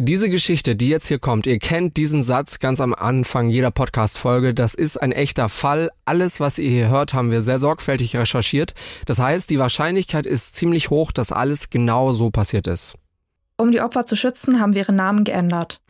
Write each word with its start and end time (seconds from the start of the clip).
Diese 0.00 0.30
Geschichte, 0.30 0.76
die 0.76 0.90
jetzt 0.90 1.08
hier 1.08 1.18
kommt, 1.18 1.44
ihr 1.48 1.58
kennt 1.58 1.96
diesen 1.96 2.22
Satz 2.22 2.60
ganz 2.60 2.80
am 2.80 2.94
Anfang 2.94 3.50
jeder 3.50 3.72
Podcast-Folge. 3.72 4.54
Das 4.54 4.74
ist 4.74 4.96
ein 4.96 5.10
echter 5.10 5.48
Fall. 5.48 5.90
Alles, 6.04 6.38
was 6.38 6.60
ihr 6.60 6.70
hier 6.70 6.88
hört, 6.88 7.14
haben 7.14 7.32
wir 7.32 7.42
sehr 7.42 7.58
sorgfältig 7.58 8.14
recherchiert. 8.14 8.74
Das 9.06 9.18
heißt, 9.18 9.50
die 9.50 9.58
Wahrscheinlichkeit 9.58 10.24
ist 10.24 10.54
ziemlich 10.54 10.90
hoch, 10.90 11.10
dass 11.10 11.32
alles 11.32 11.68
genau 11.70 12.12
so 12.12 12.30
passiert 12.30 12.68
ist. 12.68 12.94
Um 13.56 13.72
die 13.72 13.80
Opfer 13.80 14.06
zu 14.06 14.14
schützen, 14.14 14.60
haben 14.60 14.74
wir 14.74 14.82
ihre 14.82 14.92
Namen 14.92 15.24
geändert. 15.24 15.80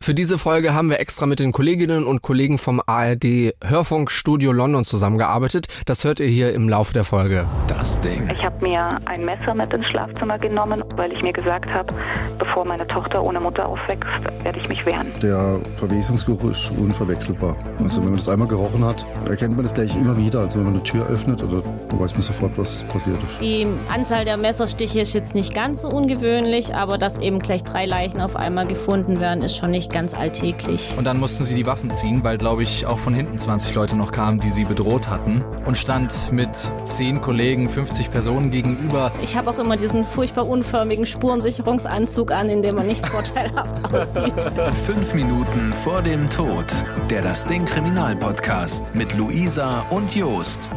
Für 0.00 0.14
diese 0.14 0.38
Folge 0.38 0.74
haben 0.74 0.90
wir 0.90 1.00
extra 1.00 1.26
mit 1.26 1.40
den 1.40 1.52
Kolleginnen 1.52 2.06
und 2.06 2.22
Kollegen 2.22 2.58
vom 2.58 2.80
ARD 2.86 3.54
Hörfunkstudio 3.64 4.52
London 4.52 4.84
zusammengearbeitet. 4.84 5.66
Das 5.84 6.04
hört 6.04 6.20
ihr 6.20 6.28
hier 6.28 6.52
im 6.52 6.68
Laufe 6.68 6.92
der 6.92 7.02
Folge. 7.02 7.46
Das 7.66 7.98
Ding. 8.00 8.28
Ich 8.30 8.44
habe 8.44 8.62
mir 8.62 9.00
ein 9.06 9.24
Messer 9.24 9.54
mit 9.54 9.72
ins 9.72 9.86
Schlafzimmer 9.86 10.38
genommen, 10.38 10.84
weil 10.96 11.12
ich 11.12 11.22
mir 11.22 11.32
gesagt 11.32 11.68
habe, 11.70 11.92
bevor 12.38 12.64
meine 12.64 12.86
Tochter 12.86 13.22
ohne 13.22 13.40
Mutter 13.40 13.66
aufwächst, 13.66 14.08
werde 14.42 14.60
ich 14.60 14.68
mich 14.68 14.84
wehren. 14.86 15.08
Der 15.22 15.58
Verwesungsgeruch 15.76 16.50
ist 16.50 16.70
unverwechselbar. 16.70 17.56
Also 17.82 17.98
wenn 17.98 18.10
man 18.10 18.18
das 18.18 18.28
einmal 18.28 18.48
gerochen 18.48 18.84
hat, 18.84 19.04
erkennt 19.28 19.56
man 19.56 19.64
das 19.64 19.74
gleich 19.74 19.94
immer 19.96 20.16
wieder. 20.16 20.40
Also 20.40 20.58
wenn 20.58 20.66
man 20.66 20.74
eine 20.74 20.82
Tür 20.84 21.06
öffnet, 21.08 21.42
oder 21.42 21.62
da 21.88 21.98
weiß 21.98 22.12
man 22.12 22.22
sofort, 22.22 22.56
was 22.56 22.84
passiert 22.84 23.18
ist. 23.28 23.40
Die 23.40 23.66
Anzahl 23.92 24.24
der 24.24 24.36
Messerstiche 24.36 25.00
ist 25.00 25.14
jetzt 25.14 25.34
nicht 25.34 25.54
ganz 25.54 25.82
so 25.82 25.88
ungewöhnlich, 25.88 26.74
aber 26.74 26.98
dass 26.98 27.18
eben 27.18 27.38
gleich 27.40 27.64
drei 27.64 27.86
Leichen 27.86 28.20
auf 28.20 28.36
einmal 28.36 28.66
gefunden 28.66 29.20
werden, 29.20 29.42
ist 29.42 29.56
schon 29.56 29.70
nicht 29.70 29.85
ganz 29.88 30.14
alltäglich. 30.14 30.94
Und 30.96 31.04
dann 31.04 31.18
mussten 31.18 31.44
sie 31.44 31.54
die 31.54 31.66
Waffen 31.66 31.90
ziehen, 31.92 32.24
weil, 32.24 32.38
glaube 32.38 32.62
ich, 32.62 32.86
auch 32.86 32.98
von 32.98 33.14
hinten 33.14 33.38
20 33.38 33.74
Leute 33.74 33.96
noch 33.96 34.12
kamen, 34.12 34.40
die 34.40 34.48
sie 34.50 34.64
bedroht 34.64 35.08
hatten. 35.08 35.42
Und 35.64 35.76
stand 35.76 36.32
mit 36.32 36.50
10 36.84 37.20
Kollegen, 37.20 37.68
50 37.68 38.10
Personen 38.10 38.50
gegenüber. 38.50 39.12
Ich 39.22 39.36
habe 39.36 39.50
auch 39.50 39.58
immer 39.58 39.76
diesen 39.76 40.04
furchtbar 40.04 40.46
unförmigen 40.48 41.06
Spurensicherungsanzug 41.06 42.32
an, 42.32 42.48
in 42.48 42.62
dem 42.62 42.74
man 42.76 42.86
nicht 42.86 43.06
vorteilhaft 43.08 43.84
aussieht. 43.92 44.52
Fünf 44.84 45.14
Minuten 45.14 45.72
vor 45.84 46.02
dem 46.02 46.28
Tod. 46.30 46.66
Der 47.10 47.22
Das 47.22 47.44
Ding 47.44 47.64
Kriminalpodcast 47.64 48.94
mit 48.94 49.14
Luisa 49.14 49.80
und 49.90 50.14
Jost. 50.14 50.70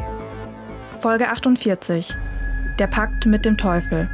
Folge 1.00 1.30
48. 1.30 2.16
Der 2.78 2.88
Pakt 2.88 3.26
mit 3.26 3.46
dem 3.46 3.58
Teufel. 3.58 4.10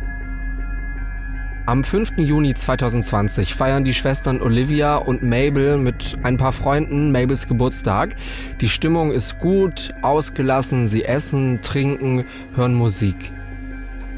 Am 1.67 1.83
5. 1.83 2.17
Juni 2.17 2.53
2020 2.53 3.55
feiern 3.55 3.83
die 3.83 3.95
Schwestern 3.95 4.39
Olivia 4.39 4.97
und 4.97 5.23
Mabel 5.23 5.77
mit 5.77 6.15
ein 6.21 6.37
paar 6.37 6.51
Freunden 6.51 7.11
Mabels 7.11 7.47
Geburtstag. 7.47 8.15
Die 8.61 8.69
Stimmung 8.69 9.11
ist 9.11 9.39
gut, 9.39 9.89
ausgelassen, 10.03 10.85
sie 10.85 11.05
essen, 11.05 11.61
trinken, 11.63 12.25
hören 12.53 12.75
Musik. 12.75 13.33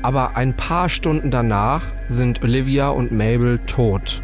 Aber 0.02 0.36
ein 0.36 0.58
paar 0.58 0.90
Stunden 0.90 1.32
danach 1.32 1.86
sind 2.10 2.44
Olivia 2.44 2.90
und 2.90 3.14
Mabel 3.14 3.60
tot. 3.60 4.22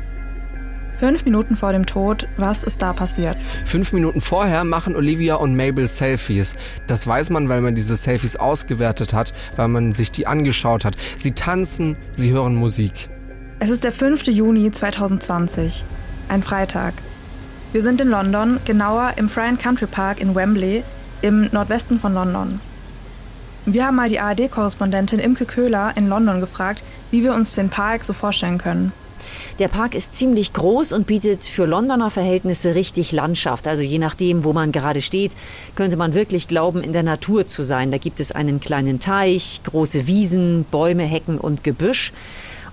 Fünf 0.98 1.24
Minuten 1.24 1.56
vor 1.56 1.72
dem 1.72 1.86
Tod, 1.86 2.28
was 2.36 2.64
ist 2.64 2.82
da 2.82 2.92
passiert? 2.92 3.38
Fünf 3.38 3.94
Minuten 3.94 4.20
vorher 4.20 4.66
machen 4.66 4.98
Olivia 4.98 5.36
und 5.36 5.56
Mabel 5.56 5.88
Selfies. 5.88 6.56
Das 6.88 7.08
weiß 7.08 7.30
man, 7.30 7.48
weil 7.48 7.62
man 7.62 7.74
diese 7.74 7.96
Selfies 7.96 8.36
ausgewertet 8.36 9.14
hat, 9.14 9.34
weil 9.56 9.70
man 9.70 9.94
sich 9.94 10.12
die 10.12 10.28
angeschaut 10.28 10.84
hat. 10.84 10.98
Sie 11.18 11.32
tanzen, 11.32 11.96
sie 12.12 12.32
hören 12.32 12.56
Musik. 12.56 13.10
Es 13.64 13.70
ist 13.70 13.86
der 13.86 13.94
5. 13.94 14.28
Juni 14.28 14.72
2020, 14.72 15.86
ein 16.28 16.44
Freitag. 16.44 16.96
Wir 17.72 17.82
sind 17.82 18.02
in 18.02 18.10
London, 18.10 18.60
genauer 18.66 19.14
im 19.16 19.30
Friar 19.30 19.56
Country 19.56 19.86
Park 19.86 20.20
in 20.20 20.36
Wembley, 20.36 20.84
im 21.22 21.48
Nordwesten 21.54 21.98
von 21.98 22.14
London. 22.14 22.60
Wir 23.66 23.88
haben 23.88 23.96
mal 23.96 24.10
die 24.10 24.20
ARD-Korrespondentin 24.20 25.20
Imke 25.20 25.46
Köhler 25.46 25.94
in 25.96 26.10
London 26.10 26.42
gefragt, 26.42 26.84
wie 27.10 27.24
wir 27.24 27.34
uns 27.34 27.56
den 27.56 27.70
Park 27.70 28.04
so 28.04 28.12
vorstellen 28.12 28.58
können. 28.58 28.92
Der 29.60 29.70
Park 29.70 29.96
ist 29.96 30.14
ziemlich 30.14 30.52
groß 30.52 30.92
und 30.92 31.08
bietet 31.08 31.46
für 31.46 31.66
Londoner 31.66 32.12
Verhältnisse 32.12 32.76
richtig 32.76 33.14
Landschaft. 33.14 33.66
Also 33.66 33.82
je 33.82 33.98
nachdem, 33.98 34.44
wo 34.44 34.52
man 34.52 34.74
gerade 34.74 35.02
steht, 35.02 35.32
könnte 35.76 35.96
man 35.96 36.14
wirklich 36.14 36.50
glauben, 36.50 36.84
in 36.84 36.92
der 36.92 37.04
Natur 37.04 37.48
zu 37.48 37.64
sein. 37.64 37.92
Da 37.92 37.98
gibt 37.98 38.20
es 38.20 38.34
einen 38.34 38.60
kleinen 38.60 39.00
Teich, 39.00 39.62
große 39.64 40.06
Wiesen, 40.06 40.66
Bäume, 40.70 41.04
Hecken 41.04 41.38
und 41.38 41.64
Gebüsch. 41.64 42.12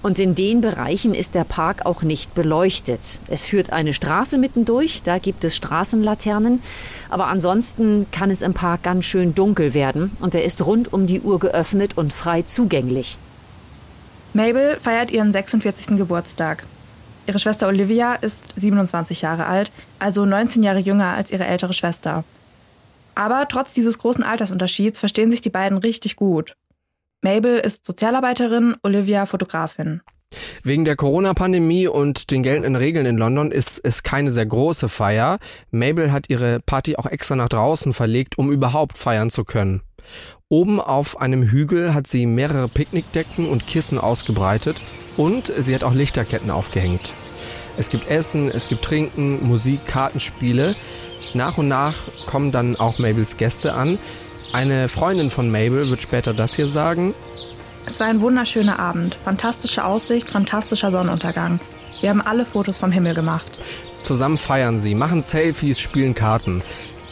Und 0.02 0.18
in 0.18 0.34
den 0.34 0.62
Bereichen 0.62 1.14
ist 1.14 1.34
der 1.34 1.44
Park 1.44 1.84
auch 1.84 2.02
nicht 2.02 2.34
beleuchtet. 2.34 3.20
Es 3.28 3.44
führt 3.44 3.70
eine 3.70 3.92
Straße 3.92 4.38
mittendurch, 4.38 5.02
da 5.04 5.18
gibt 5.18 5.44
es 5.44 5.56
Straßenlaternen. 5.56 6.62
Aber 7.10 7.26
ansonsten 7.26 8.06
kann 8.10 8.30
es 8.30 8.40
im 8.40 8.54
Park 8.54 8.82
ganz 8.82 9.04
schön 9.04 9.34
dunkel 9.34 9.74
werden 9.74 10.10
und 10.20 10.34
er 10.34 10.44
ist 10.44 10.64
rund 10.64 10.92
um 10.92 11.06
die 11.06 11.20
Uhr 11.20 11.38
geöffnet 11.38 11.98
und 11.98 12.14
frei 12.14 12.42
zugänglich. 12.42 13.18
Mabel 14.32 14.78
feiert 14.80 15.10
ihren 15.10 15.32
46. 15.32 15.98
Geburtstag. 15.98 16.64
Ihre 17.26 17.38
Schwester 17.38 17.68
Olivia 17.68 18.14
ist 18.14 18.42
27 18.56 19.20
Jahre 19.20 19.46
alt, 19.46 19.70
also 19.98 20.24
19 20.24 20.62
Jahre 20.62 20.78
jünger 20.78 21.14
als 21.14 21.30
ihre 21.30 21.44
ältere 21.44 21.74
Schwester. 21.74 22.24
Aber 23.14 23.46
trotz 23.48 23.74
dieses 23.74 23.98
großen 23.98 24.24
Altersunterschieds 24.24 25.00
verstehen 25.00 25.30
sich 25.30 25.42
die 25.42 25.50
beiden 25.50 25.76
richtig 25.76 26.16
gut. 26.16 26.54
Mabel 27.22 27.58
ist 27.58 27.84
Sozialarbeiterin, 27.86 28.76
Olivia 28.82 29.26
Fotografin. 29.26 30.00
Wegen 30.62 30.86
der 30.86 30.96
Corona-Pandemie 30.96 31.86
und 31.86 32.30
den 32.30 32.42
geltenden 32.42 32.76
Regeln 32.76 33.04
in 33.04 33.18
London 33.18 33.50
ist 33.50 33.78
es 33.82 34.02
keine 34.02 34.30
sehr 34.30 34.46
große 34.46 34.88
Feier. 34.88 35.38
Mabel 35.70 36.12
hat 36.12 36.30
ihre 36.30 36.60
Party 36.60 36.96
auch 36.96 37.04
extra 37.04 37.36
nach 37.36 37.50
draußen 37.50 37.92
verlegt, 37.92 38.38
um 38.38 38.50
überhaupt 38.50 38.96
feiern 38.96 39.28
zu 39.28 39.44
können. 39.44 39.82
Oben 40.48 40.80
auf 40.80 41.20
einem 41.20 41.42
Hügel 41.42 41.92
hat 41.92 42.06
sie 42.06 42.24
mehrere 42.24 42.68
Picknickdecken 42.68 43.46
und 43.46 43.66
Kissen 43.66 43.98
ausgebreitet 43.98 44.80
und 45.18 45.52
sie 45.58 45.74
hat 45.74 45.84
auch 45.84 45.94
Lichterketten 45.94 46.50
aufgehängt. 46.50 47.12
Es 47.76 47.90
gibt 47.90 48.08
Essen, 48.08 48.50
es 48.50 48.68
gibt 48.68 48.82
Trinken, 48.82 49.46
Musik, 49.46 49.84
Kartenspiele. 49.86 50.74
Nach 51.34 51.58
und 51.58 51.68
nach 51.68 51.96
kommen 52.26 52.50
dann 52.50 52.76
auch 52.76 52.98
Mabels 52.98 53.36
Gäste 53.36 53.74
an. 53.74 53.98
Eine 54.52 54.88
Freundin 54.88 55.30
von 55.30 55.48
Mabel 55.48 55.90
wird 55.90 56.02
später 56.02 56.34
das 56.34 56.56
hier 56.56 56.66
sagen. 56.66 57.14
Es 57.86 58.00
war 58.00 58.08
ein 58.08 58.20
wunderschöner 58.20 58.80
Abend, 58.80 59.14
fantastische 59.14 59.84
Aussicht, 59.84 60.28
fantastischer 60.28 60.90
Sonnenuntergang. 60.90 61.60
Wir 62.00 62.10
haben 62.10 62.20
alle 62.20 62.44
Fotos 62.44 62.78
vom 62.78 62.90
Himmel 62.90 63.14
gemacht. 63.14 63.46
Zusammen 64.02 64.38
feiern 64.38 64.78
sie, 64.78 64.96
machen 64.96 65.22
Selfies, 65.22 65.78
spielen 65.78 66.14
Karten. 66.14 66.62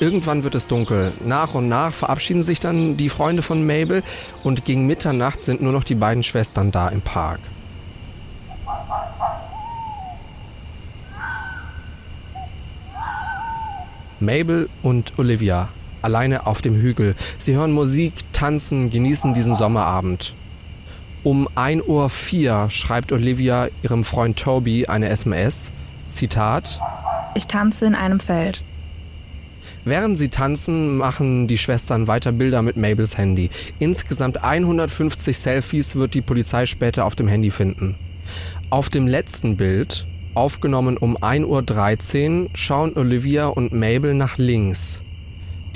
Irgendwann 0.00 0.42
wird 0.42 0.56
es 0.56 0.66
dunkel. 0.66 1.12
Nach 1.24 1.54
und 1.54 1.68
nach 1.68 1.92
verabschieden 1.92 2.42
sich 2.42 2.58
dann 2.58 2.96
die 2.96 3.08
Freunde 3.08 3.42
von 3.42 3.64
Mabel 3.64 4.02
und 4.42 4.64
gegen 4.64 4.86
Mitternacht 4.86 5.44
sind 5.44 5.62
nur 5.62 5.72
noch 5.72 5.84
die 5.84 5.94
beiden 5.94 6.24
Schwestern 6.24 6.72
da 6.72 6.88
im 6.88 7.02
Park. 7.02 7.40
Mabel 14.18 14.68
und 14.82 15.16
Olivia 15.18 15.68
alleine 16.02 16.46
auf 16.46 16.60
dem 16.60 16.74
Hügel. 16.74 17.14
Sie 17.38 17.54
hören 17.54 17.72
Musik, 17.72 18.12
tanzen, 18.32 18.90
genießen 18.90 19.34
diesen 19.34 19.54
Sommerabend. 19.54 20.34
Um 21.24 21.48
1.04 21.48 21.86
Uhr 21.88 22.70
schreibt 22.70 23.12
Olivia 23.12 23.68
ihrem 23.82 24.04
Freund 24.04 24.38
Toby 24.38 24.86
eine 24.86 25.08
SMS. 25.08 25.72
Zitat: 26.08 26.80
Ich 27.34 27.46
tanze 27.46 27.86
in 27.86 27.94
einem 27.94 28.20
Feld. 28.20 28.62
Während 29.84 30.18
sie 30.18 30.28
tanzen, 30.28 30.96
machen 30.96 31.48
die 31.48 31.58
Schwestern 31.58 32.08
weiter 32.08 32.32
Bilder 32.32 32.62
mit 32.62 32.76
Mabels 32.76 33.16
Handy. 33.16 33.50
Insgesamt 33.78 34.44
150 34.44 35.38
Selfies 35.38 35.96
wird 35.96 36.14
die 36.14 36.20
Polizei 36.20 36.66
später 36.66 37.04
auf 37.04 37.16
dem 37.16 37.26
Handy 37.26 37.50
finden. 37.50 37.94
Auf 38.70 38.90
dem 38.90 39.06
letzten 39.06 39.56
Bild, 39.56 40.06
aufgenommen 40.34 40.98
um 40.98 41.16
1.13 41.16 42.42
Uhr, 42.42 42.50
schauen 42.54 42.96
Olivia 42.96 43.46
und 43.46 43.72
Mabel 43.72 44.14
nach 44.14 44.36
links. 44.36 45.00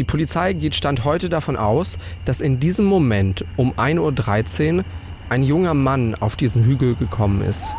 Die 0.02 0.06
Polizei 0.06 0.52
geht 0.52 0.74
Stand 0.74 1.04
heute 1.04 1.28
davon 1.28 1.56
aus, 1.56 1.96
dass 2.24 2.40
in 2.40 2.58
diesem 2.58 2.86
Moment 2.86 3.44
um 3.56 3.72
1.13 3.74 4.78
Uhr 4.78 4.84
ein 5.28 5.44
junger 5.44 5.74
Mann 5.74 6.16
auf 6.16 6.34
diesen 6.34 6.64
Hügel 6.64 6.96
gekommen 6.96 7.40
ist. 7.40 7.72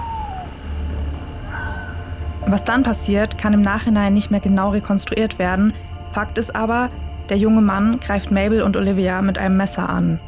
Was 2.47 2.63
dann 2.63 2.83
passiert, 2.83 3.38
kann 3.38 3.51
im 3.51 3.62
Nachhinein 3.62 4.13
nicht 4.13 4.31
mehr 4.31 4.39
genau 4.39 4.69
rekonstruiert 4.69 5.38
werden. 5.38 5.74
Fakt 6.13 6.38
ist 6.38 6.56
aber, 6.56 6.88
der 7.27 7.36
junge 7.36 7.59
Mann 7.59 8.00
greift 8.00 8.31
Mabel 8.31 8.62
und 8.62 8.77
Olivia 8.77 9.21
mit 9.21 9.38
einem 9.38 9.57
Messer 9.57 9.89
an. 9.89 10.21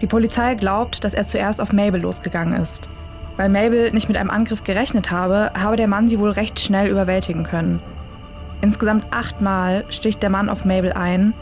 Die 0.00 0.06
Polizei 0.06 0.54
glaubt, 0.54 1.02
dass 1.02 1.14
er 1.14 1.26
zuerst 1.26 1.60
auf 1.60 1.72
Mabel 1.72 2.02
losgegangen 2.02 2.54
ist. 2.54 2.90
Weil 3.36 3.48
Mabel 3.48 3.90
nicht 3.90 4.06
mit 4.06 4.18
einem 4.18 4.30
Angriff 4.30 4.62
gerechnet 4.62 5.10
habe, 5.10 5.50
habe 5.60 5.74
der 5.74 5.88
Mann 5.88 6.06
sie 6.06 6.20
wohl 6.20 6.30
recht 6.30 6.60
schnell 6.60 6.88
überwältigen 6.88 7.42
können. 7.42 7.82
Insgesamt 8.60 9.06
achtmal 9.12 9.84
sticht 9.88 10.22
der 10.22 10.30
Mann 10.30 10.48
auf 10.48 10.64
Mabel 10.64 10.92
ein, 10.92 11.34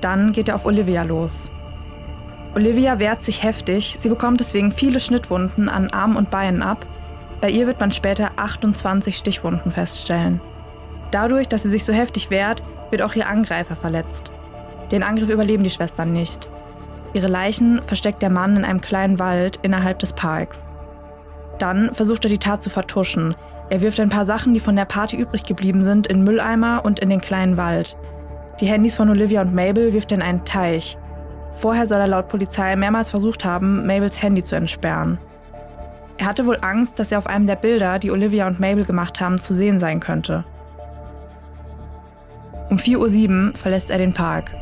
dann 0.00 0.32
geht 0.32 0.48
er 0.48 0.56
auf 0.56 0.66
Olivia 0.66 1.02
los. 1.02 1.50
Olivia 2.54 2.98
wehrt 2.98 3.22
sich 3.22 3.42
heftig, 3.42 3.96
sie 3.98 4.08
bekommt 4.08 4.40
deswegen 4.40 4.70
viele 4.70 5.00
Schnittwunden 5.00 5.68
an 5.68 5.90
Armen 5.90 6.16
und 6.16 6.30
Beinen 6.30 6.62
ab. 6.62 6.86
Bei 7.40 7.50
ihr 7.50 7.66
wird 7.66 7.80
man 7.80 7.92
später 7.92 8.32
28 8.36 9.16
Stichwunden 9.16 9.72
feststellen. 9.72 10.40
Dadurch, 11.10 11.48
dass 11.48 11.62
sie 11.62 11.68
sich 11.68 11.84
so 11.84 11.92
heftig 11.92 12.30
wehrt, 12.30 12.62
wird 12.90 13.02
auch 13.02 13.14
ihr 13.14 13.28
Angreifer 13.28 13.76
verletzt. 13.76 14.32
Den 14.90 15.02
Angriff 15.02 15.30
überleben 15.30 15.64
die 15.64 15.70
Schwestern 15.70 16.12
nicht. 16.12 16.50
Ihre 17.12 17.28
Leichen 17.28 17.82
versteckt 17.82 18.22
der 18.22 18.30
Mann 18.30 18.56
in 18.56 18.64
einem 18.64 18.80
kleinen 18.80 19.18
Wald 19.18 19.58
innerhalb 19.62 19.98
des 20.00 20.12
Parks. 20.12 20.64
Dann 21.58 21.94
versucht 21.94 22.24
er 22.24 22.30
die 22.30 22.38
Tat 22.38 22.62
zu 22.62 22.70
vertuschen. 22.70 23.34
Er 23.70 23.80
wirft 23.80 24.00
ein 24.00 24.10
paar 24.10 24.26
Sachen, 24.26 24.54
die 24.54 24.60
von 24.60 24.76
der 24.76 24.84
Party 24.84 25.16
übrig 25.16 25.44
geblieben 25.44 25.82
sind, 25.82 26.06
in 26.06 26.24
Mülleimer 26.24 26.84
und 26.84 27.00
in 27.00 27.08
den 27.08 27.20
kleinen 27.20 27.56
Wald. 27.56 27.96
Die 28.60 28.66
Handys 28.66 28.94
von 28.94 29.08
Olivia 29.08 29.40
und 29.40 29.54
Mabel 29.54 29.92
wirft 29.92 30.12
er 30.12 30.18
in 30.18 30.22
einen 30.22 30.44
Teich. 30.44 30.98
Vorher 31.52 31.86
soll 31.86 32.00
er 32.00 32.08
laut 32.08 32.28
Polizei 32.28 32.74
mehrmals 32.76 33.10
versucht 33.10 33.44
haben, 33.44 33.86
Mabels 33.86 34.20
Handy 34.20 34.42
zu 34.42 34.56
entsperren. 34.56 35.18
Er 36.18 36.26
hatte 36.26 36.46
wohl 36.46 36.58
Angst, 36.60 36.98
dass 36.98 37.10
er 37.10 37.18
auf 37.18 37.26
einem 37.26 37.46
der 37.46 37.56
Bilder, 37.56 37.98
die 37.98 38.10
Olivia 38.10 38.46
und 38.46 38.60
Mabel 38.60 38.84
gemacht 38.84 39.20
haben, 39.20 39.38
zu 39.38 39.54
sehen 39.54 39.78
sein 39.78 40.00
könnte. 40.00 40.44
Um 42.70 42.76
4.07 42.76 43.48
Uhr 43.48 43.56
verlässt 43.56 43.90
er 43.90 43.98
den 43.98 44.12
Park. 44.12 44.54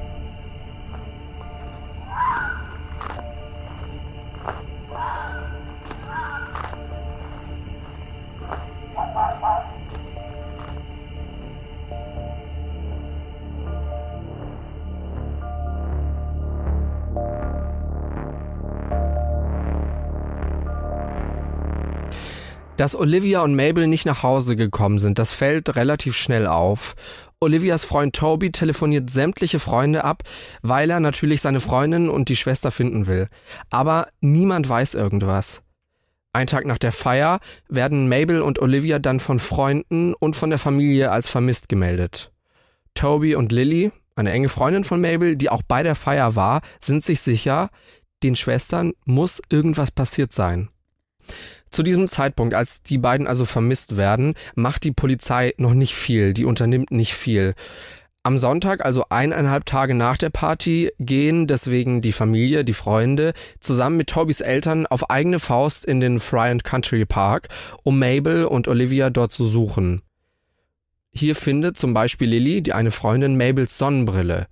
Dass 22.77 22.97
Olivia 22.97 23.43
und 23.43 23.55
Mabel 23.55 23.87
nicht 23.87 24.07
nach 24.07 24.23
Hause 24.23 24.57
gekommen 24.57 24.99
sind, 24.99 25.19
das 25.19 25.33
fällt 25.33 25.77
relativ 25.77 26.17
schnell 26.17 26.47
auf. 26.47 26.95
Olivias 27.39 27.85
Freund 27.85 28.15
Toby 28.17 28.51
telefoniert 28.51 29.11
sämtliche 29.11 29.59
Freunde 29.59 30.05
ab, 30.05 30.23
weil 30.63 30.91
er 30.91 31.01
natürlich 31.01 31.43
seine 31.43 31.61
Freundin 31.61 32.09
und 32.09 32.29
die 32.29 32.37
Schwester 32.37 32.71
finden 32.71 33.07
will. 33.07 33.29
Aber 33.71 34.09
niemand 34.21 34.69
weiß 34.69 34.95
irgendwas. 34.95 35.63
Ein 36.33 36.47
Tag 36.47 36.65
nach 36.65 36.79
der 36.79 36.93
Feier 36.93 37.41
werden 37.69 38.09
Mabel 38.09 38.41
und 38.41 38.59
Olivia 38.59 38.99
dann 38.99 39.21
von 39.21 39.39
Freunden 39.39 40.15
und 40.15 40.35
von 40.35 40.49
der 40.49 40.59
Familie 40.59 41.11
als 41.11 41.29
vermisst 41.29 41.69
gemeldet. 41.69 42.33
Toby 42.95 43.35
und 43.35 43.53
Lily, 43.53 43.93
eine 44.17 44.31
enge 44.31 44.49
Freundin 44.49 44.85
von 44.85 45.01
Mabel, 45.01 45.37
die 45.37 45.51
auch 45.51 45.63
bei 45.63 45.83
der 45.83 45.95
Feier 45.95 46.37
war, 46.37 46.63
sind 46.81 47.05
sich 47.05 47.21
sicher, 47.21 47.69
den 48.23 48.35
Schwestern 48.35 48.93
muss 49.05 49.43
irgendwas 49.51 49.91
passiert 49.91 50.33
sein. 50.33 50.71
Zu 51.73 51.83
diesem 51.83 52.07
Zeitpunkt, 52.07 52.55
als 52.55 52.83
die 52.83 52.99
beiden 52.99 53.27
also 53.27 53.47
vermisst 53.47 53.97
werden, 53.97 54.35
macht 54.55 54.85
die 54.85 54.93
Polizei 54.93 55.55
noch 55.57 55.73
nicht 55.73 55.95
viel, 55.95 56.35
die 56.35 56.45
unternimmt 56.45 56.91
nicht 56.91 57.15
viel. 57.15 57.55
Am 58.25 58.39
Sonntag, 58.39 58.85
also 58.85 59.07
eineinhalb 59.09 59.65
Tage 59.65 59.95
nach 59.95 60.17
der 60.17 60.31
Party, 60.31 60.93
gehen 61.01 61.49
deswegen 61.49 62.03
die 62.03 62.13
Familie, 62.13 62.65
die 62.65 62.75
Freunde 62.75 63.33
zusammen 63.59 63.97
mit 63.97 64.11
Tobys 64.11 64.41
Eltern 64.41 64.87
auf 64.87 65.11
eigene 65.11 65.41
Faust 65.41 65.85
in 65.85 65.99
den 65.99 66.21
Friant 66.21 66.63
Country 66.63 67.05
Park, 67.05 67.49
um 67.83 67.99
Mabel 67.99 68.45
und 68.45 68.69
Olivia 68.69 69.11
dort 69.11 69.33
zu 69.33 69.49
suchen. 69.49 70.03
Hier 71.11 71.35
findet 71.35 71.79
zum 71.79 71.95
Beispiel 71.95 72.29
Lily, 72.29 72.63
die 72.63 72.75
eine 72.75 72.91
Freundin, 72.91 73.37
Mabels 73.37 73.77
Sonnenbrille. 73.77 74.47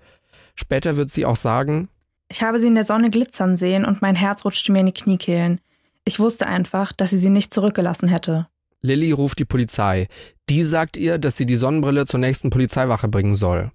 Später 0.56 0.96
wird 0.96 1.10
sie 1.10 1.24
auch 1.24 1.36
sagen, 1.36 1.88
ich 2.32 2.42
habe 2.42 2.60
sie 2.60 2.68
in 2.68 2.76
der 2.76 2.84
Sonne 2.84 3.10
glitzern 3.10 3.56
sehen 3.56 3.84
und 3.84 4.02
mein 4.02 4.14
Herz 4.14 4.44
rutschte 4.44 4.70
mir 4.70 4.80
in 4.80 4.86
die 4.86 4.92
Kniekehlen. 4.92 5.60
Ich 6.04 6.18
wusste 6.18 6.46
einfach, 6.46 6.92
dass 6.92 7.10
sie 7.10 7.18
sie 7.18 7.30
nicht 7.30 7.52
zurückgelassen 7.52 8.08
hätte. 8.08 8.48
Lilly 8.82 9.12
ruft 9.12 9.38
die 9.38 9.44
Polizei. 9.44 10.08
Die 10.48 10.62
sagt 10.62 10.96
ihr, 10.96 11.18
dass 11.18 11.36
sie 11.36 11.46
die 11.46 11.56
Sonnenbrille 11.56 12.06
zur 12.06 12.20
nächsten 12.20 12.50
Polizeiwache 12.50 13.08
bringen 13.08 13.34
soll. 13.34 13.70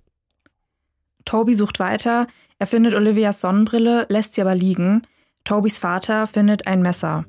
Toby 1.25 1.53
sucht 1.53 1.79
weiter. 1.79 2.27
Er 2.59 2.67
findet 2.67 2.93
Olivias 2.93 3.41
Sonnenbrille, 3.41 4.05
lässt 4.09 4.35
sie 4.35 4.41
aber 4.41 4.55
liegen. 4.55 5.01
Tobys 5.43 5.77
Vater 5.77 6.27
findet 6.27 6.67
ein 6.67 6.81
Messer. 6.81 7.25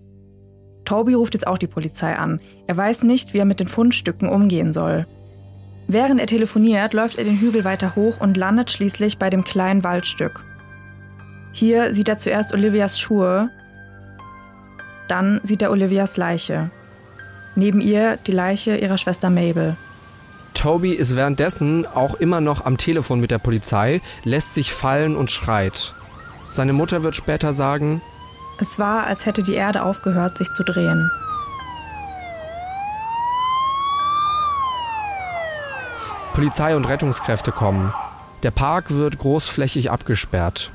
Toby 0.84 1.14
ruft 1.14 1.34
jetzt 1.34 1.46
auch 1.46 1.58
die 1.58 1.66
Polizei 1.66 2.16
an. 2.16 2.40
Er 2.66 2.76
weiß 2.76 3.02
nicht, 3.02 3.34
wie 3.34 3.38
er 3.38 3.44
mit 3.44 3.60
den 3.60 3.68
Fundstücken 3.68 4.28
umgehen 4.28 4.72
soll. 4.72 5.06
Während 5.88 6.20
er 6.20 6.26
telefoniert, 6.26 6.94
läuft 6.94 7.18
er 7.18 7.24
den 7.24 7.38
Hügel 7.40 7.64
weiter 7.64 7.94
hoch 7.94 8.20
und 8.20 8.36
landet 8.36 8.70
schließlich 8.70 9.18
bei 9.18 9.30
dem 9.30 9.44
kleinen 9.44 9.84
Waldstück. 9.84 10.44
Hier 11.52 11.94
sieht 11.94 12.08
er 12.08 12.18
zuerst 12.18 12.52
Olivias 12.52 12.98
Schuhe, 12.98 13.50
dann 15.08 15.40
sieht 15.42 15.62
er 15.62 15.70
Olivias 15.70 16.16
Leiche. 16.16 16.70
Neben 17.54 17.80
ihr 17.80 18.16
die 18.18 18.32
Leiche 18.32 18.76
ihrer 18.76 18.98
Schwester 18.98 19.30
Mabel. 19.30 19.76
Toby 20.54 20.92
ist 20.92 21.16
währenddessen 21.16 21.86
auch 21.86 22.14
immer 22.14 22.40
noch 22.40 22.64
am 22.64 22.76
Telefon 22.76 23.20
mit 23.20 23.30
der 23.30 23.38
Polizei, 23.38 24.00
lässt 24.24 24.54
sich 24.54 24.72
fallen 24.72 25.16
und 25.16 25.30
schreit. 25.30 25.94
Seine 26.48 26.72
Mutter 26.72 27.02
wird 27.02 27.16
später 27.16 27.52
sagen, 27.52 28.00
es 28.58 28.78
war, 28.78 29.06
als 29.06 29.26
hätte 29.26 29.42
die 29.42 29.54
Erde 29.54 29.82
aufgehört, 29.82 30.38
sich 30.38 30.50
zu 30.52 30.64
drehen. 30.64 31.10
Polizei 36.32 36.76
und 36.76 36.86
Rettungskräfte 36.86 37.52
kommen. 37.52 37.92
Der 38.42 38.50
Park 38.50 38.90
wird 38.90 39.18
großflächig 39.18 39.90
abgesperrt. 39.90 40.70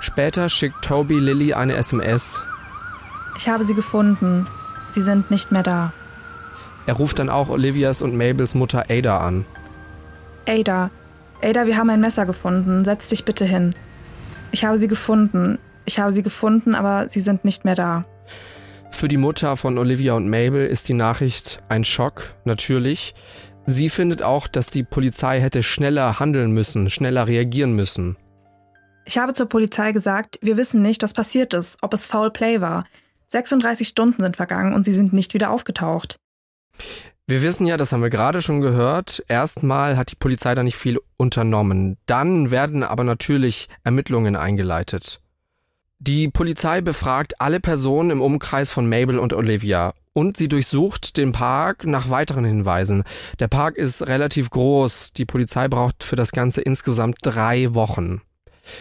Später 0.00 0.48
schickt 0.48 0.82
Toby 0.84 1.18
Lilly 1.18 1.54
eine 1.54 1.76
SMS. 1.76 2.42
Ich 3.36 3.48
habe 3.48 3.64
sie 3.64 3.74
gefunden. 3.74 4.46
Sie 4.90 5.02
sind 5.02 5.30
nicht 5.30 5.52
mehr 5.52 5.62
da. 5.62 5.90
Er 6.86 6.94
ruft 6.94 7.18
dann 7.18 7.30
auch 7.30 7.48
Olivias 7.48 8.02
und 8.02 8.16
Mabels 8.16 8.54
Mutter 8.54 8.84
Ada 8.88 9.18
an. 9.18 9.44
Ada, 10.46 10.90
Ada, 11.40 11.66
wir 11.66 11.76
haben 11.76 11.90
ein 11.90 12.00
Messer 12.00 12.26
gefunden. 12.26 12.84
Setz 12.84 13.08
dich 13.08 13.24
bitte 13.24 13.44
hin. 13.44 13.74
Ich 14.50 14.64
habe 14.64 14.78
sie 14.78 14.88
gefunden. 14.88 15.58
Ich 15.84 15.98
habe 15.98 16.12
sie 16.12 16.22
gefunden, 16.22 16.74
aber 16.74 17.08
sie 17.08 17.20
sind 17.20 17.44
nicht 17.44 17.64
mehr 17.64 17.74
da. 17.74 18.02
Für 18.90 19.08
die 19.08 19.16
Mutter 19.16 19.56
von 19.56 19.78
Olivia 19.78 20.14
und 20.14 20.28
Mabel 20.28 20.66
ist 20.66 20.88
die 20.88 20.94
Nachricht 20.94 21.58
ein 21.68 21.84
Schock, 21.84 22.34
natürlich. 22.44 23.14
Sie 23.66 23.88
findet 23.88 24.22
auch, 24.22 24.46
dass 24.48 24.68
die 24.68 24.82
Polizei 24.82 25.40
hätte 25.40 25.62
schneller 25.62 26.20
handeln 26.20 26.52
müssen, 26.52 26.90
schneller 26.90 27.26
reagieren 27.26 27.74
müssen. 27.74 28.16
Ich 29.04 29.18
habe 29.18 29.32
zur 29.32 29.48
Polizei 29.48 29.92
gesagt, 29.92 30.38
wir 30.42 30.56
wissen 30.56 30.82
nicht, 30.82 31.02
was 31.02 31.14
passiert 31.14 31.54
ist, 31.54 31.78
ob 31.82 31.94
es 31.94 32.06
Foul 32.06 32.30
Play 32.30 32.60
war. 32.60 32.84
36 33.32 33.88
Stunden 33.88 34.22
sind 34.22 34.36
vergangen 34.36 34.74
und 34.74 34.84
sie 34.84 34.92
sind 34.92 35.12
nicht 35.12 35.34
wieder 35.34 35.50
aufgetaucht. 35.50 36.16
Wir 37.26 37.42
wissen 37.42 37.66
ja, 37.66 37.76
das 37.76 37.92
haben 37.92 38.02
wir 38.02 38.10
gerade 38.10 38.42
schon 38.42 38.60
gehört, 38.60 39.24
erstmal 39.28 39.96
hat 39.96 40.10
die 40.10 40.16
Polizei 40.16 40.54
da 40.54 40.62
nicht 40.62 40.76
viel 40.76 40.98
unternommen. 41.16 41.96
Dann 42.06 42.50
werden 42.50 42.82
aber 42.82 43.04
natürlich 43.04 43.68
Ermittlungen 43.84 44.36
eingeleitet. 44.36 45.20
Die 45.98 46.28
Polizei 46.28 46.80
befragt 46.80 47.40
alle 47.40 47.60
Personen 47.60 48.10
im 48.10 48.20
Umkreis 48.20 48.70
von 48.70 48.88
Mabel 48.88 49.18
und 49.18 49.32
Olivia 49.32 49.94
und 50.12 50.36
sie 50.36 50.48
durchsucht 50.48 51.16
den 51.16 51.32
Park 51.32 51.86
nach 51.86 52.10
weiteren 52.10 52.44
Hinweisen. 52.44 53.04
Der 53.38 53.48
Park 53.48 53.76
ist 53.76 54.06
relativ 54.08 54.50
groß, 54.50 55.12
die 55.12 55.24
Polizei 55.24 55.68
braucht 55.68 56.02
für 56.02 56.16
das 56.16 56.32
Ganze 56.32 56.60
insgesamt 56.60 57.18
drei 57.22 57.72
Wochen. 57.74 58.20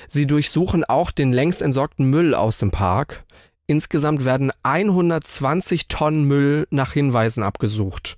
Sie 0.08 0.28
durchsuchen 0.28 0.84
auch 0.84 1.12
den 1.12 1.32
längst 1.32 1.62
entsorgten 1.62 2.10
Müll 2.10 2.34
aus 2.34 2.58
dem 2.58 2.72
Park. 2.72 3.24
Insgesamt 3.72 4.25
werden 4.25 4.51
120 4.63 5.88
Tonnen 5.88 6.25
Müll 6.25 6.68
nach 6.72 6.92
Hinweisen 6.92 7.42
abgesucht. 7.42 8.18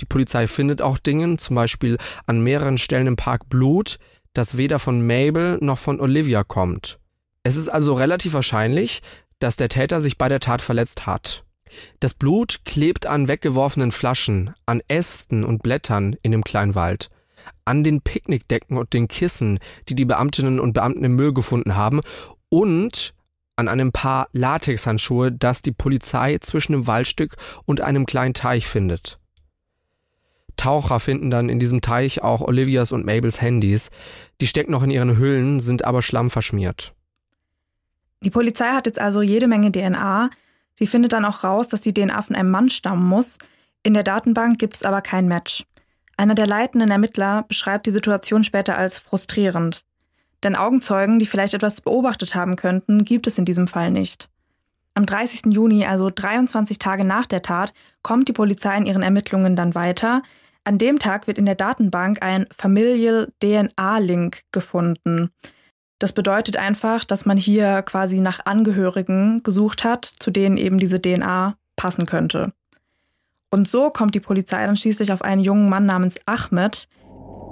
Die 0.00 0.04
Polizei 0.06 0.48
findet 0.48 0.82
auch 0.82 0.98
Dinge, 0.98 1.36
zum 1.36 1.54
Beispiel 1.54 1.98
an 2.26 2.42
mehreren 2.42 2.78
Stellen 2.78 3.06
im 3.06 3.14
Park 3.14 3.48
Blut, 3.48 4.00
das 4.32 4.56
weder 4.56 4.80
von 4.80 5.06
Mabel 5.06 5.58
noch 5.60 5.78
von 5.78 6.00
Olivia 6.00 6.42
kommt. 6.42 6.98
Es 7.44 7.54
ist 7.54 7.68
also 7.68 7.94
relativ 7.94 8.32
wahrscheinlich, 8.32 9.02
dass 9.38 9.54
der 9.54 9.68
Täter 9.68 10.00
sich 10.00 10.18
bei 10.18 10.28
der 10.28 10.40
Tat 10.40 10.60
verletzt 10.60 11.06
hat. 11.06 11.44
Das 12.00 12.14
Blut 12.14 12.62
klebt 12.64 13.06
an 13.06 13.28
weggeworfenen 13.28 13.92
Flaschen, 13.92 14.52
an 14.66 14.82
Ästen 14.88 15.44
und 15.44 15.62
Blättern 15.62 16.16
in 16.22 16.32
dem 16.32 16.42
kleinen 16.42 16.74
Wald, 16.74 17.08
an 17.64 17.84
den 17.84 18.00
Picknickdecken 18.00 18.76
und 18.76 18.94
den 18.94 19.06
Kissen, 19.06 19.60
die 19.88 19.94
die 19.94 20.06
Beamtinnen 20.06 20.58
und 20.58 20.72
Beamten 20.72 21.04
im 21.04 21.14
Müll 21.14 21.32
gefunden 21.32 21.76
haben, 21.76 22.00
und 22.48 23.14
an 23.56 23.68
einem 23.68 23.92
Paar 23.92 24.28
Latexhandschuhe, 24.32 25.32
das 25.32 25.62
die 25.62 25.72
Polizei 25.72 26.38
zwischen 26.38 26.72
dem 26.72 26.86
Waldstück 26.86 27.36
und 27.64 27.80
einem 27.80 28.06
kleinen 28.06 28.34
Teich 28.34 28.66
findet. 28.66 29.18
Taucher 30.56 31.00
finden 31.00 31.30
dann 31.30 31.48
in 31.48 31.58
diesem 31.58 31.80
Teich 31.80 32.22
auch 32.22 32.40
Olivias 32.40 32.92
und 32.92 33.04
Mabels 33.04 33.40
Handys. 33.40 33.90
Die 34.40 34.46
stecken 34.46 34.72
noch 34.72 34.82
in 34.82 34.90
ihren 34.90 35.18
Hüllen, 35.18 35.60
sind 35.60 35.84
aber 35.84 36.02
schlammverschmiert. 36.02 36.94
Die 38.22 38.30
Polizei 38.30 38.68
hat 38.68 38.86
jetzt 38.86 39.00
also 39.00 39.22
jede 39.22 39.48
Menge 39.48 39.72
DNA. 39.72 40.30
Sie 40.78 40.86
findet 40.86 41.12
dann 41.12 41.24
auch 41.24 41.42
raus, 41.42 41.68
dass 41.68 41.80
die 41.80 41.92
DNA 41.92 42.22
von 42.22 42.36
einem 42.36 42.50
Mann 42.50 42.68
stammen 42.68 43.08
muss. 43.08 43.38
In 43.82 43.94
der 43.94 44.04
Datenbank 44.04 44.58
gibt 44.58 44.76
es 44.76 44.84
aber 44.84 45.02
kein 45.02 45.26
Match. 45.26 45.64
Einer 46.16 46.34
der 46.34 46.46
leitenden 46.46 46.90
Ermittler 46.90 47.44
beschreibt 47.48 47.86
die 47.86 47.90
Situation 47.90 48.44
später 48.44 48.78
als 48.78 49.00
frustrierend. 49.00 49.84
Denn 50.42 50.56
Augenzeugen, 50.56 51.18
die 51.18 51.26
vielleicht 51.26 51.54
etwas 51.54 51.80
beobachtet 51.80 52.34
haben 52.34 52.56
könnten, 52.56 53.04
gibt 53.04 53.26
es 53.26 53.38
in 53.38 53.44
diesem 53.44 53.68
Fall 53.68 53.90
nicht. 53.90 54.28
Am 54.94 55.06
30. 55.06 55.52
Juni, 55.52 55.86
also 55.86 56.10
23 56.14 56.78
Tage 56.78 57.04
nach 57.04 57.26
der 57.26 57.42
Tat, 57.42 57.72
kommt 58.02 58.28
die 58.28 58.32
Polizei 58.34 58.76
in 58.76 58.86
ihren 58.86 59.02
Ermittlungen 59.02 59.56
dann 59.56 59.74
weiter. 59.74 60.22
An 60.64 60.78
dem 60.78 60.98
Tag 60.98 61.26
wird 61.26 61.38
in 61.38 61.46
der 61.46 61.54
Datenbank 61.54 62.22
ein 62.22 62.46
Familial 62.56 63.32
DNA-Link 63.42 64.42
gefunden. 64.52 65.30
Das 65.98 66.12
bedeutet 66.12 66.56
einfach, 66.56 67.04
dass 67.04 67.26
man 67.26 67.36
hier 67.36 67.82
quasi 67.82 68.20
nach 68.20 68.44
Angehörigen 68.44 69.42
gesucht 69.42 69.84
hat, 69.84 70.04
zu 70.04 70.30
denen 70.30 70.56
eben 70.56 70.78
diese 70.78 71.00
DNA 71.00 71.56
passen 71.76 72.06
könnte. 72.06 72.52
Und 73.50 73.68
so 73.68 73.90
kommt 73.90 74.14
die 74.14 74.20
Polizei 74.20 74.64
dann 74.64 74.76
schließlich 74.76 75.12
auf 75.12 75.22
einen 75.22 75.42
jungen 75.42 75.68
Mann 75.68 75.86
namens 75.86 76.16
Ahmed, 76.26 76.88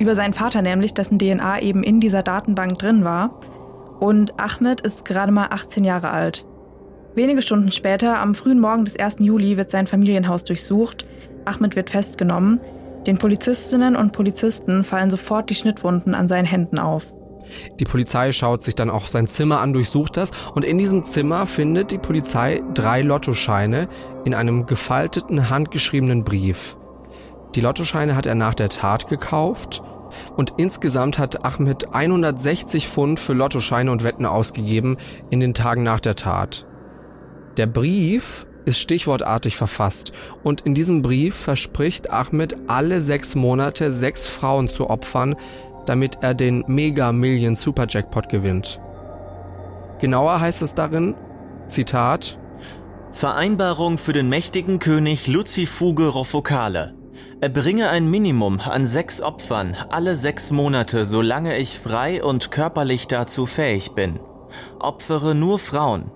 über 0.01 0.17
seinen 0.17 0.33
Vater 0.33 0.63
nämlich, 0.63 0.95
dessen 0.95 1.19
DNA 1.19 1.61
eben 1.61 1.83
in 1.83 2.01
dieser 2.01 2.23
Datenbank 2.23 2.79
drin 2.79 3.05
war. 3.05 3.39
Und 4.01 4.41
Ahmed 4.41 4.81
ist 4.81 5.05
gerade 5.05 5.31
mal 5.31 5.49
18 5.51 5.85
Jahre 5.85 6.11
alt. 6.11 6.47
Wenige 7.15 7.43
Stunden 7.43 7.71
später, 7.71 8.19
am 8.19 8.35
frühen 8.35 8.61
Morgen 8.61 8.87
des 8.87 8.99
1. 8.99 9.17
Juli, 9.19 9.59
wird 9.59 9.71
sein 9.71 9.87
Familienhaus 9.87 10.43
durchsucht. 10.45 11.07
Ahmed 11.45 11.77
wird 11.77 11.91
festgenommen. 11.91 12.61
Den 13.07 13.19
Polizistinnen 13.19 13.95
und 13.95 14.13
Polizisten 14.13 14.85
fallen 14.85 15.11
sofort 15.11 15.51
die 15.51 15.55
Schnittwunden 15.55 16.15
an 16.15 16.29
seinen 16.29 16.47
Händen 16.47 16.79
auf. 16.79 17.13
Die 17.79 17.85
Polizei 17.85 18.33
schaut 18.33 18.63
sich 18.63 18.77
dann 18.77 18.91
auch 18.91 19.07
sein 19.07 19.27
Zimmer 19.27 19.61
an, 19.61 19.73
durchsucht 19.73 20.17
das 20.17 20.31
und 20.55 20.65
in 20.65 20.79
diesem 20.79 21.05
Zimmer 21.05 21.47
findet 21.47 21.91
die 21.91 21.99
Polizei 21.99 22.63
drei 22.75 23.03
Lottoscheine 23.03 23.89
in 24.25 24.35
einem 24.35 24.67
gefalteten, 24.67 25.51
handgeschriebenen 25.51 26.23
Brief. 26.25 26.77
Die 27.55 27.61
Lottoscheine 27.61 28.15
hat 28.15 28.27
er 28.27 28.37
nach 28.37 28.55
der 28.55 28.69
Tat 28.69 29.09
gekauft 29.09 29.83
und 30.37 30.55
insgesamt 30.57 31.19
hat 31.19 31.45
Ahmed 31.45 31.95
160 31.95 32.89
Pfund 32.89 33.21
für 33.21 33.33
Lottoscheine 33.33 33.91
und 33.91 34.05
Wetten 34.05 34.27
ausgegeben 34.27 34.97
in 35.31 35.41
den 35.41 35.55
Tagen 35.55 35.83
nach 35.83 36.01
der 36.01 36.17
Tat. 36.17 36.67
Der 37.57 37.67
Brief 37.67 38.47
ist 38.65 38.79
stichwortartig 38.79 39.57
verfasst 39.57 40.13
und 40.43 40.63
in 40.63 40.75
diesem 40.75 41.03
Brief 41.03 41.35
verspricht 41.35 42.11
Ahmed 42.11 42.57
alle 42.69 43.01
sechs 43.01 43.35
Monate 43.35 43.91
sechs 43.91 44.29
Frauen 44.29 44.69
zu 44.69 44.91
opfern, 44.91 45.37
damit 45.87 46.19
er 46.21 46.35
den 46.35 46.65
Mega 46.67 47.13
Million 47.13 47.55
Super 47.55 47.87
Jackpot 47.89 48.29
gewinnt. 48.29 48.81
Genauer 50.01 50.41
heißt 50.41 50.63
es 50.63 50.75
darin, 50.75 51.15
Zitat, 51.69 52.39
Vereinbarung 53.13 53.99
für 53.99 54.13
den 54.13 54.29
mächtigen 54.29 54.79
König 54.79 55.27
Lucifuge 55.27 56.07
Rofokale. 56.09 57.00
Erbringe 57.41 57.89
ein 57.89 58.11
Minimum 58.11 58.61
an 58.61 58.87
sechs 58.87 59.23
Opfern 59.23 59.77
alle 59.89 60.17
sechs 60.17 60.51
Monate, 60.51 61.07
solange 61.07 61.57
ich 61.57 61.79
frei 61.79 62.23
und 62.23 62.51
körperlich 62.51 63.07
dazu 63.09 63.47
fähig 63.47 63.93
bin. 63.93 64.21
Opfere 64.79 65.35
nur 65.35 65.59
Frauen. 65.59 66.11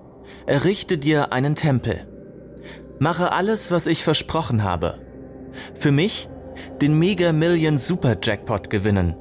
Errichte 0.47 0.99
dir 0.99 1.33
einen 1.33 1.55
Tempel. 1.55 2.07
Mache 2.99 3.33
alles, 3.33 3.71
was 3.71 3.87
ich 3.87 4.05
versprochen 4.05 4.65
habe. 4.65 4.99
Für 5.79 5.93
mich 5.93 6.29
den 6.81 6.99
Mega 6.99 7.33
Million 7.33 7.79
Super 7.79 8.17
Jackpot 8.23 8.71
gewinnen. 8.71 9.17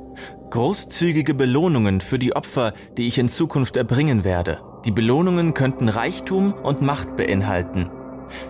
Großzügige 0.50 1.34
Belohnungen 1.34 2.02
für 2.02 2.20
die 2.20 2.36
Opfer, 2.36 2.74
die 2.98 3.08
ich 3.08 3.18
in 3.18 3.30
Zukunft 3.30 3.78
erbringen 3.78 4.24
werde. 4.24 4.60
Die 4.86 4.92
Belohnungen 4.92 5.54
könnten 5.54 5.90
Reichtum 5.90 6.54
und 6.54 6.82
Macht 6.82 7.16
beinhalten. 7.16 7.90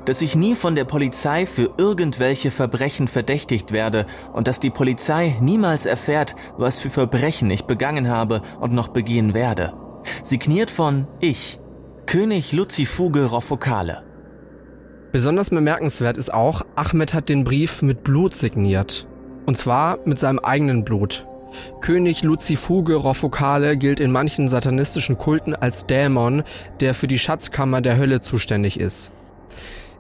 Dass 0.06 0.22
ich 0.22 0.36
nie 0.36 0.56
von 0.56 0.76
der 0.76 0.86
Polizei 0.86 1.46
für 1.46 1.74
irgendwelche 1.78 2.52
Verbrechen 2.52 3.08
verdächtigt 3.08 3.72
werde 3.72 4.06
und 4.34 4.48
dass 4.48 4.60
die 4.60 4.70
Polizei 4.70 5.38
niemals 5.42 5.86
erfährt, 5.86 6.36
was 6.58 6.80
für 6.80 6.90
Verbrechen 6.90 7.50
ich 7.50 7.66
begangen 7.66 8.10
habe 8.10 8.42
und 8.60 8.74
noch 8.74 8.90
begehen 8.90 9.34
werde. 9.34 9.74
Signiert 10.24 10.72
von 10.72 11.08
Ich, 11.20 11.60
König 12.06 12.52
Lucifuge 12.52 13.26
Rofokale. 13.26 14.04
Besonders 15.12 15.52
bemerkenswert 15.52 16.18
ist 16.18 16.34
auch, 16.34 16.64
Ahmed 16.76 17.14
hat 17.14 17.30
den 17.30 17.44
Brief 17.44 17.82
mit 17.82 18.04
Blut 18.04 18.36
signiert. 18.36 19.08
Und 19.46 19.58
zwar 19.58 20.00
mit 20.06 20.18
seinem 20.20 20.40
eigenen 20.40 20.84
Blut. 20.84 21.28
König 21.82 22.24
Lucifuge 22.24 22.96
Rofokale 22.96 23.78
gilt 23.78 24.00
in 24.00 24.12
manchen 24.12 24.48
satanistischen 24.48 25.18
Kulten 25.18 25.56
als 25.56 25.86
Dämon, 25.86 26.44
der 26.80 26.94
für 26.94 27.08
die 27.08 27.20
Schatzkammer 27.20 27.82
der 27.82 27.98
Hölle 27.98 28.22
zuständig 28.22 28.80
ist. 28.80 29.12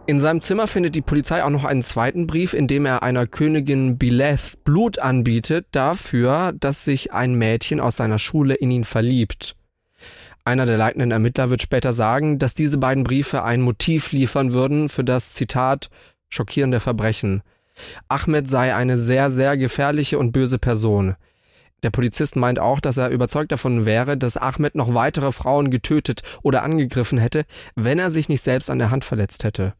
In 0.05 0.19
seinem 0.19 0.41
Zimmer 0.41 0.67
findet 0.67 0.95
die 0.95 1.01
Polizei 1.01 1.43
auch 1.43 1.49
noch 1.49 1.63
einen 1.63 1.81
zweiten 1.81 2.27
Brief, 2.27 2.53
in 2.53 2.67
dem 2.67 2.85
er 2.85 3.03
einer 3.03 3.25
Königin 3.25 3.97
Bileth 3.97 4.63
Blut 4.65 4.99
anbietet 4.99 5.67
dafür, 5.71 6.53
dass 6.59 6.83
sich 6.83 7.13
ein 7.13 7.35
Mädchen 7.35 7.79
aus 7.79 7.95
seiner 7.95 8.19
Schule 8.19 8.55
in 8.55 8.69
ihn 8.69 8.83
verliebt. 8.83 9.55
Einer 10.43 10.65
der 10.65 10.77
leitenden 10.77 11.11
Ermittler 11.11 11.49
wird 11.49 11.61
später 11.61 11.93
sagen, 11.93 12.37
dass 12.37 12.53
diese 12.53 12.77
beiden 12.77 13.05
Briefe 13.05 13.43
ein 13.43 13.61
Motiv 13.61 14.11
liefern 14.11 14.51
würden 14.51 14.89
für 14.89 15.05
das 15.05 15.31
Zitat 15.31 15.89
schockierende 16.27 16.81
Verbrechen. 16.81 17.41
Ahmed 18.09 18.49
sei 18.49 18.75
eine 18.75 18.97
sehr, 18.97 19.29
sehr 19.29 19.55
gefährliche 19.55 20.19
und 20.19 20.33
böse 20.33 20.59
Person. 20.59 21.15
Der 21.83 21.89
Polizist 21.89 22.37
meint 22.37 22.59
auch, 22.59 22.79
dass 22.79 22.97
er 22.97 23.09
überzeugt 23.09 23.51
davon 23.51 23.85
wäre, 23.85 24.17
dass 24.17 24.37
Ahmed 24.37 24.75
noch 24.75 24.93
weitere 24.93 25.31
Frauen 25.31 25.69
getötet 25.69 26.21
oder 26.41 26.63
angegriffen 26.63 27.17
hätte, 27.17 27.45
wenn 27.75 27.99
er 27.99 28.09
sich 28.09 28.29
nicht 28.29 28.41
selbst 28.41 28.69
an 28.69 28.79
der 28.79 28.89
Hand 28.89 29.05
verletzt 29.05 29.43
hätte. 29.43 29.73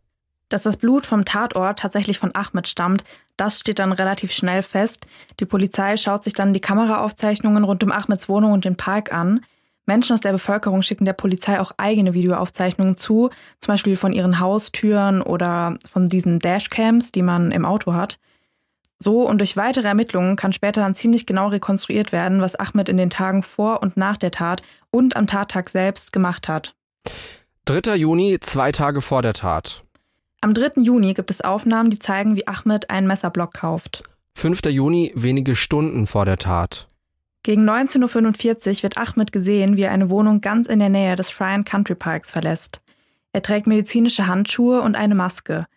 Dass 0.50 0.64
das 0.64 0.78
Blut 0.78 1.06
vom 1.06 1.26
Tatort 1.26 1.80
tatsächlich 1.80 2.20
von 2.20 2.36
Ahmed 2.36 2.68
stammt, 2.68 3.04
das 3.38 3.60
steht 3.60 3.80
dann 3.80 3.94
relativ 3.94 4.32
schnell 4.32 4.62
fest. 4.62 5.08
Die 5.40 5.46
Polizei 5.46 5.98
schaut 5.98 6.24
sich 6.24 6.34
dann 6.34 6.54
die 6.54 6.60
Kameraaufzeichnungen 6.60 7.64
rund 7.64 7.84
um 7.84 7.92
Ahmeds 7.92 8.30
Wohnung 8.30 8.52
und 8.52 8.66
den 8.66 8.76
Park 8.76 9.12
an. 9.12 9.40
Menschen 9.86 10.14
aus 10.14 10.22
der 10.22 10.32
Bevölkerung 10.32 10.82
schicken 10.82 11.06
der 11.06 11.14
Polizei 11.14 11.60
auch 11.60 11.72
eigene 11.78 12.14
Videoaufzeichnungen 12.14 12.98
zu, 12.98 13.32
zum 13.60 13.74
Beispiel 13.74 13.98
von 13.98 14.14
ihren 14.14 14.40
Haustüren 14.40 15.22
oder 15.22 15.78
von 15.90 16.08
diesen 16.08 16.40
Dashcams, 16.40 17.12
die 17.12 17.24
man 17.24 17.52
im 17.52 17.66
Auto 17.66 17.94
hat. 17.94 18.20
So 19.04 19.28
und 19.28 19.40
durch 19.40 19.58
weitere 19.58 19.88
Ermittlungen 19.88 20.38
kann 20.38 20.54
später 20.54 20.80
dann 20.80 20.96
ziemlich 20.96 21.26
genau 21.26 21.50
rekonstruiert 21.50 22.14
werden, 22.14 22.40
was 22.40 22.56
Ahmed 22.56 22.88
in 22.88 22.96
den 22.96 23.10
Tagen 23.10 23.44
vor 23.44 23.82
und 23.84 23.98
nach 23.98 24.16
der 24.16 24.32
Tat 24.32 24.62
und 24.92 25.18
am 25.18 25.28
Tattag 25.28 25.70
selbst 25.70 26.14
gemacht 26.14 26.48
hat. 26.48 26.74
3. 27.66 27.96
Juni, 27.96 28.40
zwei 28.40 28.72
Tage 28.72 29.02
vor 29.02 29.22
der 29.22 29.34
Tat. 29.34 29.84
Am 30.40 30.54
3. 30.54 30.82
Juni 30.82 31.14
gibt 31.14 31.32
es 31.32 31.42
Aufnahmen, 31.42 31.90
die 31.90 32.00
zeigen, 32.00 32.38
wie 32.38 32.48
Ahmed 32.48 32.90
einen 32.90 33.08
Messerblock 33.08 33.54
kauft. 33.54 34.04
5. 34.36 34.62
Juni, 34.68 35.12
wenige 35.16 35.56
Stunden 35.56 36.08
vor 36.08 36.24
der 36.24 36.38
Tat. 36.38 36.88
Gegen 37.44 37.70
19.45 37.70 38.78
Uhr 38.78 38.84
wird 38.84 38.98
Ahmed 38.98 39.34
gesehen, 39.34 39.76
wie 39.76 39.82
er 39.82 39.92
eine 39.92 40.10
Wohnung 40.10 40.40
ganz 40.40 40.68
in 40.68 40.80
der 40.80 40.88
Nähe 40.88 41.18
des 41.18 41.30
Fryan 41.30 41.66
Country 41.66 41.96
Parks 41.96 42.32
verlässt. 42.32 42.82
Er 43.34 43.42
trägt 43.42 43.68
medizinische 43.68 44.28
Handschuhe 44.28 44.82
und 44.82 44.96
eine 44.96 45.16
Maske, 45.16 45.68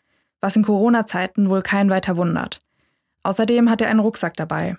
was 0.41 0.55
in 0.55 0.63
Corona-Zeiten 0.63 1.49
wohl 1.49 1.63
kein 1.63 1.91
weiter 1.91 2.17
wundert. 2.17 2.61
Außerdem 3.27 3.69
hat 3.69 3.81
er 3.81 3.89
einen 3.89 3.99
Rucksack 3.99 4.37
dabei. 4.37 4.77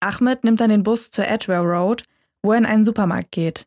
Ahmed 0.00 0.44
nimmt 0.44 0.60
dann 0.60 0.68
den 0.68 0.82
Bus 0.82 1.10
zur 1.10 1.26
Edgware 1.26 1.62
Road, 1.62 2.02
wo 2.42 2.52
er 2.52 2.58
in 2.58 2.66
einen 2.66 2.84
Supermarkt 2.84 3.32
geht. 3.32 3.66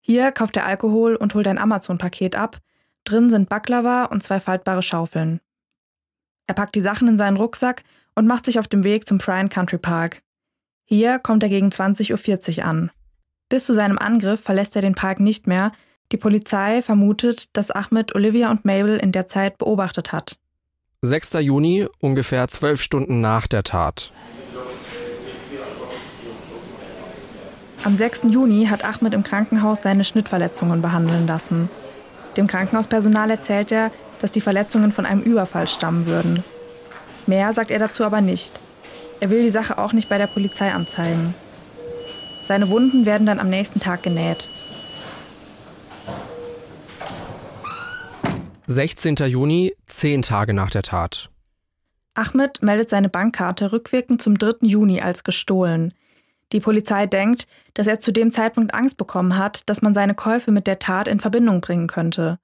Hier 0.00 0.32
kauft 0.32 0.56
er 0.56 0.66
Alkohol 0.66 1.14
und 1.14 1.32
holt 1.36 1.46
ein 1.46 1.58
Amazon-Paket 1.58 2.34
ab. 2.34 2.58
Drin 3.04 3.30
sind 3.30 3.48
Baklava 3.48 4.06
und 4.06 4.24
zwei 4.24 4.40
faltbare 4.40 4.82
Schaufeln. 4.82 5.40
Er 6.48 6.54
packt 6.54 6.74
die 6.74 6.80
Sachen 6.80 7.06
in 7.06 7.16
seinen 7.16 7.36
Rucksack 7.36 7.84
und 8.16 8.26
macht 8.26 8.46
sich 8.46 8.58
auf 8.58 8.66
dem 8.66 8.82
Weg 8.82 9.06
zum 9.06 9.20
Fryan 9.20 9.48
Country 9.48 9.78
Park. 9.78 10.24
Hier 10.84 11.20
kommt 11.20 11.44
er 11.44 11.50
gegen 11.50 11.68
20.40 11.68 12.58
Uhr 12.58 12.64
an. 12.64 12.90
Bis 13.48 13.64
zu 13.64 13.74
seinem 13.74 13.98
Angriff 13.98 14.40
verlässt 14.40 14.74
er 14.74 14.82
den 14.82 14.96
Park 14.96 15.20
nicht 15.20 15.46
mehr. 15.46 15.70
Die 16.10 16.16
Polizei 16.16 16.82
vermutet, 16.82 17.56
dass 17.56 17.70
Ahmed 17.70 18.16
Olivia 18.16 18.50
und 18.50 18.64
Mabel 18.64 18.96
in 18.96 19.12
der 19.12 19.28
Zeit 19.28 19.56
beobachtet 19.56 20.10
hat. 20.10 20.36
6. 21.02 21.34
Juni, 21.34 21.86
ungefähr 22.00 22.48
zwölf 22.48 22.82
Stunden 22.82 23.20
nach 23.20 23.46
der 23.46 23.62
Tat. 23.62 24.10
Am 27.84 27.96
6. 27.96 28.22
Juni 28.30 28.66
hat 28.66 28.84
Ahmed 28.84 29.14
im 29.14 29.22
Krankenhaus 29.22 29.82
seine 29.82 30.02
Schnittverletzungen 30.02 30.82
behandeln 30.82 31.28
lassen. 31.28 31.70
Dem 32.36 32.48
Krankenhauspersonal 32.48 33.30
erzählt 33.30 33.70
er, 33.70 33.92
dass 34.20 34.32
die 34.32 34.40
Verletzungen 34.40 34.90
von 34.90 35.06
einem 35.06 35.22
Überfall 35.22 35.68
stammen 35.68 36.06
würden. 36.06 36.42
Mehr 37.28 37.52
sagt 37.52 37.70
er 37.70 37.78
dazu 37.78 38.02
aber 38.02 38.20
nicht. 38.20 38.58
Er 39.20 39.30
will 39.30 39.44
die 39.44 39.52
Sache 39.52 39.78
auch 39.78 39.92
nicht 39.92 40.08
bei 40.08 40.18
der 40.18 40.26
Polizei 40.26 40.72
anzeigen. 40.72 41.32
Seine 42.48 42.70
Wunden 42.70 43.06
werden 43.06 43.24
dann 43.24 43.38
am 43.38 43.50
nächsten 43.50 43.78
Tag 43.78 44.02
genäht. 44.02 44.48
16. 48.70 49.16
Juni, 49.16 49.74
zehn 49.86 50.20
Tage 50.20 50.52
nach 50.52 50.68
der 50.68 50.82
Tat. 50.82 51.30
Ahmed 52.12 52.62
meldet 52.62 52.90
seine 52.90 53.08
Bankkarte 53.08 53.72
rückwirkend 53.72 54.20
zum 54.20 54.36
3. 54.36 54.56
Juni 54.60 55.00
als 55.00 55.24
gestohlen. 55.24 55.94
Die 56.52 56.60
Polizei 56.60 57.06
denkt, 57.06 57.46
dass 57.72 57.86
er 57.86 57.98
zu 57.98 58.12
dem 58.12 58.30
Zeitpunkt 58.30 58.74
Angst 58.74 58.98
bekommen 58.98 59.38
hat, 59.38 59.66
dass 59.70 59.80
man 59.80 59.94
seine 59.94 60.14
Käufe 60.14 60.50
mit 60.50 60.66
der 60.66 60.78
Tat 60.78 61.08
in 61.08 61.18
Verbindung 61.18 61.62
bringen 61.62 61.86
könnte. 61.86 62.38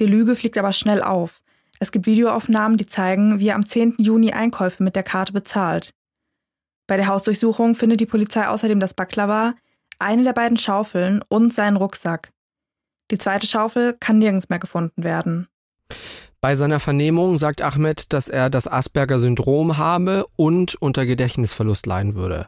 Die 0.00 0.06
Lüge 0.06 0.34
fliegt 0.34 0.58
aber 0.58 0.72
schnell 0.72 1.00
auf. 1.00 1.42
Es 1.78 1.92
gibt 1.92 2.06
Videoaufnahmen, 2.06 2.76
die 2.76 2.86
zeigen, 2.86 3.38
wie 3.38 3.50
er 3.50 3.54
am 3.54 3.66
10. 3.66 3.98
Juni 3.98 4.32
Einkäufe 4.32 4.82
mit 4.82 4.96
der 4.96 5.04
Karte 5.04 5.32
bezahlt. 5.32 5.94
Bei 6.88 6.96
der 6.96 7.06
Hausdurchsuchung 7.06 7.76
findet 7.76 8.00
die 8.00 8.06
Polizei 8.06 8.48
außerdem 8.48 8.80
das 8.80 8.94
Baklava, 8.94 9.54
eine 10.00 10.24
der 10.24 10.32
beiden 10.32 10.56
Schaufeln 10.56 11.22
und 11.28 11.54
seinen 11.54 11.76
Rucksack. 11.76 12.32
Die 13.10 13.18
zweite 13.18 13.46
Schaufel 13.46 13.96
kann 13.98 14.18
nirgends 14.18 14.48
mehr 14.48 14.58
gefunden 14.58 15.04
werden. 15.04 15.48
Bei 16.40 16.54
seiner 16.54 16.80
Vernehmung 16.80 17.38
sagt 17.38 17.62
Ahmed, 17.62 18.12
dass 18.12 18.28
er 18.28 18.50
das 18.50 18.68
Asperger-Syndrom 18.68 19.78
habe 19.78 20.26
und 20.36 20.74
unter 20.76 21.06
Gedächtnisverlust 21.06 21.86
leiden 21.86 22.14
würde. 22.14 22.46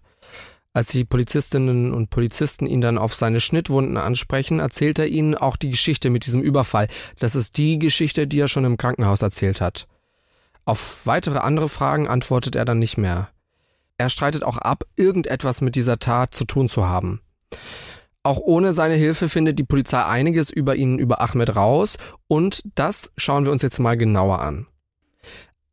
Als 0.72 0.88
die 0.88 1.04
Polizistinnen 1.04 1.92
und 1.92 2.10
Polizisten 2.10 2.66
ihn 2.66 2.80
dann 2.80 2.98
auf 2.98 3.14
seine 3.14 3.40
Schnittwunden 3.40 3.96
ansprechen, 3.96 4.60
erzählt 4.60 4.98
er 4.98 5.08
ihnen 5.08 5.34
auch 5.34 5.56
die 5.56 5.70
Geschichte 5.70 6.10
mit 6.10 6.26
diesem 6.26 6.42
Überfall. 6.42 6.88
Das 7.18 7.34
ist 7.34 7.56
die 7.56 7.78
Geschichte, 7.78 8.26
die 8.26 8.38
er 8.38 8.48
schon 8.48 8.64
im 8.64 8.76
Krankenhaus 8.76 9.22
erzählt 9.22 9.60
hat. 9.60 9.88
Auf 10.64 11.06
weitere 11.06 11.38
andere 11.38 11.68
Fragen 11.68 12.06
antwortet 12.06 12.54
er 12.54 12.64
dann 12.64 12.78
nicht 12.78 12.98
mehr. 12.98 13.30
Er 13.96 14.10
streitet 14.10 14.44
auch 14.44 14.58
ab, 14.58 14.84
irgendetwas 14.94 15.60
mit 15.60 15.74
dieser 15.74 15.98
Tat 15.98 16.34
zu 16.34 16.44
tun 16.44 16.68
zu 16.68 16.86
haben. 16.86 17.20
Auch 18.28 18.40
ohne 18.40 18.74
seine 18.74 18.96
Hilfe 18.96 19.30
findet 19.30 19.58
die 19.58 19.64
Polizei 19.64 20.04
einiges 20.04 20.50
über 20.50 20.76
ihn, 20.76 20.98
über 20.98 21.22
Ahmed 21.22 21.56
raus 21.56 21.96
und 22.26 22.62
das 22.74 23.10
schauen 23.16 23.46
wir 23.46 23.52
uns 23.52 23.62
jetzt 23.62 23.78
mal 23.78 23.96
genauer 23.96 24.40
an. 24.40 24.66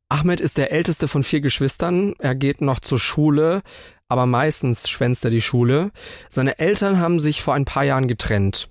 Ahmed 0.08 0.40
ist 0.40 0.58
der 0.58 0.72
älteste 0.72 1.10
von 1.10 1.22
vier 1.22 1.42
Geschwistern. 1.42 2.16
Er 2.18 2.34
geht 2.34 2.62
noch 2.62 2.80
zur 2.80 2.98
Schule, 2.98 3.62
aber 4.08 4.26
meistens 4.26 4.88
schwänzt 4.88 5.26
er 5.26 5.32
die 5.32 5.42
Schule. 5.42 5.92
Seine 6.30 6.58
Eltern 6.58 6.98
haben 6.98 7.20
sich 7.20 7.42
vor 7.42 7.56
ein 7.56 7.66
paar 7.66 7.84
Jahren 7.84 8.08
getrennt. 8.08 8.70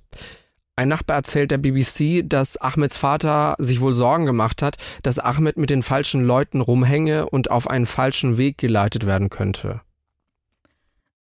Ein 0.77 0.89
Nachbar 0.89 1.17
erzählt 1.17 1.51
der 1.51 1.59
BBC, 1.59 2.27
dass 2.27 2.57
Ahmeds 2.57 2.97
Vater 2.97 3.55
sich 3.59 3.83
wohl 3.83 3.93
Sorgen 3.93 4.25
gemacht 4.25 4.63
hat, 4.63 4.77
dass 5.03 5.19
Ahmed 5.19 5.59
mit 5.59 5.69
den 5.69 5.83
falschen 5.83 6.25
Leuten 6.25 6.63
rumhänge 6.63 7.29
und 7.29 7.51
auf 7.51 7.69
einen 7.69 7.85
falschen 7.85 8.39
Weg 8.39 8.57
geleitet 8.57 9.05
werden 9.05 9.29
könnte. 9.29 9.83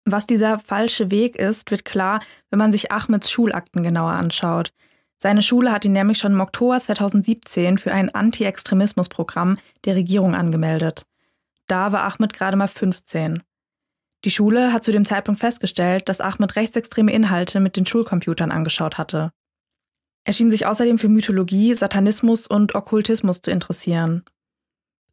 Was 0.05 0.27
dieser 0.27 0.60
falsche 0.60 1.12
Weg 1.12 1.36
ist, 1.36 1.72
wird 1.72 1.86
klar, 1.86 2.19
wenn 2.50 2.60
man 2.60 2.72
sich 2.72 2.91
Ahmeds 2.91 3.31
Schulakten 3.31 3.83
genauer 3.83 4.12
anschaut. 4.12 4.74
Seine 5.17 5.41
Schule 5.41 5.72
hat 5.72 5.86
ihn 5.86 5.93
nämlich 5.93 6.17
schon 6.17 6.33
im 6.33 6.41
Oktober 6.41 6.81
2017 6.81 7.77
für 7.77 7.93
ein 7.93 8.13
Anti-Extremismus-Programm 8.13 9.57
der 9.86 9.95
Regierung 9.95 10.36
angemeldet. 10.36 11.05
Da 11.67 11.93
war 11.93 12.03
Ahmed 12.03 12.33
gerade 12.33 12.57
mal 12.57 12.67
15. 12.67 13.41
Die 14.25 14.31
Schule 14.31 14.74
hat 14.74 14.83
zu 14.83 14.91
dem 14.91 15.05
Zeitpunkt 15.05 15.39
festgestellt, 15.39 16.10
dass 16.10 16.19
Ahmed 16.19 16.57
rechtsextreme 16.57 17.13
Inhalte 17.13 17.62
mit 17.62 17.77
den 17.77 17.86
Schulcomputern 17.86 18.51
angeschaut 18.51 18.98
hatte. 18.98 19.31
Er 20.25 20.33
schien 20.33 20.51
sich 20.51 20.65
außerdem 20.65 20.98
für 20.98 21.10
Mythologie, 21.10 21.74
Satanismus 21.74 22.48
und 22.48 22.75
Okkultismus 22.75 23.41
zu 23.41 23.51
interessieren. 23.51 24.24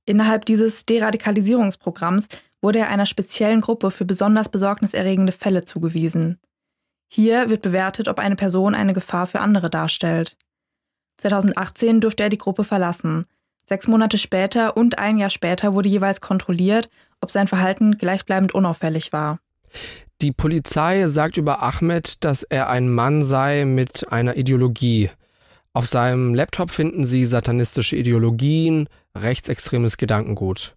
Innerhalb 0.07 0.45
dieses 0.45 0.87
Deradikalisierungsprogramms 0.87 2.29
wurde 2.63 2.81
er 2.81 2.89
einer 2.89 3.07
speziellen 3.07 3.61
Gruppe 3.61 3.91
für 3.91 4.05
besonders 4.05 4.49
besorgniserregende 4.49 5.33
Fälle 5.33 5.65
zugewiesen. 5.65 6.39
Hier 7.09 7.51
wird 7.51 7.63
bewertet, 7.63 8.09
ob 8.09 8.19
eine 8.19 8.37
Person 8.37 8.75
eine 8.75 8.93
Gefahr 8.93 9.27
für 9.27 9.41
andere 9.41 9.71
darstellt. 9.71 10.37
2018 11.17 12.01
durfte 12.01 12.23
er 12.23 12.29
die 12.29 12.39
Gruppe 12.39 12.65
verlassen. 12.65 13.27
Sechs 13.67 13.89
Monate 13.89 14.19
später 14.19 14.77
und 14.77 14.99
ein 14.99 15.19
Jahr 15.19 15.31
später 15.31 15.75
wurde 15.75 15.89
jeweils 15.89 16.21
kontrolliert, 16.21 16.89
ob 17.21 17.31
sein 17.31 17.47
Verhalten 17.47 17.99
gleichbleibend 17.99 18.55
unauffällig 18.55 19.13
war. 19.13 19.39
Die 20.23 20.33
Polizei 20.33 21.07
sagt 21.07 21.37
über 21.37 21.63
Ahmed, 21.63 22.25
dass 22.25 22.43
er 22.43 22.69
ein 22.69 22.91
Mann 22.91 23.23
sei 23.23 23.65
mit 23.65 24.11
einer 24.13 24.37
Ideologie. 24.37 25.11
Auf 25.73 25.87
seinem 25.87 26.35
Laptop 26.35 26.71
finden 26.71 27.05
sie 27.05 27.25
satanistische 27.25 27.97
Ideologien, 27.97 28.89
rechtsextremes 29.17 29.97
Gedankengut. 29.97 30.77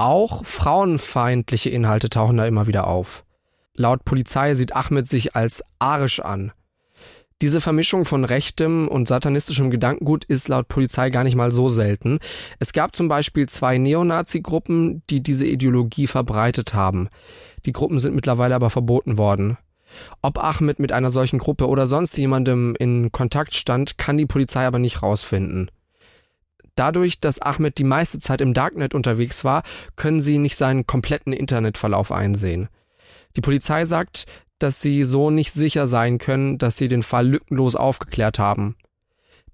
Auch 0.00 0.46
frauenfeindliche 0.46 1.68
Inhalte 1.68 2.08
tauchen 2.08 2.38
da 2.38 2.46
immer 2.46 2.66
wieder 2.66 2.86
auf. 2.86 3.22
Laut 3.74 4.02
Polizei 4.06 4.54
sieht 4.54 4.74
Ahmed 4.74 5.06
sich 5.06 5.36
als 5.36 5.62
arisch 5.78 6.20
an. 6.20 6.52
Diese 7.42 7.60
Vermischung 7.60 8.06
von 8.06 8.24
rechtem 8.24 8.88
und 8.88 9.08
satanistischem 9.08 9.70
Gedankengut 9.70 10.24
ist 10.24 10.48
laut 10.48 10.68
Polizei 10.68 11.10
gar 11.10 11.22
nicht 11.22 11.36
mal 11.36 11.52
so 11.52 11.68
selten. 11.68 12.18
Es 12.58 12.72
gab 12.72 12.96
zum 12.96 13.08
Beispiel 13.08 13.46
zwei 13.46 13.76
Neonazi-Gruppen, 13.76 15.02
die 15.10 15.22
diese 15.22 15.46
Ideologie 15.46 16.06
verbreitet 16.06 16.72
haben. 16.72 17.10
Die 17.66 17.72
Gruppen 17.72 17.98
sind 17.98 18.14
mittlerweile 18.14 18.54
aber 18.54 18.70
verboten 18.70 19.18
worden. 19.18 19.58
Ob 20.22 20.42
Ahmed 20.42 20.78
mit 20.78 20.92
einer 20.92 21.10
solchen 21.10 21.38
Gruppe 21.38 21.68
oder 21.68 21.86
sonst 21.86 22.16
jemandem 22.16 22.74
in 22.78 23.12
Kontakt 23.12 23.54
stand, 23.54 23.98
kann 23.98 24.16
die 24.16 24.24
Polizei 24.24 24.64
aber 24.64 24.78
nicht 24.78 25.02
rausfinden. 25.02 25.70
Dadurch, 26.80 27.20
dass 27.20 27.42
Ahmed 27.42 27.76
die 27.76 27.84
meiste 27.84 28.20
Zeit 28.20 28.40
im 28.40 28.54
Darknet 28.54 28.94
unterwegs 28.94 29.44
war, 29.44 29.64
können 29.96 30.18
sie 30.18 30.38
nicht 30.38 30.56
seinen 30.56 30.86
kompletten 30.86 31.34
Internetverlauf 31.34 32.10
einsehen. 32.10 32.70
Die 33.36 33.42
Polizei 33.42 33.84
sagt, 33.84 34.24
dass 34.58 34.80
sie 34.80 35.04
so 35.04 35.28
nicht 35.28 35.52
sicher 35.52 35.86
sein 35.86 36.16
können, 36.16 36.56
dass 36.56 36.78
sie 36.78 36.88
den 36.88 37.02
Fall 37.02 37.28
lückenlos 37.28 37.76
aufgeklärt 37.76 38.38
haben. 38.38 38.76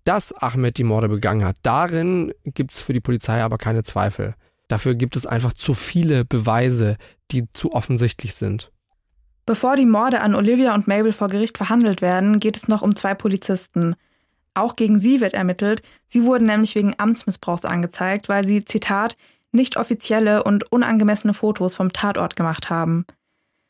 Dass 0.04 0.34
Ahmed 0.34 0.78
die 0.78 0.84
Morde 0.84 1.08
begangen 1.08 1.44
hat, 1.44 1.56
darin 1.64 2.32
gibt 2.44 2.74
es 2.74 2.78
für 2.78 2.92
die 2.92 3.00
Polizei 3.00 3.42
aber 3.42 3.58
keine 3.58 3.82
Zweifel. 3.82 4.36
Dafür 4.68 4.94
gibt 4.94 5.16
es 5.16 5.26
einfach 5.26 5.52
zu 5.52 5.74
viele 5.74 6.24
Beweise, 6.24 6.96
die 7.32 7.50
zu 7.50 7.72
offensichtlich 7.72 8.36
sind. 8.36 8.70
Bevor 9.46 9.74
die 9.74 9.84
Morde 9.84 10.20
an 10.20 10.36
Olivia 10.36 10.76
und 10.76 10.86
Mabel 10.86 11.10
vor 11.10 11.26
Gericht 11.26 11.56
verhandelt 11.56 12.02
werden, 12.02 12.38
geht 12.38 12.56
es 12.56 12.68
noch 12.68 12.82
um 12.82 12.94
zwei 12.94 13.14
Polizisten. 13.14 13.96
Auch 14.56 14.74
gegen 14.74 14.98
sie 14.98 15.20
wird 15.20 15.34
ermittelt. 15.34 15.82
Sie 16.06 16.24
wurden 16.24 16.46
nämlich 16.46 16.74
wegen 16.74 16.94
Amtsmissbrauchs 16.96 17.64
angezeigt, 17.64 18.28
weil 18.28 18.46
sie, 18.46 18.64
Zitat, 18.64 19.16
nicht 19.52 19.76
offizielle 19.76 20.44
und 20.44 20.70
unangemessene 20.72 21.34
Fotos 21.34 21.74
vom 21.74 21.92
Tatort 21.92 22.36
gemacht 22.36 22.70
haben. 22.70 23.04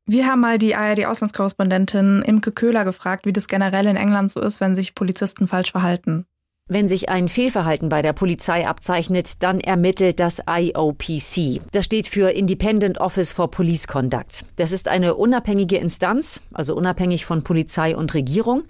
Wir 0.06 0.26
haben 0.26 0.40
mal 0.40 0.58
die 0.58 0.76
ARD-Auslandskorrespondentin 0.76 2.22
Imke 2.22 2.52
Köhler 2.52 2.84
gefragt, 2.84 3.26
wie 3.26 3.32
das 3.32 3.48
generell 3.48 3.86
in 3.86 3.96
England 3.96 4.30
so 4.30 4.40
ist, 4.40 4.60
wenn 4.60 4.76
sich 4.76 4.94
Polizisten 4.94 5.48
falsch 5.48 5.72
verhalten. 5.72 6.26
Wenn 6.68 6.88
sich 6.88 7.08
ein 7.08 7.28
Fehlverhalten 7.28 7.88
bei 7.88 8.02
der 8.02 8.12
Polizei 8.12 8.66
abzeichnet, 8.66 9.42
dann 9.42 9.60
ermittelt 9.60 10.20
das 10.20 10.42
IOPC. 10.48 11.60
Das 11.72 11.84
steht 11.84 12.08
für 12.08 12.30
Independent 12.30 12.98
Office 12.98 13.32
for 13.32 13.50
Police 13.50 13.86
Conduct. 13.88 14.44
Das 14.56 14.72
ist 14.72 14.88
eine 14.88 15.14
unabhängige 15.14 15.78
Instanz, 15.78 16.42
also 16.52 16.76
unabhängig 16.76 17.24
von 17.24 17.42
Polizei 17.42 17.96
und 17.96 18.14
Regierung 18.14 18.64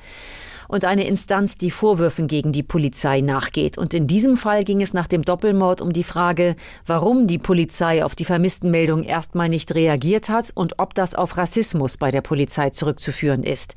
und 0.69 0.85
eine 0.85 1.07
Instanz, 1.07 1.59
die 1.59 1.71
Vorwürfen 1.71 2.27
gegen 2.27 2.53
die 2.53 2.63
Polizei 2.63 3.21
nachgeht. 3.21 3.79
Und 3.79 3.95
in 3.95 4.07
diesem 4.07 4.37
Fall 4.37 4.65
ging 4.65 4.81
es 4.81 4.95
nach 4.95 5.07
dem 5.07 5.23
Doppelmord 5.23 5.81
um 5.81 5.93
die 5.93 6.05
Frage, 6.05 6.57
warum 6.87 7.27
die 7.27 7.39
Polizei 7.39 8.05
auf 8.05 8.15
die 8.15 8.25
Vermisstenmeldung 8.25 9.03
erstmal 9.03 9.49
nicht 9.49 9.75
reagiert 9.75 10.29
hat 10.29 10.51
und 10.55 10.79
ob 10.79 10.95
das 10.95 11.15
auf 11.15 11.37
Rassismus 11.37 11.97
bei 11.97 12.11
der 12.11 12.23
Polizei 12.23 12.71
zurückzuführen 12.71 13.43
ist. 13.43 13.75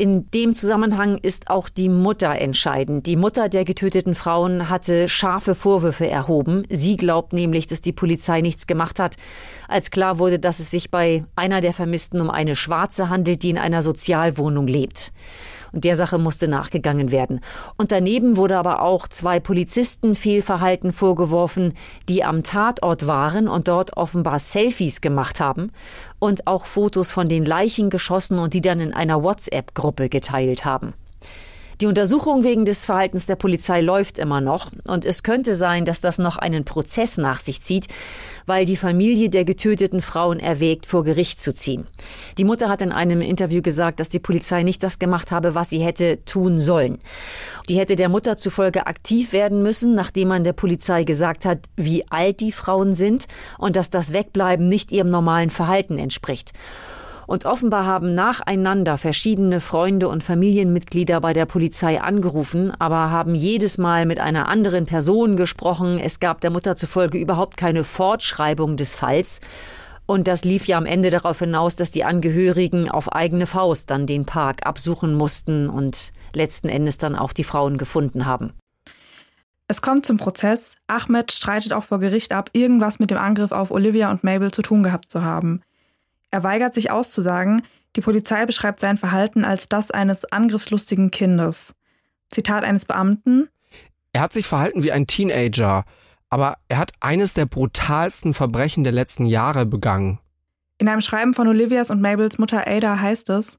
In 0.00 0.30
dem 0.30 0.54
Zusammenhang 0.54 1.18
ist 1.18 1.50
auch 1.50 1.68
die 1.68 1.88
Mutter 1.88 2.30
entscheidend. 2.40 3.08
Die 3.08 3.16
Mutter 3.16 3.48
der 3.48 3.64
getöteten 3.64 4.14
Frauen 4.14 4.68
hatte 4.68 5.08
scharfe 5.08 5.56
Vorwürfe 5.56 6.08
erhoben. 6.08 6.62
Sie 6.68 6.96
glaubt 6.96 7.32
nämlich, 7.32 7.66
dass 7.66 7.80
die 7.80 7.92
Polizei 7.92 8.40
nichts 8.40 8.68
gemacht 8.68 9.00
hat, 9.00 9.16
als 9.66 9.90
klar 9.90 10.20
wurde, 10.20 10.38
dass 10.38 10.60
es 10.60 10.70
sich 10.70 10.92
bei 10.92 11.24
einer 11.34 11.60
der 11.60 11.72
Vermissten 11.72 12.20
um 12.20 12.30
eine 12.30 12.54
Schwarze 12.54 13.08
handelt, 13.08 13.42
die 13.42 13.50
in 13.50 13.58
einer 13.58 13.82
Sozialwohnung 13.82 14.68
lebt. 14.68 15.10
Und 15.72 15.84
der 15.84 15.96
Sache 15.96 16.18
musste 16.18 16.48
nachgegangen 16.48 17.10
werden. 17.10 17.40
Und 17.76 17.92
daneben 17.92 18.36
wurde 18.36 18.56
aber 18.58 18.82
auch 18.82 19.08
zwei 19.08 19.40
Polizisten 19.40 20.14
Fehlverhalten 20.14 20.92
vorgeworfen, 20.92 21.74
die 22.08 22.24
am 22.24 22.42
Tatort 22.42 23.06
waren 23.06 23.48
und 23.48 23.68
dort 23.68 23.96
offenbar 23.96 24.38
Selfies 24.38 25.00
gemacht 25.00 25.40
haben 25.40 25.72
und 26.18 26.46
auch 26.46 26.66
Fotos 26.66 27.10
von 27.10 27.28
den 27.28 27.44
Leichen 27.44 27.90
geschossen 27.90 28.38
und 28.38 28.54
die 28.54 28.60
dann 28.60 28.80
in 28.80 28.92
einer 28.92 29.22
WhatsApp-Gruppe 29.22 30.08
geteilt 30.08 30.64
haben. 30.64 30.94
Die 31.80 31.86
Untersuchung 31.86 32.42
wegen 32.42 32.64
des 32.64 32.84
Verhaltens 32.84 33.26
der 33.26 33.36
Polizei 33.36 33.80
läuft 33.82 34.18
immer 34.18 34.40
noch 34.40 34.72
und 34.84 35.04
es 35.04 35.22
könnte 35.22 35.54
sein, 35.54 35.84
dass 35.84 36.00
das 36.00 36.18
noch 36.18 36.36
einen 36.36 36.64
Prozess 36.64 37.18
nach 37.18 37.38
sich 37.38 37.62
zieht, 37.62 37.86
weil 38.46 38.64
die 38.64 38.76
Familie 38.76 39.30
der 39.30 39.44
getöteten 39.44 40.02
Frauen 40.02 40.40
erwägt, 40.40 40.86
vor 40.86 41.04
Gericht 41.04 41.38
zu 41.38 41.54
ziehen. 41.54 41.86
Die 42.36 42.42
Mutter 42.42 42.68
hat 42.68 42.82
in 42.82 42.90
einem 42.90 43.20
Interview 43.20 43.62
gesagt, 43.62 44.00
dass 44.00 44.08
die 44.08 44.18
Polizei 44.18 44.64
nicht 44.64 44.82
das 44.82 44.98
gemacht 44.98 45.30
habe, 45.30 45.54
was 45.54 45.70
sie 45.70 45.78
hätte 45.78 46.18
tun 46.24 46.58
sollen. 46.58 46.98
Die 47.68 47.78
hätte 47.78 47.94
der 47.94 48.08
Mutter 48.08 48.36
zufolge 48.36 48.88
aktiv 48.88 49.32
werden 49.32 49.62
müssen, 49.62 49.94
nachdem 49.94 50.28
man 50.28 50.42
der 50.42 50.54
Polizei 50.54 51.04
gesagt 51.04 51.44
hat, 51.44 51.60
wie 51.76 52.10
alt 52.10 52.40
die 52.40 52.50
Frauen 52.50 52.92
sind 52.92 53.28
und 53.56 53.76
dass 53.76 53.88
das 53.88 54.12
Wegbleiben 54.12 54.68
nicht 54.68 54.90
ihrem 54.90 55.10
normalen 55.10 55.50
Verhalten 55.50 55.96
entspricht. 55.96 56.52
Und 57.28 57.44
offenbar 57.44 57.84
haben 57.84 58.14
nacheinander 58.14 58.96
verschiedene 58.96 59.60
Freunde 59.60 60.08
und 60.08 60.24
Familienmitglieder 60.24 61.20
bei 61.20 61.34
der 61.34 61.44
Polizei 61.44 62.00
angerufen, 62.00 62.72
aber 62.78 63.10
haben 63.10 63.34
jedes 63.34 63.76
Mal 63.76 64.06
mit 64.06 64.18
einer 64.18 64.48
anderen 64.48 64.86
Person 64.86 65.36
gesprochen. 65.36 65.98
Es 65.98 66.20
gab 66.20 66.40
der 66.40 66.48
Mutter 66.48 66.74
zufolge 66.74 67.18
überhaupt 67.18 67.58
keine 67.58 67.84
Fortschreibung 67.84 68.78
des 68.78 68.94
Falls. 68.94 69.40
Und 70.06 70.26
das 70.26 70.46
lief 70.46 70.64
ja 70.64 70.78
am 70.78 70.86
Ende 70.86 71.10
darauf 71.10 71.40
hinaus, 71.40 71.76
dass 71.76 71.90
die 71.90 72.02
Angehörigen 72.02 72.90
auf 72.90 73.12
eigene 73.12 73.44
Faust 73.44 73.90
dann 73.90 74.06
den 74.06 74.24
Park 74.24 74.66
absuchen 74.66 75.12
mussten 75.12 75.68
und 75.68 76.14
letzten 76.32 76.70
Endes 76.70 76.96
dann 76.96 77.14
auch 77.14 77.34
die 77.34 77.44
Frauen 77.44 77.76
gefunden 77.76 78.24
haben. 78.24 78.54
Es 79.66 79.82
kommt 79.82 80.06
zum 80.06 80.16
Prozess. 80.16 80.76
Ahmed 80.86 81.30
streitet 81.30 81.74
auch 81.74 81.84
vor 81.84 81.98
Gericht 81.98 82.32
ab, 82.32 82.48
irgendwas 82.54 83.00
mit 83.00 83.10
dem 83.10 83.18
Angriff 83.18 83.52
auf 83.52 83.70
Olivia 83.70 84.10
und 84.10 84.24
Mabel 84.24 84.50
zu 84.50 84.62
tun 84.62 84.82
gehabt 84.82 85.10
zu 85.10 85.22
haben. 85.22 85.60
Er 86.30 86.42
weigert 86.42 86.74
sich 86.74 86.90
auszusagen, 86.90 87.62
die 87.96 88.00
Polizei 88.00 88.44
beschreibt 88.46 88.80
sein 88.80 88.96
Verhalten 88.96 89.44
als 89.44 89.68
das 89.68 89.90
eines 89.90 90.24
angriffslustigen 90.26 91.10
Kindes. 91.10 91.74
Zitat 92.30 92.64
eines 92.64 92.84
Beamten. 92.84 93.48
Er 94.12 94.20
hat 94.20 94.32
sich 94.32 94.46
verhalten 94.46 94.82
wie 94.82 94.92
ein 94.92 95.06
Teenager, 95.06 95.84
aber 96.28 96.58
er 96.68 96.78
hat 96.78 96.92
eines 97.00 97.34
der 97.34 97.46
brutalsten 97.46 98.34
Verbrechen 98.34 98.84
der 98.84 98.92
letzten 98.92 99.24
Jahre 99.24 99.64
begangen. 99.64 100.18
In 100.78 100.88
einem 100.88 101.00
Schreiben 101.00 101.34
von 101.34 101.48
Olivias 101.48 101.90
und 101.90 102.00
Mabels 102.00 102.38
Mutter 102.38 102.66
Ada 102.66 103.00
heißt 103.00 103.30
es, 103.30 103.58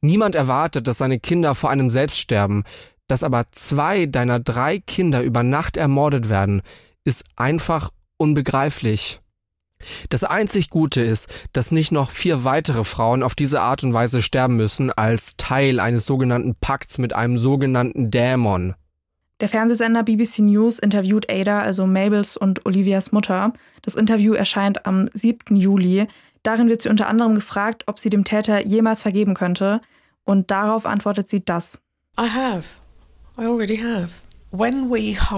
Niemand 0.00 0.34
erwartet, 0.34 0.86
dass 0.86 0.98
seine 0.98 1.20
Kinder 1.20 1.54
vor 1.54 1.70
einem 1.70 1.90
selbst 1.90 2.18
sterben. 2.18 2.64
Dass 3.06 3.22
aber 3.22 3.44
zwei 3.52 4.06
deiner 4.06 4.40
drei 4.40 4.78
Kinder 4.78 5.22
über 5.22 5.42
Nacht 5.42 5.76
ermordet 5.76 6.28
werden, 6.28 6.62
ist 7.04 7.24
einfach 7.36 7.90
unbegreiflich. 8.16 9.20
Das 10.08 10.24
einzig 10.24 10.70
Gute 10.70 11.00
ist, 11.00 11.28
dass 11.52 11.72
nicht 11.72 11.92
noch 11.92 12.10
vier 12.10 12.44
weitere 12.44 12.84
Frauen 12.84 13.22
auf 13.22 13.34
diese 13.34 13.60
Art 13.60 13.82
und 13.82 13.92
Weise 13.94 14.22
sterben 14.22 14.56
müssen 14.56 14.90
als 14.90 15.36
Teil 15.36 15.80
eines 15.80 16.06
sogenannten 16.06 16.54
Pakts 16.54 16.98
mit 16.98 17.14
einem 17.14 17.38
sogenannten 17.38 18.10
Dämon. 18.10 18.74
Der 19.40 19.48
Fernsehsender 19.48 20.02
BBC 20.02 20.40
News 20.40 20.78
interviewt 20.78 21.30
Ada, 21.30 21.62
also 21.62 21.86
Mabels 21.86 22.36
und 22.36 22.66
Olivias 22.66 23.10
Mutter. 23.10 23.54
Das 23.80 23.94
Interview 23.94 24.34
erscheint 24.34 24.84
am 24.84 25.08
7. 25.14 25.56
Juli. 25.56 26.06
Darin 26.42 26.68
wird 26.68 26.82
sie 26.82 26.90
unter 26.90 27.08
anderem 27.08 27.34
gefragt, 27.34 27.84
ob 27.86 27.98
sie 27.98 28.10
dem 28.10 28.24
Täter 28.24 28.66
jemals 28.66 29.00
vergeben 29.00 29.32
könnte. 29.32 29.80
Und 30.24 30.50
darauf 30.50 30.84
antwortet 30.84 31.30
sie 31.30 31.42
das. 31.42 31.80
I 32.18 32.28
have. 32.28 32.64
I 33.38 33.46
already 33.46 33.78
have. 33.78 34.10
Ich 34.52 35.30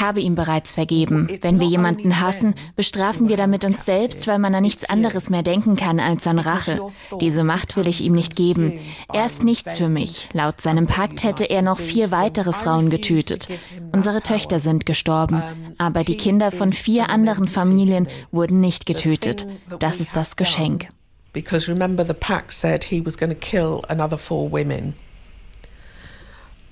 habe 0.00 0.20
ihm 0.20 0.34
bereits 0.34 0.72
vergeben. 0.72 1.28
Wenn 1.42 1.60
wir 1.60 1.66
jemanden 1.66 2.20
hassen, 2.20 2.54
bestrafen 2.74 3.28
wir 3.28 3.36
damit 3.36 3.66
uns 3.66 3.84
selbst, 3.84 4.26
weil 4.26 4.38
man 4.38 4.54
an 4.54 4.62
nichts 4.62 4.88
anderes 4.88 5.28
mehr 5.28 5.42
denken 5.42 5.76
kann 5.76 6.00
als 6.00 6.26
an 6.26 6.38
Rache. 6.38 6.80
Diese 7.20 7.44
Macht 7.44 7.76
will 7.76 7.86
ich 7.86 8.00
ihm 8.00 8.12
nicht 8.12 8.34
geben. 8.34 8.78
Er 9.12 9.26
ist 9.26 9.44
nichts 9.44 9.76
für 9.76 9.90
mich. 9.90 10.30
Laut 10.32 10.62
seinem 10.62 10.86
Pakt 10.86 11.22
hätte 11.22 11.44
er 11.44 11.60
noch 11.60 11.78
vier 11.78 12.10
weitere 12.10 12.54
Frauen 12.54 12.88
getötet. 12.88 13.46
Unsere 13.92 14.22
Töchter 14.22 14.58
sind 14.58 14.86
gestorben, 14.86 15.42
aber 15.76 16.04
die 16.04 16.16
Kinder 16.16 16.50
von 16.50 16.72
vier 16.72 17.10
anderen 17.10 17.46
Familien 17.46 18.08
wurden 18.30 18.60
nicht 18.60 18.86
getötet. 18.86 19.46
Das 19.80 20.00
ist 20.00 20.16
das 20.16 20.36
Geschenk. 20.36 20.88
Because 21.34 21.70
remember 21.70 22.06
the 22.06 22.14
pact 22.14 22.52
said 22.52 22.84
he 22.84 23.04
was 23.04 23.18
going 23.18 23.30
to 23.30 23.38
kill 23.38 23.82
another 23.88 24.18
four 24.18 24.50
women. 24.50 24.94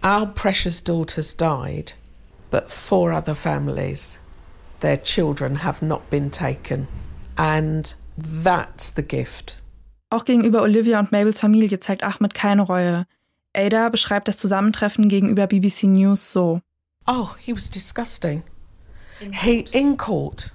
Our 0.03 0.27
precious 0.27 0.83
daughters 0.83 1.35
died, 1.35 1.93
but 2.51 2.71
four 2.71 3.13
other 3.13 3.35
families, 3.35 4.19
their 4.81 4.97
children 4.97 5.57
have 5.57 5.83
not 5.83 6.09
been 6.11 6.31
taken. 6.31 6.89
And 7.37 7.95
that's 8.17 8.91
the 8.91 9.03
gift. 9.03 9.63
Auch 10.11 10.25
gegenüber 10.25 10.63
Olivia 10.63 10.99
und 10.99 11.13
Mabels 11.13 11.39
Familie 11.39 11.79
zeigt 11.81 12.03
Ahmed 12.03 12.35
keine 12.35 12.63
Reue. 12.63 13.07
Ada 13.55 13.89
beschreibt 13.91 14.27
das 14.29 14.39
Zusammentreffen 14.39 15.09
gegenüber 15.09 15.47
BBC 15.47 15.85
News 15.85 16.33
so. 16.33 16.61
Oh, 17.07 17.35
he 17.39 17.53
was 17.53 17.71
disgusting. 17.71 18.43
He 19.21 19.67
in 19.73 19.97
court. 19.97 20.55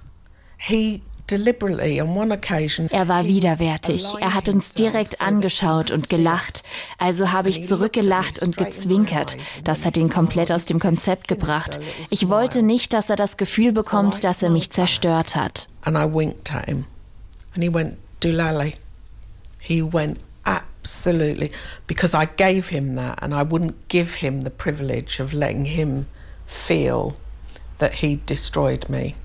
He 0.58 1.02
er 1.28 3.08
war 3.08 3.24
widerwärtig. 3.26 4.04
Er 4.20 4.34
hat 4.34 4.48
uns 4.48 4.74
direkt 4.74 5.20
angeschaut 5.20 5.90
und 5.90 6.08
gelacht. 6.08 6.62
Also 6.98 7.32
habe 7.32 7.48
ich 7.48 7.66
zurückgelacht 7.66 8.42
und 8.42 8.56
gezwinkert. 8.56 9.36
Das 9.64 9.84
hat 9.84 9.96
ihn 9.96 10.08
komplett 10.08 10.52
aus 10.52 10.66
dem 10.66 10.78
Konzept 10.78 11.26
gebracht. 11.28 11.80
Ich 12.10 12.28
wollte 12.28 12.62
nicht, 12.62 12.92
dass 12.92 13.10
er 13.10 13.16
das 13.16 13.36
Gefühl 13.36 13.72
bekommt, 13.72 14.22
dass 14.24 14.42
er 14.42 14.50
mich 14.50 14.70
zerstört 14.70 15.34
hat. 15.34 15.68
And 15.82 15.96
I 15.96 16.04
winked 16.04 16.52
at 16.54 16.66
him. 16.66 16.84
And 17.54 17.64
he 17.64 17.72
went, 17.72 17.96
Dulali. 18.20 18.74
He 19.60 19.82
went 19.82 20.18
absolutely 20.44 21.50
because 21.86 22.14
I 22.14 22.26
gave 22.36 22.68
him 22.68 22.94
that 22.96 23.20
and 23.22 23.34
I 23.34 23.42
wouldn't 23.42 23.74
give 23.88 24.16
him 24.20 24.42
the 24.42 24.50
privilege 24.50 25.20
of 25.20 25.32
letting 25.32 25.64
him 25.64 26.06
feel 26.46 27.16
that 27.78 27.94
he 27.94 28.20
destroyed 28.26 28.88
me. 28.88 29.16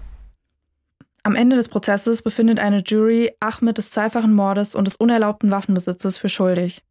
Am 1.23 1.35
Ende 1.35 1.55
des 1.55 1.69
Prozesses 1.69 2.23
befindet 2.23 2.59
eine 2.59 2.81
Jury 2.83 3.31
Ahmed 3.39 3.77
des 3.77 3.91
zweifachen 3.91 4.33
Mordes 4.33 4.73
und 4.73 4.85
des 4.85 4.95
unerlaubten 4.95 5.51
Waffenbesitzes 5.51 6.17
für 6.17 6.29
schuldig. 6.29 6.83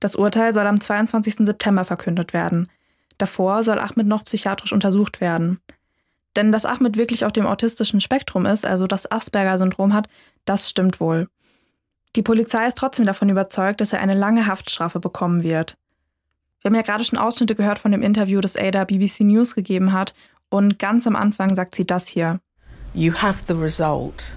Das 0.00 0.16
Urteil 0.16 0.52
soll 0.52 0.66
am 0.66 0.80
22. 0.80 1.46
September 1.46 1.84
verkündet 1.84 2.32
werden. 2.32 2.68
Davor 3.18 3.62
soll 3.62 3.78
Ahmed 3.78 4.08
noch 4.08 4.24
psychiatrisch 4.24 4.72
untersucht 4.72 5.20
werden. 5.20 5.60
Denn 6.34 6.50
dass 6.50 6.64
Ahmed 6.64 6.96
wirklich 6.96 7.24
auf 7.24 7.32
dem 7.32 7.46
autistischen 7.46 8.00
Spektrum 8.00 8.46
ist, 8.46 8.66
also 8.66 8.88
das 8.88 9.10
Asperger-Syndrom 9.10 9.92
hat, 9.92 10.08
das 10.44 10.68
stimmt 10.68 10.98
wohl. 10.98 11.28
Die 12.16 12.22
Polizei 12.22 12.66
ist 12.66 12.78
trotzdem 12.78 13.06
davon 13.06 13.28
überzeugt, 13.28 13.80
dass 13.80 13.92
er 13.92 14.00
eine 14.00 14.14
lange 14.14 14.46
Haftstrafe 14.46 14.98
bekommen 14.98 15.44
wird. 15.44 15.76
Wir 16.62 16.68
haben 16.68 16.74
ja 16.74 16.82
gerade 16.82 17.04
schon 17.04 17.18
Ausschnitte 17.18 17.54
gehört 17.54 17.78
von 17.78 17.92
dem 17.92 18.02
Interview, 18.02 18.40
das 18.40 18.56
Ada 18.56 18.84
BBC 18.84 19.20
News 19.20 19.54
gegeben 19.54 19.92
hat, 19.92 20.14
und 20.48 20.78
ganz 20.78 21.06
am 21.06 21.16
Anfang 21.16 21.54
sagt 21.54 21.76
sie 21.76 21.86
das 21.86 22.08
hier 22.08 22.40
you 22.94 23.12
have 23.12 23.46
the 23.46 23.54
result. 23.54 24.36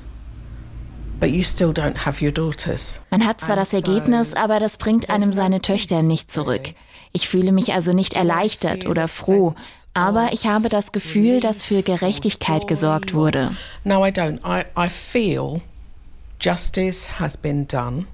But 1.20 1.30
you 1.32 1.44
still 1.44 1.72
don't 1.72 2.06
have 2.06 2.22
your 2.22 2.32
daughters. 2.32 3.00
Man 3.10 3.26
hat 3.26 3.40
zwar 3.40 3.56
das 3.56 3.72
Ergebnis, 3.72 4.34
aber 4.34 4.60
das 4.60 4.78
bringt 4.78 5.10
einem 5.10 5.32
seine 5.32 5.62
Töchter 5.62 6.02
nicht 6.02 6.30
zurück. 6.30 6.74
Ich 7.14 7.30
fühle 7.30 7.54
mich 7.54 7.72
also 7.72 7.94
nicht 7.94 8.16
erleichtert 8.16 8.86
oder 8.88 9.08
froh, 9.08 9.56
aber 9.94 10.34
ich 10.34 10.48
habe 10.48 10.68
das 10.68 10.92
Gefühl, 10.92 11.40
dass 11.40 11.64
für 11.64 11.82
Gerechtigkeit 11.82 12.68
gesorgt 12.68 13.14
wurde. 13.14 13.52
No, 13.86 14.06
I 14.06 14.10
don't. 14.10 14.40
I, 14.46 14.66
I 14.78 14.90
feel 14.90 15.62
justice 16.42 17.18
has 17.18 17.38
been 17.38 17.66
done. 17.66 18.06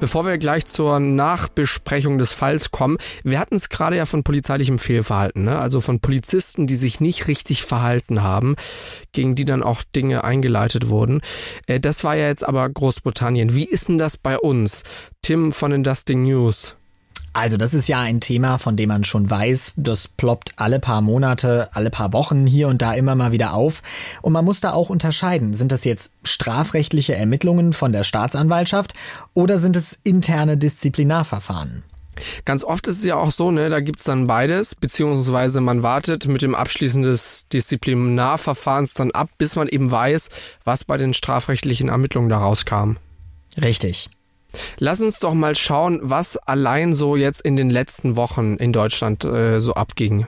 Bevor 0.00 0.24
wir 0.24 0.38
gleich 0.38 0.64
zur 0.64 0.98
Nachbesprechung 0.98 2.16
des 2.16 2.32
Falls 2.32 2.70
kommen, 2.70 2.96
wir 3.22 3.38
hatten 3.38 3.54
es 3.54 3.68
gerade 3.68 3.96
ja 3.96 4.06
von 4.06 4.24
polizeilichem 4.24 4.78
Fehlverhalten, 4.78 5.44
ne? 5.44 5.58
also 5.58 5.82
von 5.82 6.00
Polizisten, 6.00 6.66
die 6.66 6.76
sich 6.76 7.00
nicht 7.00 7.28
richtig 7.28 7.62
verhalten 7.62 8.22
haben, 8.22 8.56
gegen 9.12 9.34
die 9.34 9.44
dann 9.44 9.62
auch 9.62 9.82
Dinge 9.82 10.24
eingeleitet 10.24 10.88
wurden. 10.88 11.20
Äh, 11.66 11.80
das 11.80 12.02
war 12.02 12.16
ja 12.16 12.28
jetzt 12.28 12.48
aber 12.48 12.66
Großbritannien. 12.68 13.54
Wie 13.54 13.66
ist 13.66 13.88
denn 13.88 13.98
das 13.98 14.16
bei 14.16 14.38
uns? 14.38 14.84
Tim 15.20 15.52
von 15.52 15.70
den 15.70 15.84
Dusting 15.84 16.22
News. 16.22 16.76
Also 17.32 17.56
das 17.56 17.74
ist 17.74 17.88
ja 17.88 18.00
ein 18.00 18.20
Thema, 18.20 18.58
von 18.58 18.76
dem 18.76 18.88
man 18.88 19.04
schon 19.04 19.30
weiß, 19.30 19.74
das 19.76 20.08
ploppt 20.08 20.54
alle 20.56 20.80
paar 20.80 21.00
Monate, 21.00 21.68
alle 21.72 21.90
paar 21.90 22.12
Wochen 22.12 22.46
hier 22.46 22.66
und 22.66 22.82
da 22.82 22.92
immer 22.94 23.14
mal 23.14 23.30
wieder 23.30 23.54
auf. 23.54 23.82
Und 24.20 24.32
man 24.32 24.44
muss 24.44 24.60
da 24.60 24.72
auch 24.72 24.90
unterscheiden, 24.90 25.54
sind 25.54 25.70
das 25.70 25.84
jetzt 25.84 26.12
strafrechtliche 26.24 27.14
Ermittlungen 27.14 27.72
von 27.72 27.92
der 27.92 28.02
Staatsanwaltschaft 28.02 28.94
oder 29.32 29.58
sind 29.58 29.76
es 29.76 29.98
interne 30.02 30.56
Disziplinarverfahren? 30.56 31.84
Ganz 32.44 32.64
oft 32.64 32.86
ist 32.88 32.98
es 32.98 33.04
ja 33.04 33.16
auch 33.16 33.30
so, 33.30 33.50
ne, 33.50 33.70
da 33.70 33.80
gibt's 33.80 34.04
dann 34.04 34.26
beides, 34.26 34.74
beziehungsweise 34.74 35.60
man 35.60 35.82
wartet 35.82 36.26
mit 36.26 36.42
dem 36.42 36.54
Abschließen 36.54 37.02
des 37.02 37.48
Disziplinarverfahrens 37.48 38.94
dann 38.94 39.12
ab, 39.12 39.30
bis 39.38 39.56
man 39.56 39.68
eben 39.68 39.90
weiß, 39.90 40.30
was 40.64 40.84
bei 40.84 40.96
den 40.96 41.14
strafrechtlichen 41.14 41.88
Ermittlungen 41.88 42.28
daraus 42.28 42.64
kam. 42.64 42.98
Richtig. 43.60 44.10
Lass 44.78 45.00
uns 45.00 45.18
doch 45.18 45.34
mal 45.34 45.54
schauen, 45.54 46.00
was 46.02 46.36
allein 46.36 46.92
so 46.92 47.16
jetzt 47.16 47.40
in 47.40 47.56
den 47.56 47.70
letzten 47.70 48.16
Wochen 48.16 48.56
in 48.56 48.72
Deutschland 48.72 49.24
äh, 49.24 49.60
so 49.60 49.74
abging. 49.74 50.26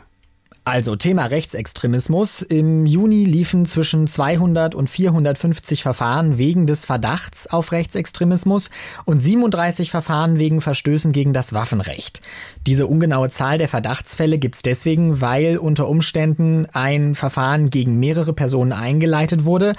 Also 0.65 0.95
Thema 0.95 1.27
Rechtsextremismus. 1.27 2.41
Im 2.41 2.87
Juni 2.87 3.25
liefen 3.25 3.67
zwischen 3.67 4.07
200 4.07 4.77
und 4.77 4.89
450 4.89 5.83
Verfahren 5.83 6.39
wegen 6.39 6.69
des 6.69 6.85
Verdachts 6.85 7.49
auf 7.49 7.73
Rechtsextremismus 7.73 8.71
und 9.05 9.19
37 9.19 9.91
Verfahren 9.91 10.39
wegen 10.39 10.61
Verstößen 10.61 11.11
gegen 11.11 11.33
das 11.33 11.53
Waffenrecht. 11.53 12.23
Diese 12.65 12.87
ungenaue 12.87 13.29
Zahl 13.29 13.59
der 13.59 13.67
Verdachtsfälle 13.67 14.39
gibt's 14.39 14.63
deswegen, 14.63 15.21
weil 15.21 15.59
unter 15.59 15.89
Umständen 15.89 16.69
ein 16.73 17.17
Verfahren 17.17 17.71
gegen 17.71 17.99
mehrere 17.99 18.33
Personen 18.33 18.73
eingeleitet 18.73 19.45
wurde 19.45 19.73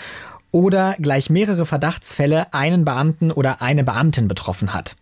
oder 0.54 0.96
gleich 1.00 1.30
mehrere 1.30 1.66
Verdachtsfälle 1.66 2.54
einen 2.54 2.86
Beamten 2.86 3.32
oder 3.32 3.62
eine 3.62 3.84
Beamtin 3.84 4.30
betroffen 4.30 4.74
hat. 4.74 4.96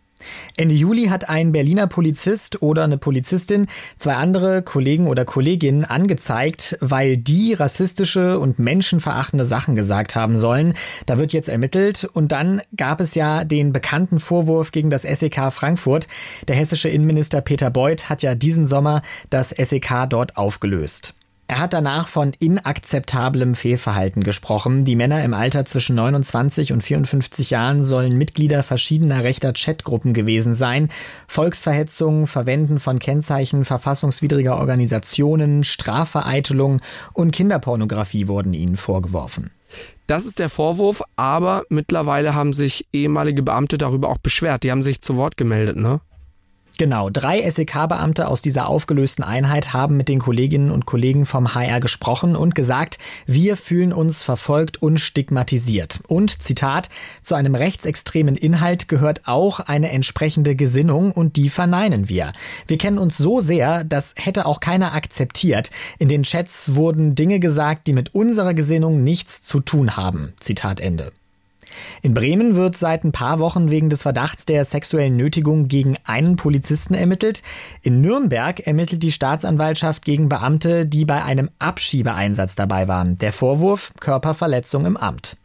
Ende 0.58 0.76
Juli 0.76 1.06
hat 1.06 1.30
ein 1.30 1.52
Berliner 1.52 1.88
Polizist 1.88 2.62
oder 2.62 2.84
eine 2.84 2.98
Polizistin 2.98 3.68
zwei 3.98 4.16
andere 4.16 4.62
Kollegen 4.62 5.08
oder 5.08 5.26
Kolleginnen 5.26 5.86
angezeigt, 5.86 6.78
weil 6.80 7.18
die 7.18 7.54
rassistische 7.54 8.40
und 8.40 8.60
menschenverachtende 8.60 9.46
Sachen 9.46 9.76
gesagt 9.76 10.16
haben 10.16 10.38
sollen. 10.38 10.74
Da 11.06 11.18
wird 11.18 11.34
jetzt 11.34 11.50
ermittelt 11.50 12.06
und 12.06 12.32
dann 12.32 12.62
gab 12.76 13.02
es 13.02 13.16
ja 13.16 13.44
den 13.44 13.74
bekannten 13.74 14.20
Vorwurf 14.20 14.72
gegen 14.72 14.90
das 14.90 15.04
SEK 15.04 15.52
Frankfurt. 15.52 16.08
Der 16.48 16.56
hessische 16.56 16.90
Innenminister 16.90 17.42
Peter 17.42 17.70
Beuth 17.70 18.10
hat 18.10 18.22
ja 18.22 18.36
diesen 18.36 18.68
Sommer 18.68 19.02
das 19.30 19.50
SEK 19.50 20.08
dort 20.10 20.38
aufgelöst. 20.38 21.16
Er 21.52 21.60
hat 21.60 21.74
danach 21.74 22.08
von 22.08 22.32
inakzeptablem 22.40 23.56
Fehlverhalten 23.56 24.24
gesprochen. 24.24 24.86
Die 24.86 24.96
Männer 24.96 25.22
im 25.22 25.34
Alter 25.34 25.66
zwischen 25.66 25.98
29 25.98 26.72
und 26.72 26.82
54 26.82 27.50
Jahren 27.50 27.84
sollen 27.84 28.18
Mitglieder 28.18 28.64
verschiedener 28.64 29.26
rechter 29.26 29.52
Chatgruppen 29.52 30.14
gewesen 30.14 30.56
sein. 30.56 30.88
Volksverhetzung, 31.28 32.26
Verwenden 32.26 32.80
von 32.80 33.00
Kennzeichen 33.00 33.66
verfassungswidriger 33.66 34.56
Organisationen, 34.60 35.66
Strafvereitelung 35.66 36.80
und 37.12 37.32
Kinderpornografie 37.32 38.30
wurden 38.30 38.54
ihnen 38.54 38.78
vorgeworfen. 38.78 39.52
Das 40.08 40.26
ist 40.26 40.40
der 40.40 40.48
Vorwurf, 40.48 41.04
aber 41.18 41.64
mittlerweile 41.68 42.34
haben 42.34 42.54
sich 42.54 42.88
ehemalige 42.94 43.44
Beamte 43.44 43.78
darüber 43.78 44.08
auch 44.08 44.20
beschwert. 44.20 44.64
Die 44.64 44.72
haben 44.72 44.84
sich 44.84 45.02
zu 45.02 45.18
Wort 45.18 45.36
gemeldet, 45.36 45.76
ne? 45.76 46.00
Genau, 46.78 47.10
drei 47.10 47.48
SEK-Beamte 47.48 48.28
aus 48.28 48.42
dieser 48.42 48.68
aufgelösten 48.68 49.24
Einheit 49.24 49.74
haben 49.74 49.98
mit 49.98 50.10
den 50.10 50.20
Kolleginnen 50.20 50.72
und 50.72 50.86
Kollegen 50.86 51.26
vom 51.26 51.54
HR 51.54 51.80
gesprochen 51.80 52.36
und 52.36 52.56
gesagt, 52.56 52.98
wir 53.28 53.56
fühlen 53.56 53.94
uns 53.94 54.24
verfolgt 54.24 54.82
und 54.82 55.00
stigmatisiert. 55.00 56.00
Und, 56.08 56.42
Zitat, 56.42 56.90
zu 57.22 57.36
einem 57.36 57.54
rechtsextremen 57.54 58.36
Inhalt 58.36 58.88
gehört 58.88 59.28
auch 59.28 59.60
eine 59.60 59.92
entsprechende 59.92 60.56
Gesinnung 60.56 61.12
und 61.12 61.36
die 61.36 61.50
verneinen 61.50 62.10
wir. 62.10 62.32
Wir 62.68 62.78
kennen 62.78 62.98
uns 62.98 63.18
so 63.18 63.42
sehr, 63.42 63.84
das 63.84 64.16
hätte 64.18 64.46
auch 64.46 64.60
keiner 64.60 64.94
akzeptiert. 64.94 65.70
In 66.00 66.10
den 66.10 66.24
Chats 66.24 66.74
wurden 66.74 67.14
Dinge 67.14 67.40
gesagt, 67.40 67.86
die 67.88 67.94
mit 67.94 68.16
unserer 68.16 68.54
Gesinnung 68.54 69.04
nichts 69.04 69.42
zu 69.44 69.60
tun 69.60 69.98
haben. 69.98 70.34
Zitat 70.40 70.80
Ende. 70.80 71.12
In 72.02 72.14
Bremen 72.14 72.56
wird 72.56 72.78
seit 72.78 73.04
ein 73.04 73.12
paar 73.12 73.40
Wochen 73.40 73.72
wegen 73.72 73.90
des 73.90 74.02
Verdachts 74.02 74.46
der 74.46 74.66
sexuellen 74.66 75.18
Nötigung 75.18 75.68
gegen 75.68 75.98
einen 76.04 76.36
Polizisten 76.36 76.94
ermittelt. 76.94 77.44
In 77.82 78.02
Nürnberg 78.02 78.60
ermittelt 78.66 79.04
die 79.04 79.12
Staatsanwaltschaft 79.12 80.06
gegen 80.06 80.30
Beamte, 80.30 80.86
die 80.86 81.06
bei 81.06 81.24
einem 81.24 81.50
Abschiebeeinsatz 81.60 82.56
dabei 82.56 82.88
waren. 82.88 83.18
Der 83.18 83.34
Vorwurf 83.34 83.94
Körperverletzung 84.00 84.86
im 84.86 84.98
Amt. 84.98 85.38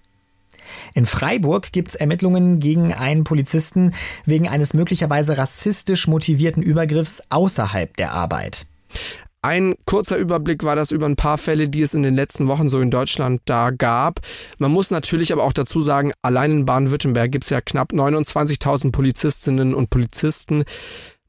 In 0.94 1.06
Freiburg 1.06 1.72
gibt 1.72 1.88
es 1.88 1.94
Ermittlungen 1.94 2.58
gegen 2.60 2.92
einen 2.92 3.24
Polizisten 3.24 3.94
wegen 4.24 4.48
eines 4.48 4.74
möglicherweise 4.74 5.38
rassistisch 5.38 6.08
motivierten 6.08 6.62
Übergriffs 6.62 7.22
außerhalb 7.28 7.96
der 7.96 8.12
Arbeit. 8.12 8.66
Ein 9.46 9.76
kurzer 9.84 10.16
Überblick 10.16 10.64
war 10.64 10.74
das 10.74 10.90
über 10.90 11.06
ein 11.06 11.14
paar 11.14 11.38
Fälle, 11.38 11.68
die 11.68 11.80
es 11.80 11.94
in 11.94 12.02
den 12.02 12.16
letzten 12.16 12.48
Wochen 12.48 12.68
so 12.68 12.80
in 12.80 12.90
Deutschland 12.90 13.42
da 13.44 13.70
gab. 13.70 14.18
Man 14.58 14.72
muss 14.72 14.90
natürlich 14.90 15.32
aber 15.32 15.44
auch 15.44 15.52
dazu 15.52 15.80
sagen, 15.80 16.10
allein 16.20 16.50
in 16.50 16.64
Baden-Württemberg 16.64 17.30
gibt 17.30 17.44
es 17.44 17.50
ja 17.50 17.60
knapp 17.60 17.92
29.000 17.92 18.90
Polizistinnen 18.90 19.72
und 19.72 19.88
Polizisten. 19.88 20.64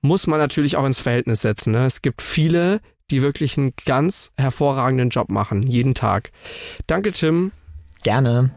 Muss 0.01 0.25
man 0.25 0.39
natürlich 0.39 0.77
auch 0.77 0.85
ins 0.87 0.99
Verhältnis 0.99 1.41
setzen. 1.41 1.73
Ne? 1.73 1.85
Es 1.85 2.01
gibt 2.01 2.23
viele, 2.23 2.79
die 3.11 3.21
wirklich 3.21 3.55
einen 3.55 3.73
ganz 3.85 4.31
hervorragenden 4.35 5.09
Job 5.09 5.29
machen, 5.29 5.61
jeden 5.61 5.93
Tag. 5.93 6.31
Danke, 6.87 7.11
Tim. 7.11 7.51
Gerne. 8.01 8.49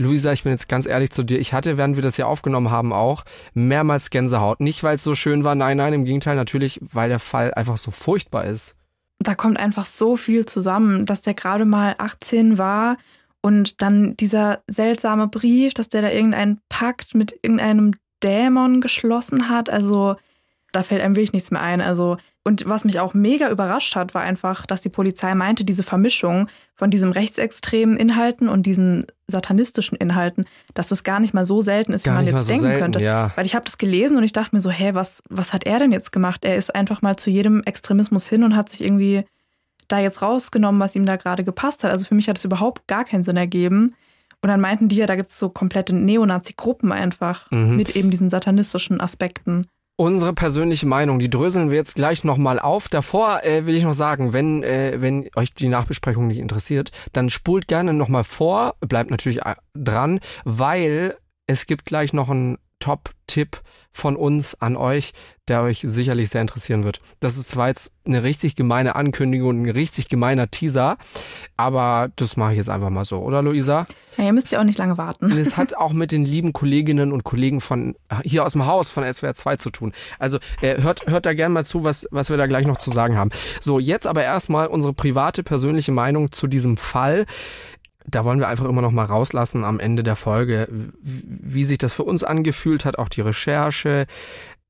Luisa, 0.00 0.32
ich 0.32 0.44
bin 0.44 0.52
jetzt 0.52 0.66
ganz 0.66 0.86
ehrlich 0.86 1.10
zu 1.10 1.22
dir. 1.22 1.38
Ich 1.38 1.52
hatte, 1.52 1.76
während 1.76 1.94
wir 1.96 2.02
das 2.02 2.16
hier 2.16 2.26
aufgenommen 2.26 2.70
haben, 2.70 2.94
auch 2.94 3.22
mehrmals 3.52 4.08
Gänsehaut. 4.08 4.60
Nicht, 4.60 4.82
weil 4.82 4.94
es 4.94 5.04
so 5.04 5.14
schön 5.14 5.44
war, 5.44 5.54
nein, 5.54 5.76
nein, 5.76 5.92
im 5.92 6.06
Gegenteil, 6.06 6.36
natürlich, 6.36 6.80
weil 6.80 7.10
der 7.10 7.18
Fall 7.18 7.52
einfach 7.52 7.76
so 7.76 7.90
furchtbar 7.90 8.46
ist. 8.46 8.76
Da 9.18 9.34
kommt 9.34 9.58
einfach 9.58 9.84
so 9.84 10.16
viel 10.16 10.46
zusammen, 10.46 11.04
dass 11.04 11.20
der 11.20 11.34
gerade 11.34 11.66
mal 11.66 11.96
18 11.98 12.56
war 12.56 12.96
und 13.42 13.82
dann 13.82 14.16
dieser 14.16 14.60
seltsame 14.66 15.28
Brief, 15.28 15.74
dass 15.74 15.90
der 15.90 16.00
da 16.00 16.08
irgendeinen 16.08 16.60
Pakt 16.70 17.14
mit 17.14 17.38
irgendeinem 17.42 17.92
Dämon 18.22 18.80
geschlossen 18.80 19.50
hat. 19.50 19.68
Also 19.68 20.16
da 20.72 20.82
fällt 20.82 21.02
einem 21.02 21.16
wirklich 21.16 21.32
nichts 21.32 21.50
mehr 21.50 21.62
ein. 21.62 21.80
Also 21.80 22.16
und 22.42 22.66
was 22.66 22.84
mich 22.84 23.00
auch 23.00 23.12
mega 23.12 23.50
überrascht 23.50 23.94
hat, 23.96 24.14
war 24.14 24.22
einfach, 24.22 24.64
dass 24.64 24.80
die 24.80 24.88
Polizei 24.88 25.34
meinte, 25.34 25.64
diese 25.64 25.82
Vermischung 25.82 26.48
von 26.74 26.90
diesem 26.90 27.12
rechtsextremen 27.12 27.96
Inhalten 27.98 28.48
und 28.48 28.64
diesen 28.64 29.04
satanistischen 29.28 29.96
Inhalten, 29.98 30.46
dass 30.72 30.88
das 30.88 31.04
gar 31.04 31.20
nicht 31.20 31.34
mal 31.34 31.44
so 31.44 31.60
selten 31.60 31.92
ist, 31.92 32.04
gar 32.04 32.14
wie 32.14 32.24
man 32.24 32.34
jetzt 32.34 32.46
so 32.46 32.52
denken 32.52 32.66
selten, 32.66 32.80
könnte. 32.82 33.04
Ja. 33.04 33.32
Weil 33.36 33.44
ich 33.44 33.54
habe 33.54 33.66
das 33.66 33.76
gelesen 33.76 34.16
und 34.16 34.24
ich 34.24 34.32
dachte 34.32 34.54
mir 34.56 34.60
so, 34.60 34.70
hä, 34.70 34.94
was, 34.94 35.22
was 35.28 35.52
hat 35.52 35.64
er 35.64 35.78
denn 35.78 35.92
jetzt 35.92 36.12
gemacht? 36.12 36.44
Er 36.44 36.56
ist 36.56 36.74
einfach 36.74 37.02
mal 37.02 37.16
zu 37.16 37.28
jedem 37.30 37.62
Extremismus 37.64 38.26
hin 38.26 38.42
und 38.42 38.56
hat 38.56 38.70
sich 38.70 38.82
irgendwie 38.82 39.24
da 39.88 39.98
jetzt 39.98 40.22
rausgenommen, 40.22 40.80
was 40.80 40.96
ihm 40.96 41.04
da 41.04 41.16
gerade 41.16 41.44
gepasst 41.44 41.84
hat. 41.84 41.92
Also 41.92 42.04
für 42.06 42.14
mich 42.14 42.28
hat 42.28 42.38
es 42.38 42.44
überhaupt 42.44 42.86
gar 42.86 43.04
keinen 43.04 43.22
Sinn 43.24 43.36
ergeben. 43.36 43.94
Und 44.42 44.48
dann 44.48 44.60
meinten 44.60 44.88
die 44.88 44.96
ja, 44.96 45.06
da 45.06 45.16
gibt 45.16 45.28
es 45.28 45.38
so 45.38 45.50
komplette 45.50 45.94
Neonazi-Gruppen 45.94 46.92
einfach 46.92 47.50
Mhm. 47.50 47.76
mit 47.76 47.94
eben 47.96 48.08
diesen 48.10 48.30
satanistischen 48.30 49.00
Aspekten. 49.00 49.66
Unsere 50.00 50.32
persönliche 50.32 50.86
Meinung, 50.86 51.18
die 51.18 51.28
dröseln 51.28 51.68
wir 51.68 51.76
jetzt 51.76 51.94
gleich 51.94 52.24
nochmal 52.24 52.58
auf. 52.58 52.88
Davor 52.88 53.44
äh, 53.44 53.66
will 53.66 53.76
ich 53.76 53.82
noch 53.84 53.92
sagen, 53.92 54.32
wenn, 54.32 54.62
äh, 54.62 54.96
wenn 54.96 55.28
euch 55.36 55.52
die 55.52 55.68
Nachbesprechung 55.68 56.26
nicht 56.26 56.38
interessiert, 56.38 56.90
dann 57.12 57.28
spult 57.28 57.68
gerne 57.68 57.92
nochmal 57.92 58.24
vor, 58.24 58.76
bleibt 58.80 59.10
natürlich 59.10 59.42
äh, 59.44 59.56
dran, 59.74 60.20
weil 60.46 61.18
es 61.46 61.66
gibt 61.66 61.84
gleich 61.84 62.14
noch 62.14 62.30
einen 62.30 62.56
Top-Tipp 62.80 63.62
von 63.92 64.16
uns 64.16 64.60
an 64.60 64.76
euch, 64.76 65.12
der 65.48 65.62
euch 65.62 65.82
sicherlich 65.84 66.30
sehr 66.30 66.40
interessieren 66.40 66.84
wird. 66.84 67.00
Das 67.18 67.36
ist 67.36 67.48
zwar 67.48 67.68
jetzt 67.68 67.92
eine 68.06 68.22
richtig 68.22 68.54
gemeine 68.54 68.94
Ankündigung 68.94 69.48
und 69.50 69.62
ein 69.62 69.70
richtig 69.70 70.08
gemeiner 70.08 70.50
Teaser, 70.50 70.96
aber 71.56 72.10
das 72.16 72.36
mache 72.36 72.52
ich 72.52 72.58
jetzt 72.58 72.70
einfach 72.70 72.90
mal 72.90 73.04
so, 73.04 73.18
oder 73.18 73.42
Luisa? 73.42 73.86
Ja, 74.16 74.24
ihr 74.24 74.32
müsst 74.32 74.52
ja 74.52 74.60
auch 74.60 74.64
nicht 74.64 74.78
lange 74.78 74.96
warten. 74.96 75.32
Es 75.32 75.56
hat 75.56 75.76
auch 75.76 75.92
mit 75.92 76.12
den 76.12 76.24
lieben 76.24 76.52
Kolleginnen 76.52 77.12
und 77.12 77.24
Kollegen 77.24 77.60
von 77.60 77.96
hier 78.22 78.44
aus 78.44 78.52
dem 78.52 78.66
Haus 78.66 78.90
von 78.90 79.10
SWR 79.12 79.34
2 79.34 79.56
zu 79.56 79.70
tun. 79.70 79.92
Also 80.18 80.38
äh, 80.60 80.80
hört, 80.80 81.06
hört 81.06 81.26
da 81.26 81.34
gerne 81.34 81.52
mal 81.52 81.64
zu, 81.64 81.82
was, 81.82 82.06
was 82.10 82.30
wir 82.30 82.36
da 82.36 82.46
gleich 82.46 82.66
noch 82.66 82.78
zu 82.78 82.92
sagen 82.92 83.16
haben. 83.16 83.30
So, 83.60 83.80
jetzt 83.80 84.06
aber 84.06 84.22
erstmal 84.22 84.68
unsere 84.68 84.94
private, 84.94 85.42
persönliche 85.42 85.92
Meinung 85.92 86.30
zu 86.30 86.46
diesem 86.46 86.76
Fall. 86.76 87.26
Da 88.10 88.24
wollen 88.24 88.40
wir 88.40 88.48
einfach 88.48 88.64
immer 88.64 88.82
noch 88.82 88.90
mal 88.90 89.04
rauslassen 89.04 89.64
am 89.64 89.78
Ende 89.78 90.02
der 90.02 90.16
Folge, 90.16 90.68
wie 91.00 91.64
sich 91.64 91.78
das 91.78 91.92
für 91.92 92.02
uns 92.02 92.24
angefühlt 92.24 92.84
hat, 92.84 92.98
auch 92.98 93.08
die 93.08 93.20
Recherche, 93.20 94.06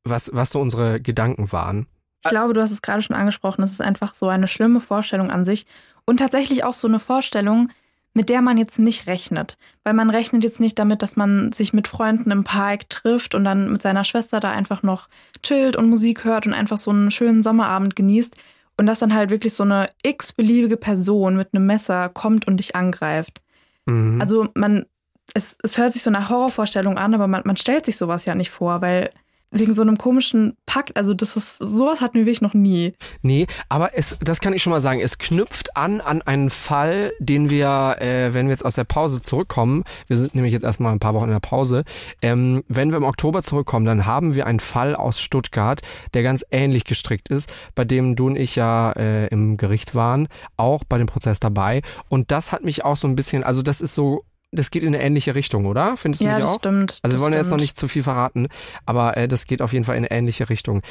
was, 0.04 0.30
was 0.34 0.50
so 0.50 0.60
unsere 0.60 1.00
Gedanken 1.00 1.52
waren. 1.52 1.86
Ich 2.24 2.30
glaube, 2.30 2.52
du 2.52 2.60
hast 2.60 2.70
es 2.70 2.82
gerade 2.82 3.02
schon 3.02 3.16
angesprochen, 3.16 3.62
es 3.62 3.72
ist 3.72 3.80
einfach 3.80 4.14
so 4.14 4.28
eine 4.28 4.46
schlimme 4.46 4.80
Vorstellung 4.80 5.30
an 5.30 5.44
sich 5.44 5.66
und 6.04 6.18
tatsächlich 6.18 6.64
auch 6.64 6.74
so 6.74 6.86
eine 6.86 6.98
Vorstellung, 6.98 7.70
mit 8.12 8.28
der 8.28 8.42
man 8.42 8.58
jetzt 8.58 8.78
nicht 8.78 9.06
rechnet. 9.06 9.56
Weil 9.84 9.94
man 9.94 10.10
rechnet 10.10 10.44
jetzt 10.44 10.60
nicht 10.60 10.78
damit, 10.78 11.02
dass 11.02 11.16
man 11.16 11.52
sich 11.52 11.72
mit 11.72 11.88
Freunden 11.88 12.30
im 12.30 12.44
Park 12.44 12.90
trifft 12.90 13.34
und 13.34 13.44
dann 13.44 13.72
mit 13.72 13.80
seiner 13.80 14.04
Schwester 14.04 14.40
da 14.40 14.50
einfach 14.50 14.82
noch 14.82 15.08
chillt 15.42 15.76
und 15.76 15.88
Musik 15.88 16.24
hört 16.24 16.46
und 16.46 16.52
einfach 16.52 16.78
so 16.78 16.90
einen 16.90 17.10
schönen 17.10 17.42
Sommerabend 17.42 17.96
genießt 17.96 18.36
und 18.80 18.86
dass 18.86 19.00
dann 19.00 19.12
halt 19.12 19.28
wirklich 19.28 19.52
so 19.52 19.62
eine 19.62 19.90
x-beliebige 20.02 20.78
Person 20.78 21.36
mit 21.36 21.52
einem 21.52 21.66
Messer 21.66 22.08
kommt 22.08 22.48
und 22.48 22.56
dich 22.56 22.74
angreift. 22.74 23.42
Mhm. 23.84 24.18
Also 24.22 24.48
man, 24.54 24.86
es, 25.34 25.58
es 25.62 25.76
hört 25.76 25.92
sich 25.92 26.02
so 26.02 26.10
nach 26.10 26.30
Horrorvorstellung 26.30 26.96
an, 26.96 27.12
aber 27.12 27.26
man, 27.26 27.42
man 27.44 27.58
stellt 27.58 27.84
sich 27.84 27.98
sowas 27.98 28.24
ja 28.24 28.34
nicht 28.34 28.48
vor, 28.48 28.80
weil 28.80 29.10
wegen 29.50 29.74
so 29.74 29.82
einem 29.82 29.98
komischen 29.98 30.56
Pakt, 30.64 30.96
also 30.96 31.12
das 31.12 31.36
ist, 31.36 31.58
sowas 31.58 32.00
hatten 32.00 32.14
wir 32.14 32.26
wirklich 32.26 32.40
noch 32.40 32.54
nie. 32.54 32.94
Nee, 33.22 33.46
aber 33.68 33.96
es, 33.96 34.16
das 34.20 34.40
kann 34.40 34.52
ich 34.52 34.62
schon 34.62 34.70
mal 34.70 34.80
sagen, 34.80 35.00
es 35.00 35.18
knüpft 35.18 35.76
an 35.76 36.00
an 36.00 36.22
einen 36.22 36.50
Fall, 36.50 37.12
den 37.18 37.50
wir, 37.50 37.96
äh, 38.00 38.32
wenn 38.32 38.46
wir 38.46 38.52
jetzt 38.52 38.64
aus 38.64 38.76
der 38.76 38.84
Pause 38.84 39.22
zurückkommen, 39.22 39.84
wir 40.06 40.16
sind 40.16 40.34
nämlich 40.34 40.52
jetzt 40.52 40.62
erstmal 40.62 40.92
ein 40.92 41.00
paar 41.00 41.14
Wochen 41.14 41.24
in 41.24 41.30
der 41.30 41.40
Pause, 41.40 41.84
ähm, 42.22 42.62
wenn 42.68 42.90
wir 42.90 42.98
im 42.98 43.04
Oktober 43.04 43.42
zurückkommen, 43.42 43.86
dann 43.86 44.06
haben 44.06 44.34
wir 44.34 44.46
einen 44.46 44.60
Fall 44.60 44.94
aus 44.94 45.20
Stuttgart, 45.20 45.80
der 46.14 46.22
ganz 46.22 46.44
ähnlich 46.50 46.84
gestrickt 46.84 47.28
ist, 47.28 47.52
bei 47.74 47.84
dem 47.84 48.14
du 48.14 48.28
und 48.28 48.36
ich 48.36 48.54
ja 48.54 48.92
äh, 48.92 49.26
im 49.28 49.56
Gericht 49.56 49.94
waren, 49.94 50.28
auch 50.56 50.84
bei 50.84 50.98
dem 50.98 51.06
Prozess 51.08 51.40
dabei. 51.40 51.82
Und 52.08 52.30
das 52.30 52.52
hat 52.52 52.62
mich 52.62 52.84
auch 52.84 52.96
so 52.96 53.08
ein 53.08 53.16
bisschen, 53.16 53.42
also 53.42 53.62
das 53.62 53.80
ist 53.80 53.94
so 53.94 54.24
das 54.52 54.70
geht 54.70 54.82
in 54.82 54.94
eine 54.94 55.02
ähnliche 55.02 55.34
Richtung, 55.34 55.66
oder? 55.66 55.96
Findest 55.96 56.22
du 56.22 56.26
ja, 56.26 56.34
nicht 56.34 56.42
das 56.42 56.50
auch? 56.50 56.58
stimmt. 56.58 56.98
Also 57.02 57.16
wir 57.16 57.22
wollen 57.22 57.32
jetzt 57.32 57.46
noch 57.46 57.50
stimmt. 57.50 57.60
nicht 57.60 57.78
zu 57.78 57.88
viel 57.88 58.02
verraten, 58.02 58.48
aber 58.84 59.16
äh, 59.16 59.28
das 59.28 59.46
geht 59.46 59.62
auf 59.62 59.72
jeden 59.72 59.84
Fall 59.84 59.96
in 59.96 60.04
eine 60.04 60.10
ähnliche 60.10 60.48
Richtung. 60.48 60.82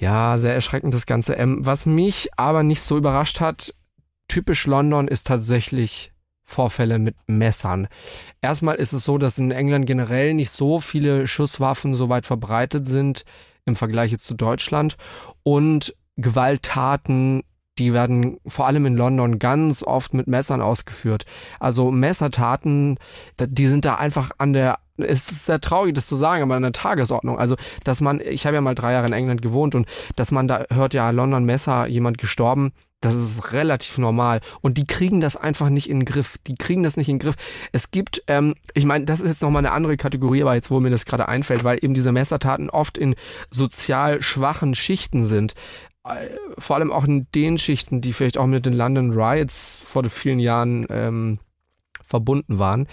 Ja, 0.00 0.38
sehr 0.38 0.54
erschreckend 0.54 0.94
das 0.94 1.06
Ganze. 1.06 1.34
Ähm, 1.34 1.58
was 1.60 1.86
mich 1.86 2.30
aber 2.36 2.62
nicht 2.62 2.80
so 2.80 2.96
überrascht 2.96 3.40
hat, 3.40 3.74
typisch 4.28 4.66
London 4.66 5.08
ist 5.08 5.26
tatsächlich 5.26 6.12
Vorfälle 6.44 6.98
mit 6.98 7.14
Messern. 7.26 7.88
Erstmal 8.40 8.76
ist 8.76 8.94
es 8.94 9.04
so, 9.04 9.18
dass 9.18 9.38
in 9.38 9.50
England 9.50 9.84
generell 9.84 10.32
nicht 10.32 10.50
so 10.50 10.80
viele 10.80 11.26
Schusswaffen 11.26 11.94
so 11.94 12.08
weit 12.08 12.24
verbreitet 12.24 12.86
sind 12.86 13.24
im 13.66 13.76
Vergleich 13.76 14.12
jetzt 14.12 14.24
zu 14.24 14.34
Deutschland 14.34 14.96
und 15.42 15.94
Gewalttaten 16.16 17.42
die 17.78 17.92
werden 17.92 18.38
vor 18.46 18.66
allem 18.66 18.86
in 18.86 18.96
London 18.96 19.38
ganz 19.38 19.82
oft 19.82 20.14
mit 20.14 20.26
Messern 20.26 20.60
ausgeführt. 20.60 21.24
Also 21.60 21.90
Messertaten, 21.90 22.98
die 23.38 23.66
sind 23.66 23.84
da 23.84 23.96
einfach 23.96 24.30
an 24.38 24.52
der 24.52 24.78
es 25.00 25.30
ist 25.30 25.44
sehr 25.44 25.60
traurig, 25.60 25.94
das 25.94 26.06
zu 26.06 26.16
sagen, 26.16 26.42
aber 26.42 26.56
an 26.56 26.62
der 26.62 26.72
Tagesordnung. 26.72 27.38
Also, 27.38 27.56
dass 27.84 28.00
man, 28.00 28.20
ich 28.20 28.46
habe 28.46 28.56
ja 28.56 28.60
mal 28.60 28.74
drei 28.74 28.92
Jahre 28.92 29.06
in 29.06 29.12
England 29.12 29.42
gewohnt 29.42 29.74
und 29.74 29.86
dass 30.16 30.32
man 30.32 30.48
da 30.48 30.64
hört, 30.72 30.94
ja, 30.94 31.10
London 31.10 31.44
Messer, 31.44 31.86
jemand 31.86 32.18
gestorben, 32.18 32.72
das 33.00 33.14
ist 33.14 33.52
relativ 33.52 33.98
normal. 33.98 34.40
Und 34.60 34.76
die 34.76 34.86
kriegen 34.86 35.20
das 35.20 35.36
einfach 35.36 35.68
nicht 35.68 35.88
in 35.88 36.00
den 36.00 36.04
Griff. 36.04 36.36
Die 36.48 36.56
kriegen 36.56 36.82
das 36.82 36.96
nicht 36.96 37.08
in 37.08 37.18
den 37.18 37.24
Griff. 37.24 37.36
Es 37.70 37.92
gibt, 37.92 38.24
ähm, 38.26 38.56
ich 38.74 38.86
meine, 38.86 39.04
das 39.04 39.20
ist 39.20 39.28
jetzt 39.28 39.42
nochmal 39.42 39.64
eine 39.64 39.72
andere 39.72 39.96
Kategorie, 39.96 40.42
aber 40.42 40.56
jetzt, 40.56 40.70
wo 40.70 40.80
mir 40.80 40.90
das 40.90 41.06
gerade 41.06 41.28
einfällt, 41.28 41.62
weil 41.62 41.78
eben 41.80 41.94
diese 41.94 42.10
Messertaten 42.10 42.70
oft 42.70 42.98
in 42.98 43.14
sozial 43.50 44.20
schwachen 44.20 44.74
Schichten 44.74 45.24
sind 45.24 45.54
vor 46.58 46.76
allem 46.76 46.92
auch 46.92 47.04
in 47.04 47.26
den 47.34 47.58
Schichten, 47.58 48.00
die 48.00 48.12
vielleicht 48.12 48.38
auch 48.38 48.46
mit 48.46 48.66
den 48.66 48.72
London 48.72 49.12
Riots 49.12 49.80
vor 49.84 50.04
vielen 50.04 50.38
Jahren 50.38 50.86
ähm, 50.90 51.38
verbunden 52.04 52.58
waren. 52.58 52.86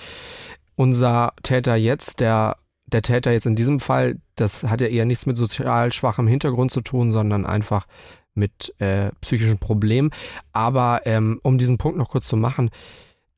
Unser 0.75 1.33
Täter 1.43 1.75
jetzt, 1.75 2.19
der, 2.19 2.57
der 2.85 3.01
Täter 3.01 3.31
jetzt 3.31 3.45
in 3.45 3.55
diesem 3.55 3.79
Fall, 3.79 4.19
das 4.35 4.63
hat 4.63 4.81
ja 4.81 4.87
eher 4.87 5.05
nichts 5.05 5.25
mit 5.25 5.37
sozial 5.37 5.93
schwachem 5.93 6.27
Hintergrund 6.27 6.71
zu 6.71 6.81
tun, 6.81 7.11
sondern 7.11 7.45
einfach 7.45 7.85
mit 8.33 8.73
äh, 8.79 9.11
psychischen 9.21 9.59
Problemen. 9.59 10.11
Aber 10.51 11.01
ähm, 11.05 11.39
um 11.43 11.57
diesen 11.57 11.77
Punkt 11.77 11.97
noch 11.97 12.09
kurz 12.09 12.27
zu 12.27 12.35
machen, 12.35 12.69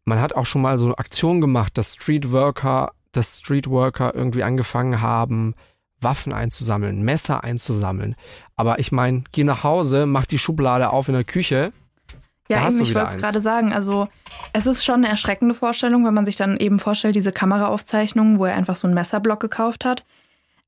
man 0.05 0.19
hat 0.19 0.33
auch 0.33 0.45
schon 0.45 0.61
mal 0.61 0.79
so 0.79 0.85
eine 0.85 0.97
Aktion 0.97 1.41
gemacht, 1.41 1.77
dass 1.77 1.93
Streetworker 1.95 2.91
dass 3.17 3.39
Streetworker 3.39 4.15
irgendwie 4.15 4.43
angefangen 4.43 5.01
haben, 5.01 5.55
Waffen 6.01 6.33
einzusammeln, 6.33 7.01
Messer 7.03 7.43
einzusammeln. 7.43 8.15
Aber 8.55 8.79
ich 8.79 8.91
meine, 8.91 9.23
geh 9.31 9.43
nach 9.43 9.63
Hause, 9.63 10.05
mach 10.05 10.25
die 10.25 10.39
Schublade 10.39 10.91
auf 10.91 11.07
in 11.07 11.15
der 11.15 11.23
Küche. 11.23 11.71
Ja, 12.49 12.65
eben, 12.65 12.81
ich 12.81 12.95
wollte 12.95 13.15
es 13.15 13.21
gerade 13.21 13.41
sagen. 13.41 13.73
Also, 13.73 14.07
es 14.53 14.67
ist 14.67 14.85
schon 14.85 14.95
eine 14.95 15.09
erschreckende 15.09 15.53
Vorstellung, 15.53 16.05
wenn 16.05 16.13
man 16.13 16.25
sich 16.25 16.37
dann 16.37 16.57
eben 16.57 16.79
vorstellt, 16.79 17.15
diese 17.15 17.31
Kameraaufzeichnungen, 17.31 18.39
wo 18.39 18.45
er 18.45 18.55
einfach 18.55 18.75
so 18.75 18.87
einen 18.87 18.93
Messerblock 18.93 19.39
gekauft 19.39 19.83
hat. 19.83 20.03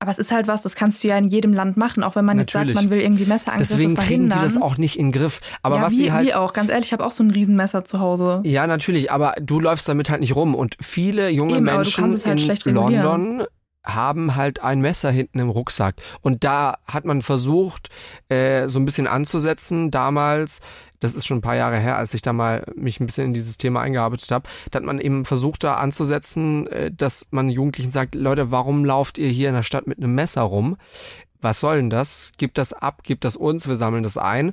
Aber 0.01 0.11
es 0.11 0.19
ist 0.19 0.31
halt 0.31 0.47
was, 0.47 0.61
das 0.61 0.75
kannst 0.75 1.03
du 1.03 1.09
ja 1.09 1.17
in 1.17 1.27
jedem 1.27 1.51
Land 1.51 1.75
machen, 1.75 2.03
auch 2.03 2.15
wenn 2.15 2.23
man 2.23 2.37
Natürlich. 2.37 2.69
jetzt 2.69 2.75
sagt, 2.75 2.85
man 2.85 2.91
will 2.91 3.01
irgendwie 3.01 3.25
Messerangriffe 3.25 3.73
Deswegen 3.73 3.95
verhindern. 3.95 4.29
kriegen 4.39 4.47
die 4.47 4.55
das 4.55 4.61
auch 4.61 4.77
nicht 4.77 4.97
in 4.97 5.07
den 5.07 5.11
Griff. 5.11 5.41
Aber 5.61 5.75
ja, 5.75 5.81
was 5.81 5.91
wie, 5.91 5.97
sie 5.97 6.11
halt 6.13 6.27
wie 6.27 6.33
auch, 6.35 6.53
ganz 6.53 6.69
ehrlich, 6.69 6.87
ich 6.87 6.93
habe 6.93 7.05
auch 7.05 7.11
so 7.11 7.21
ein 7.21 7.31
Riesenmesser 7.31 7.83
zu 7.83 7.99
Hause. 7.99 8.41
Ja, 8.45 8.65
natürlich, 8.65 9.11
aber 9.11 9.35
du 9.41 9.59
läufst 9.59 9.89
damit 9.89 10.09
halt 10.09 10.21
nicht 10.21 10.35
rum. 10.35 10.55
Und 10.55 10.77
viele 10.81 11.29
junge 11.29 11.57
Eben, 11.57 11.65
Menschen 11.65 12.17
halt 12.25 12.65
in 12.65 12.75
London 12.75 13.43
haben 13.85 14.35
halt 14.35 14.61
ein 14.61 14.81
Messer 14.81 15.11
hinten 15.11 15.39
im 15.39 15.49
Rucksack. 15.49 15.95
Und 16.21 16.43
da 16.43 16.77
hat 16.85 17.05
man 17.05 17.21
versucht, 17.21 17.89
äh, 18.29 18.67
so 18.67 18.79
ein 18.79 18.85
bisschen 18.85 19.07
anzusetzen 19.07 19.91
damals. 19.91 20.61
Das 20.99 21.15
ist 21.15 21.25
schon 21.25 21.37
ein 21.37 21.41
paar 21.41 21.55
Jahre 21.55 21.79
her, 21.79 21.97
als 21.97 22.13
ich 22.13 22.21
da 22.21 22.33
mal 22.33 22.65
mich 22.75 22.99
ein 22.99 23.05
bisschen 23.05 23.27
in 23.27 23.33
dieses 23.33 23.57
Thema 23.57 23.81
eingearbeitet 23.81 24.31
habe. 24.31 24.49
Da 24.69 24.77
hat 24.77 24.85
man 24.85 24.99
eben 24.99 25.23
versucht, 25.23 25.63
da 25.63 25.75
anzusetzen, 25.75 26.67
äh, 26.67 26.91
dass 26.91 27.27
man 27.31 27.49
Jugendlichen 27.49 27.91
sagt, 27.91 28.15
Leute, 28.15 28.51
warum 28.51 28.83
lauft 28.83 29.17
ihr 29.17 29.29
hier 29.29 29.49
in 29.49 29.55
der 29.55 29.63
Stadt 29.63 29.87
mit 29.87 29.97
einem 29.97 30.13
Messer 30.13 30.41
rum? 30.41 30.77
Was 31.41 31.61
soll 31.61 31.77
denn 31.77 31.89
das? 31.89 32.33
Gebt 32.37 32.57
das 32.57 32.73
ab, 32.73 33.03
gebt 33.03 33.23
das 33.23 33.37
uns, 33.37 33.67
wir 33.67 33.77
sammeln 33.77 34.03
das 34.03 34.17
ein. 34.17 34.51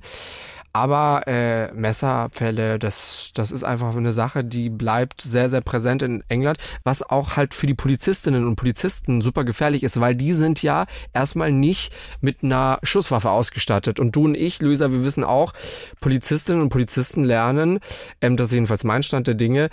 Aber 0.77 1.27
äh, 1.27 1.73
Messerfälle, 1.73 2.79
das, 2.79 3.31
das 3.33 3.51
ist 3.51 3.65
einfach 3.65 3.97
eine 3.97 4.13
Sache, 4.13 4.45
die 4.45 4.69
bleibt 4.69 5.23
sehr, 5.23 5.49
sehr 5.49 5.63
präsent 5.63 6.03
in 6.03 6.23
England, 6.29 6.59
was 6.85 7.03
auch 7.03 7.39
halt 7.39 7.55
für 7.55 7.67
die 7.67 7.73
Polizistinnen 7.73 8.47
und 8.47 8.57
Polizisten 8.57 9.23
super 9.23 9.45
gefährlich 9.45 9.85
ist, 9.85 9.99
weil 10.01 10.15
die 10.15 10.35
sind 10.35 10.63
ja 10.63 10.85
erstmal 11.15 11.51
nicht 11.51 11.95
mit 12.21 12.45
einer 12.45 12.79
Schusswaffe 12.83 13.31
ausgestattet. 13.31 13.99
Und 13.99 14.17
du 14.17 14.27
und 14.27 14.35
ich, 14.35 14.61
Luisa, 14.61 14.93
wir 14.93 15.03
wissen 15.03 15.25
auch, 15.25 15.55
Polizistinnen 16.03 16.61
und 16.61 16.69
Polizisten 16.69 17.25
lernen, 17.25 17.79
ähm, 18.21 18.37
das 18.37 18.49
ist 18.49 18.53
jedenfalls 18.53 18.85
mein 18.85 19.03
Stand 19.03 19.29
der 19.29 19.35
Dinge, 19.35 19.71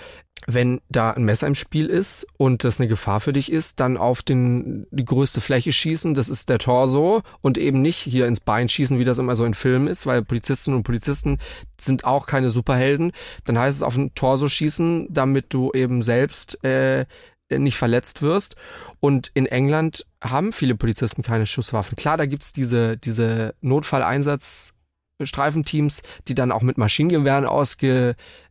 wenn 0.48 0.82
da 0.90 1.12
ein 1.12 1.24
Messer 1.24 1.48
im 1.48 1.56
Spiel 1.56 1.88
ist 1.88 2.28
und 2.38 2.64
das 2.64 2.80
eine 2.80 2.88
Gefahr 2.88 3.20
für 3.20 3.34
dich 3.34 3.52
ist, 3.52 3.80
dann 3.80 3.98
auf 3.98 4.22
den, 4.22 4.88
die 4.92 5.06
größte 5.06 5.42
Fläche 5.42 5.72
schießen, 5.72 6.14
das 6.14 6.30
ist 6.30 6.50
der 6.50 6.60
Torso 6.60 7.22
und 7.42 7.58
eben 7.58 7.82
nicht 7.82 7.98
hier 7.98 8.28
ins 8.28 8.40
Bein 8.40 8.70
schießen, 8.70 9.00
wie 9.00 9.06
das 9.06 9.18
immer 9.18 9.36
so 9.36 9.46
in 9.46 9.54
Filmen 9.54 9.88
ist, 9.88 10.06
weil 10.06 10.24
Polizistinnen 10.24 10.78
und 10.78 10.84
Polizisten 10.84 11.40
sind 11.80 12.06
auch 12.06 12.26
keine 12.26 12.50
Superhelden. 12.50 13.12
Dann 13.46 13.58
heißt 13.58 13.78
es 13.78 13.84
auf 13.84 13.96
den 13.96 14.14
Torso 14.16 14.48
schießen, 14.48 15.08
damit 15.10 15.54
du 15.54 15.72
eben 15.74 16.02
selbst 16.02 16.64
äh, 16.64 17.06
nicht 17.50 17.78
verletzt 17.78 18.22
wirst. 18.22 18.56
Und 19.00 19.32
in 19.34 19.46
England 19.46 20.06
haben 20.24 20.52
viele 20.52 20.76
Polizisten 20.76 21.22
keine 21.22 21.46
Schusswaffen. 21.46 21.96
Klar, 21.96 22.18
da 22.18 22.26
gibt's 22.26 22.52
diese, 22.52 22.98
diese 22.98 23.54
Notfalleinsatz 23.62 24.74
Streifenteams, 25.22 26.02
die 26.28 26.36
dann 26.36 26.52
auch 26.52 26.64
mit 26.64 26.78
Maschinengewehren 26.78 27.46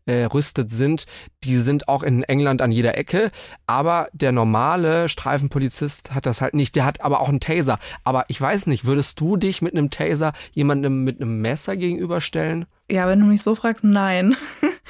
ausgerüstet 0.06 0.70
sind. 0.70 1.06
Die 1.44 1.56
sind 1.58 1.88
auch 1.88 2.02
in 2.02 2.22
England 2.22 2.62
an 2.62 2.72
jeder 2.72 2.96
Ecke. 2.96 3.30
Aber 3.66 4.08
der 4.12 4.32
normale 4.32 5.08
Streifenpolizist 5.08 6.14
hat 6.14 6.26
das 6.26 6.40
halt 6.40 6.54
nicht. 6.54 6.76
Der 6.76 6.84
hat 6.84 7.00
aber 7.00 7.20
auch 7.20 7.28
einen 7.28 7.40
Taser. 7.40 7.78
Aber 8.04 8.24
ich 8.28 8.40
weiß 8.40 8.66
nicht, 8.66 8.84
würdest 8.84 9.20
du 9.20 9.36
dich 9.36 9.62
mit 9.62 9.74
einem 9.74 9.90
Taser 9.90 10.32
jemandem 10.52 11.04
mit 11.04 11.20
einem 11.20 11.40
Messer 11.40 11.76
gegenüberstellen? 11.76 12.66
Ja, 12.90 13.06
wenn 13.08 13.20
du 13.20 13.26
mich 13.26 13.42
so 13.42 13.54
fragst, 13.54 13.84
nein. 13.84 14.36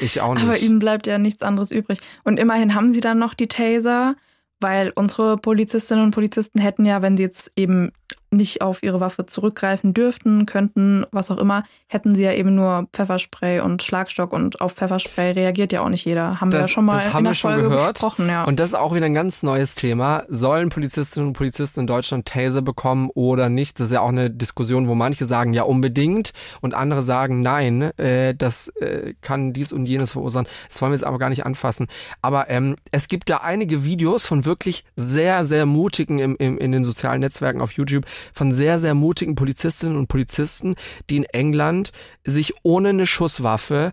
Ich 0.01 0.20
auch 0.20 0.35
nicht. 0.35 0.44
Aber 0.44 0.59
ihnen 0.59 0.79
bleibt 0.79 1.07
ja 1.07 1.18
nichts 1.18 1.42
anderes 1.42 1.70
übrig. 1.70 1.98
Und 2.25 2.38
immerhin 2.38 2.75
haben 2.75 2.92
sie 2.92 3.01
dann 3.01 3.18
noch 3.18 3.35
die 3.35 3.48
Taser, 3.48 4.16
weil 4.62 4.92
unsere 4.94 5.37
Polizistinnen 5.37 6.05
und 6.05 6.11
Polizisten 6.12 6.61
hätten 6.61 6.85
ja, 6.85 7.03
wenn 7.03 7.16
sie 7.16 7.22
jetzt 7.22 7.53
eben 7.57 7.92
nicht 8.33 8.62
auf 8.62 8.83
ihre 8.83 9.01
Waffe 9.01 9.27
zurückgreifen 9.27 9.92
dürften, 9.94 10.46
könnten, 10.46 11.05
was 11.12 11.31
auch 11.31 11.38
immer, 11.38 11.64
hätten 11.87 12.14
sie 12.14 12.22
ja 12.22 12.33
eben 12.33 12.55
nur 12.55 12.88
Pfefferspray 12.92 13.61
und 13.61 13.83
Schlagstock 13.83 14.33
und 14.33 14.61
auf 14.61 14.72
Pfefferspray 14.72 15.33
reagiert 15.33 15.72
ja 15.72 15.83
auch 15.83 15.88
nicht 15.88 16.05
jeder. 16.07 16.40
Haben 16.40 16.51
das, 16.51 16.59
wir 16.59 16.62
ja 16.62 16.68
schon 16.68 16.85
mal 16.87 16.94
das 16.94 17.07
in 17.07 17.12
haben 17.12 17.25
der 17.25 17.31
wir 17.33 17.35
schon 17.35 17.53
Folge 17.53 17.68
gehört. 17.68 17.92
besprochen. 17.94 18.29
Ja. 18.29 18.44
Und 18.44 18.59
das 18.59 18.70
ist 18.70 18.75
auch 18.75 18.94
wieder 18.94 19.07
ein 19.07 19.14
ganz 19.14 19.42
neues 19.42 19.75
Thema. 19.75 20.25
Sollen 20.29 20.70
Polizistinnen 20.70 21.29
und 21.29 21.33
Polizisten 21.35 21.81
in 21.81 21.87
Deutschland 21.87 22.27
Taser 22.27 22.62
bekommen 22.62 23.11
oder 23.14 23.48
nicht? 23.48 23.79
Das 23.79 23.88
ist 23.88 23.92
ja 23.92 24.01
auch 24.01 24.09
eine 24.09 24.31
Diskussion, 24.31 24.88
wo 24.88 24.94
manche 24.94 25.27
sagen 25.27 25.53
ja 25.53 25.64
unbedingt 25.64 26.33
und 26.62 26.75
andere 26.75 27.03
sagen 27.03 27.42
nein, 27.42 27.83
äh, 27.98 28.35
das 28.35 28.68
äh, 28.81 29.14
kann 29.20 29.53
dies 29.53 29.72
und 29.72 29.87
jenes 29.87 30.12
verursachen. 30.12 30.48
Das 30.68 30.81
wollen 30.81 30.92
wir 30.92 30.96
jetzt 30.96 31.05
aber 31.05 31.18
gar 31.18 31.29
nicht 31.29 31.44
anfassen. 31.44 31.87
Aber 32.22 32.48
ähm, 32.48 32.77
es 32.92 33.09
gibt 33.09 33.29
da 33.29 33.38
einige 33.38 33.85
Videos 33.85 34.25
von 34.25 34.46
wirklich 34.46 34.52
sehr, 34.97 35.45
sehr 35.45 35.67
mutigen 35.67 36.19
im, 36.19 36.37
im, 36.37 36.59
in 36.59 36.73
den 36.73 36.85
sozialen 36.85 37.21
Netzwerken 37.21 37.61
auf 37.61 37.73
YouTube, 37.73 38.07
von 38.33 38.53
sehr, 38.53 38.79
sehr 38.79 38.95
mutigen 38.95 39.35
Polizistinnen 39.35 39.97
und 39.97 40.09
Polizisten, 40.09 40.77
die 41.11 41.17
in 41.17 41.25
England 41.25 41.93
sich 42.25 42.55
ohne 42.62 42.91
eine 42.91 43.07
Schusswaffe 43.07 43.93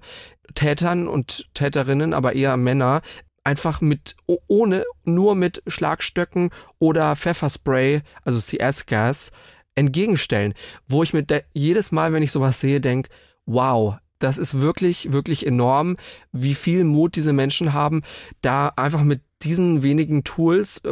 Tätern 0.56 1.08
und 1.08 1.48
Täterinnen, 1.54 2.14
aber 2.14 2.34
eher 2.34 2.58
Männer, 2.58 3.02
einfach 3.44 3.82
mit 3.82 4.16
ohne 4.48 4.84
nur 5.06 5.36
mit 5.36 5.64
Schlagstöcken 5.68 6.50
oder 6.78 7.16
Pfefferspray, 7.16 8.02
also 8.24 8.40
CS-Gas 8.40 9.32
entgegenstellen, 9.76 10.54
wo 10.88 11.04
ich 11.04 11.14
mir 11.14 11.26
jedes 11.54 11.92
Mal, 11.92 12.14
wenn 12.14 12.24
ich 12.24 12.32
sowas 12.32 12.60
sehe, 12.60 12.82
denke, 12.82 13.10
wow, 13.46 13.96
das 14.20 14.38
ist 14.38 14.60
wirklich, 14.60 15.14
wirklich 15.14 15.48
enorm, 15.48 15.98
wie 16.32 16.54
viel 16.54 16.84
Mut 16.84 17.16
diese 17.16 17.34
Menschen 17.34 17.74
haben, 17.74 18.04
da 18.42 18.74
einfach 18.76 19.04
mit 19.04 19.22
diesen 19.42 19.84
wenigen 19.84 20.24
Tools 20.24 20.82
äh, 20.86 20.90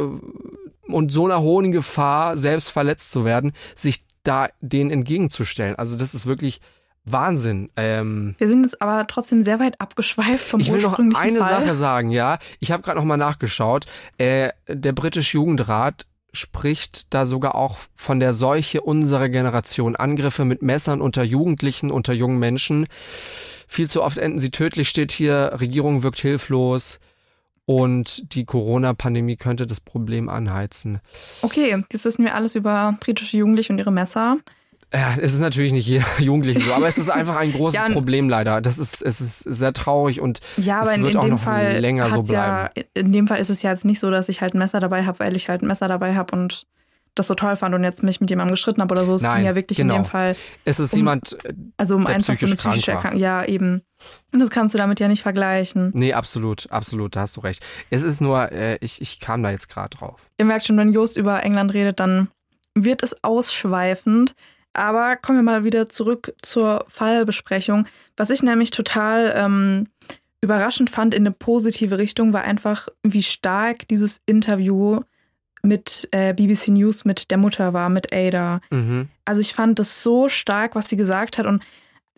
und 0.90 1.12
so 1.12 1.26
einer 1.26 1.40
hohen 1.40 1.72
Gefahr, 1.72 2.36
selbst 2.36 2.70
verletzt 2.70 3.10
zu 3.10 3.24
werden, 3.24 3.52
sich 3.74 4.02
da 4.22 4.48
denen 4.60 4.90
entgegenzustellen. 4.90 5.76
Also 5.76 5.96
das 5.96 6.14
ist 6.14 6.26
wirklich 6.26 6.60
Wahnsinn. 7.04 7.70
Ähm, 7.76 8.34
Wir 8.38 8.48
sind 8.48 8.64
jetzt 8.64 8.80
aber 8.82 9.06
trotzdem 9.06 9.42
sehr 9.42 9.58
weit 9.60 9.80
abgeschweift 9.80 10.44
vom 10.44 10.60
Ich 10.60 10.72
will 10.72 10.82
noch 10.82 10.98
eine 10.98 11.14
Fall. 11.14 11.62
Sache 11.62 11.74
sagen, 11.74 12.10
ja. 12.10 12.38
Ich 12.60 12.72
habe 12.72 12.82
gerade 12.82 12.98
noch 12.98 13.04
mal 13.04 13.16
nachgeschaut. 13.16 13.86
Äh, 14.18 14.50
der 14.68 14.92
britische 14.92 15.38
Jugendrat 15.38 16.06
spricht 16.32 17.12
da 17.14 17.24
sogar 17.24 17.54
auch 17.54 17.78
von 17.94 18.20
der 18.20 18.34
Seuche 18.34 18.82
unserer 18.82 19.28
Generation. 19.28 19.96
Angriffe 19.96 20.44
mit 20.44 20.62
Messern 20.62 21.00
unter 21.00 21.22
Jugendlichen, 21.22 21.90
unter 21.90 22.12
jungen 22.12 22.38
Menschen. 22.38 22.86
Viel 23.66 23.88
zu 23.88 24.02
oft 24.02 24.18
enden 24.18 24.38
sie 24.38 24.50
tödlich, 24.50 24.88
steht 24.88 25.12
hier. 25.12 25.56
Regierung 25.60 26.02
wirkt 26.02 26.18
hilflos. 26.18 27.00
Und 27.68 28.34
die 28.34 28.46
Corona-Pandemie 28.46 29.36
könnte 29.36 29.66
das 29.66 29.80
Problem 29.80 30.30
anheizen. 30.30 31.00
Okay, 31.42 31.76
jetzt 31.92 32.04
wissen 32.06 32.24
wir 32.24 32.34
alles 32.34 32.54
über 32.54 32.96
britische 32.98 33.36
Jugendliche 33.36 33.74
und 33.74 33.78
ihre 33.78 33.92
Messer. 33.92 34.38
Ja, 34.90 35.16
es 35.20 35.34
ist 35.34 35.40
natürlich 35.40 35.74
nicht 35.74 35.86
jeder 35.86 36.06
Jugendliche 36.18 36.60
so, 36.60 36.72
aber 36.72 36.88
es 36.88 36.96
ist 36.96 37.10
einfach 37.10 37.36
ein 37.36 37.52
großes 37.52 37.78
ja, 37.78 37.90
Problem 37.90 38.30
leider. 38.30 38.62
Das 38.62 38.78
ist, 38.78 39.02
es 39.02 39.20
ist 39.20 39.40
sehr 39.40 39.74
traurig 39.74 40.22
und 40.22 40.40
ja, 40.56 40.80
aber 40.80 40.94
es 40.94 41.02
wird 41.02 41.08
in, 41.08 41.10
in 41.10 41.16
auch 41.18 41.24
dem 41.24 41.30
noch 41.32 41.40
Fall 41.40 41.78
länger 41.78 42.08
so 42.08 42.22
bleiben. 42.22 42.70
Ja, 42.74 42.82
in 42.94 43.12
dem 43.12 43.28
Fall 43.28 43.38
ist 43.38 43.50
es 43.50 43.60
ja 43.60 43.70
jetzt 43.70 43.84
nicht 43.84 44.00
so, 44.00 44.10
dass 44.10 44.30
ich 44.30 44.40
halt 44.40 44.54
ein 44.54 44.58
Messer 44.58 44.80
dabei 44.80 45.04
habe, 45.04 45.18
weil 45.18 45.36
ich 45.36 45.50
halt 45.50 45.60
ein 45.60 45.66
Messer 45.66 45.88
dabei 45.88 46.14
habe 46.14 46.34
und 46.34 46.64
das 47.18 47.26
so 47.26 47.34
toll 47.34 47.56
fand 47.56 47.74
und 47.74 47.84
jetzt 47.84 48.02
mich 48.02 48.20
mit 48.20 48.30
jemandem 48.30 48.54
gestritten 48.54 48.80
habe 48.80 48.92
oder 48.92 49.04
so. 49.04 49.14
Es 49.14 49.22
Nein, 49.22 49.36
ging 49.36 49.46
ja 49.46 49.54
wirklich 49.54 49.78
genau. 49.78 49.96
in 49.96 50.02
dem 50.02 50.06
Fall. 50.06 50.36
Es 50.64 50.78
ist 50.78 50.92
um, 50.92 50.98
jemand, 50.98 51.36
also 51.76 51.96
um 51.96 52.04
der 52.04 52.14
einfach 52.14 52.34
so 52.34 52.46
eine 52.46 52.56
psychisch 52.56 52.70
psychische. 52.70 52.92
Erkrankung. 52.92 53.20
Ja, 53.20 53.44
eben. 53.44 53.82
Und 54.32 54.40
das 54.40 54.50
kannst 54.50 54.74
du 54.74 54.78
damit 54.78 55.00
ja 55.00 55.08
nicht 55.08 55.22
vergleichen. 55.22 55.90
Nee, 55.94 56.12
absolut, 56.12 56.70
absolut, 56.70 57.16
da 57.16 57.22
hast 57.22 57.36
du 57.36 57.40
recht. 57.40 57.64
Es 57.90 58.02
ist 58.02 58.20
nur, 58.20 58.52
äh, 58.52 58.78
ich, 58.80 59.00
ich 59.00 59.20
kam 59.20 59.42
da 59.42 59.50
jetzt 59.50 59.68
gerade 59.68 59.96
drauf. 59.96 60.30
Ihr 60.38 60.44
merkt 60.44 60.66
schon, 60.66 60.76
wenn 60.76 60.92
Jost 60.92 61.16
über 61.16 61.42
England 61.42 61.74
redet, 61.74 62.00
dann 62.00 62.28
wird 62.74 63.02
es 63.02 63.22
ausschweifend. 63.24 64.34
Aber 64.72 65.16
kommen 65.16 65.38
wir 65.38 65.42
mal 65.42 65.64
wieder 65.64 65.88
zurück 65.88 66.34
zur 66.42 66.84
Fallbesprechung. 66.88 67.86
Was 68.16 68.30
ich 68.30 68.42
nämlich 68.42 68.70
total 68.70 69.32
ähm, 69.34 69.88
überraschend 70.40 70.90
fand 70.90 71.14
in 71.14 71.22
eine 71.22 71.32
positive 71.32 71.98
Richtung, 71.98 72.32
war 72.32 72.42
einfach, 72.42 72.88
wie 73.02 73.22
stark 73.22 73.88
dieses 73.88 74.20
Interview 74.26 75.00
mit 75.62 76.08
äh, 76.12 76.32
BBC 76.32 76.68
News 76.68 77.04
mit 77.04 77.30
der 77.30 77.38
Mutter 77.38 77.72
war, 77.72 77.88
mit 77.88 78.12
Ada. 78.12 78.60
Mhm. 78.70 79.08
Also 79.24 79.40
ich 79.40 79.54
fand 79.54 79.78
das 79.78 80.02
so 80.02 80.28
stark, 80.28 80.74
was 80.74 80.88
sie 80.88 80.96
gesagt 80.96 81.38
hat. 81.38 81.46
Und 81.46 81.62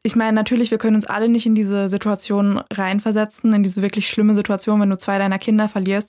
ich 0.03 0.16
meine, 0.16 0.33
natürlich, 0.33 0.70
wir 0.70 0.79
können 0.79 0.96
uns 0.96 1.07
alle 1.07 1.29
nicht 1.29 1.46
in 1.46 1.55
diese 1.55 1.88
Situation 1.88 2.61
reinversetzen, 2.72 3.53
in 3.53 3.62
diese 3.62 3.83
wirklich 3.83 4.09
schlimme 4.09 4.35
Situation, 4.35 4.80
wenn 4.80 4.91
du 4.91 4.99
zwei 4.99 5.18
deiner 5.18 5.38
Kinder 5.38 5.68
verlierst. 5.68 6.09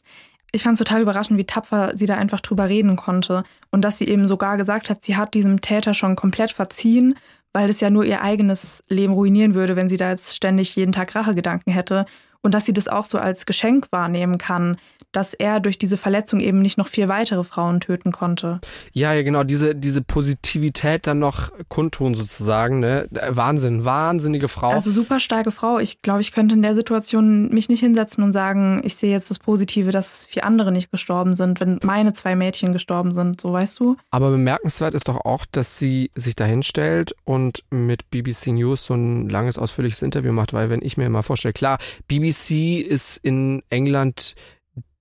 Ich 0.54 0.64
fand 0.64 0.74
es 0.74 0.86
total 0.86 1.02
überraschend, 1.02 1.38
wie 1.38 1.46
tapfer 1.46 1.92
sie 1.96 2.06
da 2.06 2.16
einfach 2.16 2.42
drüber 2.42 2.68
reden 2.68 2.96
konnte. 2.98 3.44
Und 3.70 3.82
dass 3.84 3.98
sie 3.98 4.08
eben 4.08 4.28
sogar 4.28 4.58
gesagt 4.58 4.90
hat, 4.90 5.04
sie 5.04 5.16
hat 5.16 5.34
diesem 5.34 5.62
Täter 5.62 5.94
schon 5.94 6.16
komplett 6.16 6.52
verziehen, 6.52 7.16
weil 7.54 7.70
es 7.70 7.80
ja 7.80 7.90
nur 7.90 8.06
ihr 8.06 8.22
eigenes 8.22 8.84
Leben 8.88 9.14
ruinieren 9.14 9.56
würde, 9.56 9.76
wenn 9.76 9.90
sie 9.90 9.98
da 9.98 10.12
jetzt 10.12 10.36
ständig 10.36 10.76
jeden 10.76 10.92
Tag 10.92 11.16
Rachegedanken 11.16 11.74
hätte. 11.74 12.06
und 12.42 12.54
dass 12.54 12.66
sie 12.66 12.74
das 12.74 12.88
auch 12.88 13.06
so 13.06 13.18
als 13.20 13.46
Geschenk 13.46 13.88
wahrnehmen 13.92 14.38
kann, 14.38 14.78
dass 15.12 15.34
er 15.34 15.60
durch 15.60 15.78
diese 15.78 15.98
Verletzung 15.98 16.40
eben 16.40 16.62
nicht 16.62 16.78
noch 16.78 16.88
vier 16.88 17.10
weitere 17.10 17.44
Frauen 17.44 17.82
töten 17.82 18.12
konnte. 18.12 18.62
Ja, 18.94 19.14
ja, 19.14 19.24
genau, 19.24 19.44
diese, 19.44 19.76
diese 19.76 20.02
Positivität 20.02 21.06
dann 21.06 21.20
noch 21.20 21.52
kundtun 21.68 22.16
sozusagen, 22.16 22.80
ne? 22.80 23.08
Wahnsinn, 23.30 23.84
wahnsinnige 23.84 24.48
Frau. 24.48 24.70
Also 24.70 24.90
super 24.90 25.20
starke 25.20 25.52
Frau. 25.52 25.80
Ich 25.80 26.02
glaube, 26.02 26.22
ich 26.22 26.32
könnte 26.32 26.56
in 26.56 26.62
der 26.62 26.76
Situation 26.76 27.50
mich 27.50 27.70
nicht 27.70 27.82
hinsetzen 27.82 28.24
und 28.24 28.32
sagen, 28.32 28.82
ich 28.84 28.96
sehe 28.96 29.12
jetzt 29.12 29.30
das 29.30 29.40
Positive, 29.40 29.92
dass 29.92 30.26
vier 30.26 30.46
andere 30.46 30.72
nicht 30.72 30.92
gestorben 30.92 31.36
sind, 31.36 31.60
wenn 31.60 31.78
meine 31.84 32.14
zwei 32.14 32.36
Mädchen 32.36 32.74
gestorben 32.74 33.12
sind, 33.12 33.42
so 33.42 33.52
weißt 33.52 33.80
du. 33.80 33.98
Aber 34.10 34.32
bemerkenswert 34.32 34.94
ist 34.94 35.08
doch 35.08 35.26
auch, 35.26 35.46
dass 35.52 35.78
sie 35.78 36.10
sich 36.16 36.36
dahin 36.36 36.64
stellt 36.64 37.14
und 37.42 37.64
mit 37.72 38.10
BBC 38.10 38.48
News 38.48 38.86
so 38.86 38.94
ein 38.94 39.30
langes, 39.30 39.58
ausführliches 39.58 40.02
Interview 40.02 40.32
macht, 40.32 40.54
weil 40.54 40.70
wenn 40.70 40.82
ich 40.82 40.98
mir 40.98 41.10
mal 41.10 41.22
vorstelle, 41.22 41.54
klar, 41.54 41.80
BBC 42.08 42.82
ist 42.82 43.18
in 43.18 43.64
England 43.70 44.36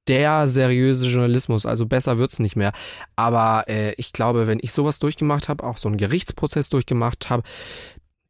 der 0.09 0.49
seriöse 0.49 1.07
Journalismus, 1.07 1.67
also 1.67 1.87
besser 1.87 2.19
wird's 2.19 2.39
nicht 2.39 2.57
mehr. 2.57 2.73
Aber 3.15 3.65
äh, 3.69 3.93
ich 3.97 4.13
glaube, 4.13 4.47
wenn 4.47 4.59
ich 4.61 4.73
sowas 4.73 4.99
durchgemacht 4.99 5.49
habe, 5.49 5.63
auch 5.65 5.77
so 5.77 5.89
einen 5.89 5.99
Gerichtsprozess 5.99 6.69
durchgemacht 6.69 7.31
habe, 7.31 7.43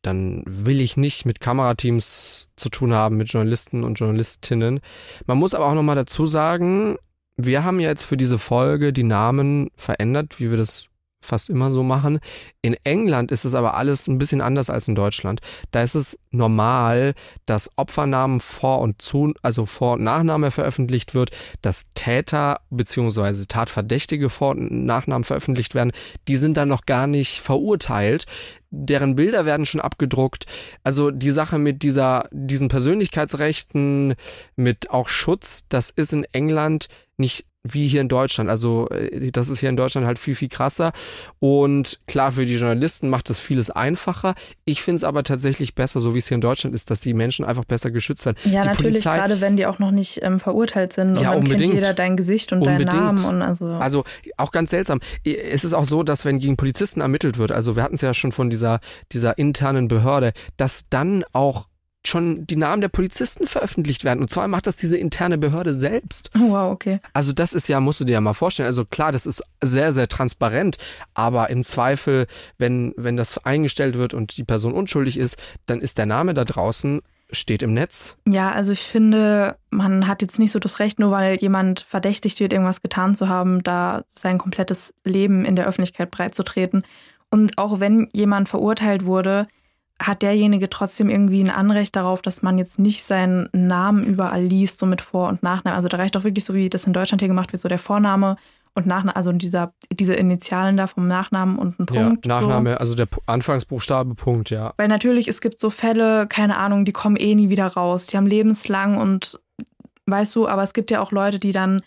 dann 0.02 0.42
will 0.46 0.80
ich 0.80 0.96
nicht 0.96 1.24
mit 1.24 1.40
Kamerateams 1.40 2.48
zu 2.56 2.68
tun 2.68 2.92
haben, 2.92 3.16
mit 3.16 3.32
Journalisten 3.32 3.84
und 3.84 3.94
Journalistinnen. 3.94 4.80
Man 5.26 5.38
muss 5.38 5.54
aber 5.54 5.66
auch 5.66 5.74
nochmal 5.74 5.96
dazu 5.96 6.26
sagen, 6.26 6.96
wir 7.36 7.64
haben 7.64 7.80
jetzt 7.80 8.02
für 8.02 8.16
diese 8.16 8.38
Folge 8.38 8.92
die 8.92 9.02
Namen 9.02 9.70
verändert, 9.76 10.40
wie 10.40 10.50
wir 10.50 10.58
das 10.58 10.89
fast 11.20 11.50
immer 11.50 11.70
so 11.70 11.82
machen. 11.82 12.18
In 12.62 12.74
England 12.84 13.30
ist 13.30 13.44
es 13.44 13.54
aber 13.54 13.74
alles 13.74 14.08
ein 14.08 14.18
bisschen 14.18 14.40
anders 14.40 14.70
als 14.70 14.88
in 14.88 14.94
Deutschland. 14.94 15.40
Da 15.70 15.82
ist 15.82 15.94
es 15.94 16.18
normal, 16.30 17.14
dass 17.46 17.70
Opfernamen 17.76 18.40
vor 18.40 18.80
und 18.80 19.02
zu, 19.02 19.34
also 19.42 19.66
Vor- 19.66 19.94
und 19.94 20.02
Nachname 20.02 20.50
veröffentlicht 20.50 21.14
wird, 21.14 21.30
dass 21.62 21.88
Täter 21.94 22.60
bzw. 22.70 23.44
Tatverdächtige 23.46 24.30
Vor- 24.30 24.52
und 24.52 24.86
Nachnamen 24.86 25.24
veröffentlicht 25.24 25.74
werden. 25.74 25.92
Die 26.28 26.36
sind 26.36 26.56
dann 26.56 26.68
noch 26.68 26.86
gar 26.86 27.06
nicht 27.06 27.40
verurteilt. 27.40 28.26
Deren 28.70 29.16
Bilder 29.16 29.44
werden 29.44 29.66
schon 29.66 29.80
abgedruckt. 29.80 30.46
Also 30.84 31.10
die 31.10 31.32
Sache 31.32 31.58
mit 31.58 31.82
dieser, 31.82 32.28
diesen 32.30 32.68
Persönlichkeitsrechten, 32.68 34.14
mit 34.56 34.90
auch 34.90 35.08
Schutz, 35.08 35.64
das 35.68 35.90
ist 35.90 36.12
in 36.12 36.24
England 36.32 36.88
nicht 37.16 37.46
wie 37.62 37.86
hier 37.88 38.00
in 38.00 38.08
Deutschland. 38.08 38.48
Also 38.48 38.88
äh, 38.88 39.30
das 39.30 39.48
ist 39.50 39.60
hier 39.60 39.68
in 39.68 39.76
Deutschland 39.76 40.06
halt 40.06 40.18
viel, 40.18 40.34
viel 40.34 40.48
krasser. 40.48 40.92
Und 41.40 42.00
klar, 42.06 42.32
für 42.32 42.46
die 42.46 42.54
Journalisten 42.56 43.08
macht 43.10 43.28
das 43.28 43.38
vieles 43.38 43.70
einfacher. 43.70 44.34
Ich 44.64 44.82
finde 44.82 44.96
es 44.96 45.04
aber 45.04 45.22
tatsächlich 45.24 45.74
besser, 45.74 46.00
so 46.00 46.14
wie 46.14 46.18
es 46.18 46.28
hier 46.28 46.36
in 46.36 46.40
Deutschland 46.40 46.74
ist, 46.74 46.90
dass 46.90 47.00
die 47.00 47.12
Menschen 47.12 47.44
einfach 47.44 47.64
besser 47.66 47.90
geschützt 47.90 48.24
werden. 48.24 48.36
Ja, 48.44 48.62
die 48.62 48.68
natürlich, 48.68 48.92
Polizei, 48.92 49.16
gerade 49.16 49.40
wenn 49.40 49.56
die 49.56 49.66
auch 49.66 49.78
noch 49.78 49.90
nicht 49.90 50.20
ähm, 50.22 50.40
verurteilt 50.40 50.92
sind. 50.94 51.10
Und 51.16 51.22
Ja, 51.22 51.30
dann 51.30 51.38
unbedingt. 51.40 51.60
kennt 51.62 51.74
jeder 51.74 51.92
dein 51.94 52.16
Gesicht 52.16 52.52
und 52.52 52.62
Unbedingt. 52.62 52.92
deinen 52.92 53.16
Namen. 53.16 53.24
Und 53.24 53.42
also, 53.42 53.66
Also 53.66 54.04
auch 54.38 54.52
ganz 54.52 54.70
seltsam. 54.70 55.00
Es 55.24 55.64
ist 55.64 55.74
auch 55.74 55.84
so, 55.84 56.02
dass 56.02 56.24
wenn 56.24 56.38
gegen 56.38 56.56
Polizisten 56.56 57.00
ermittelt 57.02 57.36
wird, 57.38 57.52
also 57.52 57.76
wir 57.76 57.82
hatten 57.82 57.94
es 57.94 58.00
ja 58.00 58.14
schon 58.14 58.32
von 58.32 58.48
dieser, 58.50 58.80
dieser 59.12 59.36
internen 59.38 59.88
Behörde, 59.88 60.32
dass 60.56 60.86
dann 60.88 61.24
auch 61.32 61.66
schon 62.06 62.46
die 62.46 62.56
Namen 62.56 62.80
der 62.80 62.88
Polizisten 62.88 63.46
veröffentlicht 63.46 64.04
werden. 64.04 64.20
Und 64.20 64.30
zwar 64.30 64.48
macht 64.48 64.66
das 64.66 64.76
diese 64.76 64.96
interne 64.96 65.38
Behörde 65.38 65.74
selbst. 65.74 66.30
oh, 66.36 66.50
wow, 66.50 66.72
okay. 66.72 67.00
Also 67.12 67.32
das 67.32 67.52
ist 67.52 67.68
ja, 67.68 67.80
musst 67.80 68.00
du 68.00 68.04
dir 68.04 68.14
ja 68.14 68.20
mal 68.20 68.32
vorstellen. 68.32 68.66
Also 68.66 68.84
klar, 68.84 69.12
das 69.12 69.26
ist 69.26 69.42
sehr, 69.62 69.92
sehr 69.92 70.08
transparent, 70.08 70.78
aber 71.14 71.50
im 71.50 71.64
Zweifel, 71.64 72.26
wenn, 72.58 72.94
wenn 72.96 73.16
das 73.16 73.38
eingestellt 73.44 73.98
wird 73.98 74.14
und 74.14 74.36
die 74.36 74.44
Person 74.44 74.72
unschuldig 74.72 75.18
ist, 75.18 75.36
dann 75.66 75.80
ist 75.80 75.98
der 75.98 76.06
Name 76.06 76.34
da 76.34 76.44
draußen, 76.44 77.02
steht 77.32 77.62
im 77.62 77.74
Netz. 77.74 78.16
Ja, 78.26 78.50
also 78.50 78.72
ich 78.72 78.82
finde, 78.82 79.56
man 79.70 80.06
hat 80.08 80.22
jetzt 80.22 80.38
nicht 80.38 80.52
so 80.52 80.58
das 80.58 80.78
Recht, 80.78 80.98
nur 80.98 81.10
weil 81.10 81.36
jemand 81.36 81.80
verdächtigt 81.80 82.40
wird, 82.40 82.52
irgendwas 82.52 82.82
getan 82.82 83.14
zu 83.14 83.28
haben, 83.28 83.62
da 83.62 84.02
sein 84.18 84.38
komplettes 84.38 84.94
Leben 85.04 85.44
in 85.44 85.54
der 85.54 85.66
Öffentlichkeit 85.66 86.10
breitzutreten. 86.10 86.82
Und 87.30 87.58
auch 87.58 87.78
wenn 87.78 88.08
jemand 88.12 88.48
verurteilt 88.48 89.04
wurde, 89.04 89.46
hat 90.00 90.22
derjenige 90.22 90.70
trotzdem 90.70 91.10
irgendwie 91.10 91.42
ein 91.42 91.50
Anrecht 91.50 91.94
darauf, 91.94 92.22
dass 92.22 92.42
man 92.42 92.58
jetzt 92.58 92.78
nicht 92.78 93.04
seinen 93.04 93.48
Namen 93.52 94.02
überall 94.02 94.42
liest, 94.42 94.80
so 94.80 94.86
mit 94.86 95.02
Vor- 95.02 95.28
und 95.28 95.42
Nachnamen. 95.42 95.76
Also 95.76 95.88
da 95.88 95.98
reicht 95.98 96.14
doch 96.14 96.24
wirklich 96.24 96.44
so, 96.44 96.54
wie 96.54 96.70
das 96.70 96.86
in 96.86 96.92
Deutschland 96.94 97.20
hier 97.20 97.28
gemacht 97.28 97.52
wird, 97.52 97.60
so 97.60 97.68
der 97.68 97.78
Vorname 97.78 98.36
und 98.74 98.86
Nachname, 98.86 99.14
also 99.16 99.32
dieser, 99.32 99.74
diese 99.92 100.14
Initialen 100.14 100.76
da 100.76 100.86
vom 100.86 101.06
Nachnamen 101.08 101.58
und 101.58 101.78
ein 101.80 101.86
Punkt. 101.86 102.24
ja, 102.24 102.40
Nachname, 102.40 102.70
So. 102.72 102.76
also 102.78 102.94
der 102.94 103.08
Anfangsbuchstabe, 103.26 104.14
Punkt, 104.14 104.50
ja. 104.50 104.72
Weil 104.76 104.88
natürlich, 104.88 105.28
es 105.28 105.40
gibt 105.40 105.60
so 105.60 105.70
Fälle, 105.70 106.26
keine 106.28 106.56
Ahnung, 106.56 106.84
die 106.84 106.92
kommen 106.92 107.16
eh 107.16 107.34
nie 107.34 107.50
wieder 107.50 107.66
raus. 107.66 108.06
Die 108.06 108.16
haben 108.16 108.26
lebenslang 108.26 108.96
und 108.96 109.38
weißt 110.06 110.34
du, 110.36 110.48
aber 110.48 110.62
es 110.62 110.72
gibt 110.72 110.90
ja 110.90 111.00
auch 111.00 111.12
Leute, 111.12 111.38
die 111.38 111.52
dann 111.52 111.82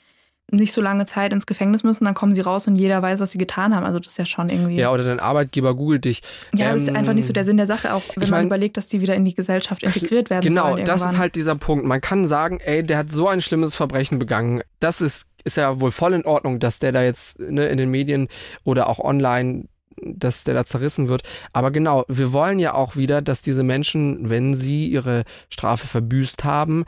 nicht 0.51 0.73
so 0.73 0.81
lange 0.81 1.05
Zeit 1.05 1.33
ins 1.33 1.45
Gefängnis 1.45 1.83
müssen, 1.83 2.05
dann 2.05 2.13
kommen 2.13 2.35
sie 2.35 2.41
raus 2.41 2.67
und 2.67 2.75
jeder 2.75 3.01
weiß, 3.01 3.19
was 3.21 3.31
sie 3.31 3.37
getan 3.37 3.73
haben. 3.73 3.85
Also 3.85 3.99
das 3.99 4.09
ist 4.09 4.17
ja 4.17 4.25
schon 4.25 4.49
irgendwie. 4.49 4.75
Ja, 4.77 4.91
oder 4.91 5.03
dein 5.03 5.19
Arbeitgeber 5.19 5.73
googelt 5.75 6.05
dich. 6.05 6.21
Ja, 6.53 6.73
das 6.73 6.81
ist 6.83 6.87
Ähm, 6.89 6.95
einfach 6.97 7.13
nicht 7.13 7.25
so 7.25 7.33
der 7.33 7.45
Sinn 7.45 7.57
der 7.57 7.65
Sache, 7.65 7.93
auch 7.93 8.03
wenn 8.15 8.23
ich 8.23 8.29
man 8.29 8.41
mein- 8.41 8.47
überlegt, 8.47 8.77
dass 8.77 8.87
die 8.87 9.01
wieder 9.01 9.15
in 9.15 9.25
die 9.25 9.33
Gesellschaft 9.33 9.81
integriert 9.83 10.29
werden 10.29 10.43
Genau, 10.47 10.71
sollen. 10.73 10.85
das 10.85 11.01
ist 11.01 11.17
halt 11.17 11.35
dieser 11.35 11.55
Punkt. 11.55 11.85
Man 11.85 12.01
kann 12.01 12.25
sagen, 12.25 12.59
ey, 12.59 12.83
der 12.85 12.99
hat 12.99 13.11
so 13.11 13.27
ein 13.27 13.41
schlimmes 13.41 13.75
Verbrechen 13.75 14.19
begangen. 14.19 14.61
Das 14.79 15.01
ist, 15.01 15.27
ist 15.43 15.57
ja 15.57 15.79
wohl 15.79 15.91
voll 15.91 16.13
in 16.13 16.25
Ordnung, 16.25 16.59
dass 16.59 16.77
der 16.77 16.91
da 16.91 17.01
jetzt 17.03 17.39
ne, 17.39 17.65
in 17.67 17.77
den 17.77 17.89
Medien 17.89 18.27
oder 18.63 18.89
auch 18.89 18.99
online 18.99 19.65
dass 20.05 20.43
der 20.43 20.53
da 20.55 20.65
zerrissen 20.65 21.07
wird. 21.07 21.21
Aber 21.53 21.71
genau, 21.71 22.03
wir 22.09 22.33
wollen 22.33 22.59
ja 22.59 22.73
auch 22.73 22.97
wieder, 22.97 23.21
dass 23.21 23.41
diese 23.41 23.63
Menschen, 23.63 24.27
wenn 24.29 24.53
sie 24.53 24.87
ihre 24.87 25.23
Strafe 25.49 25.87
verbüßt 25.87 26.43
haben, 26.43 26.83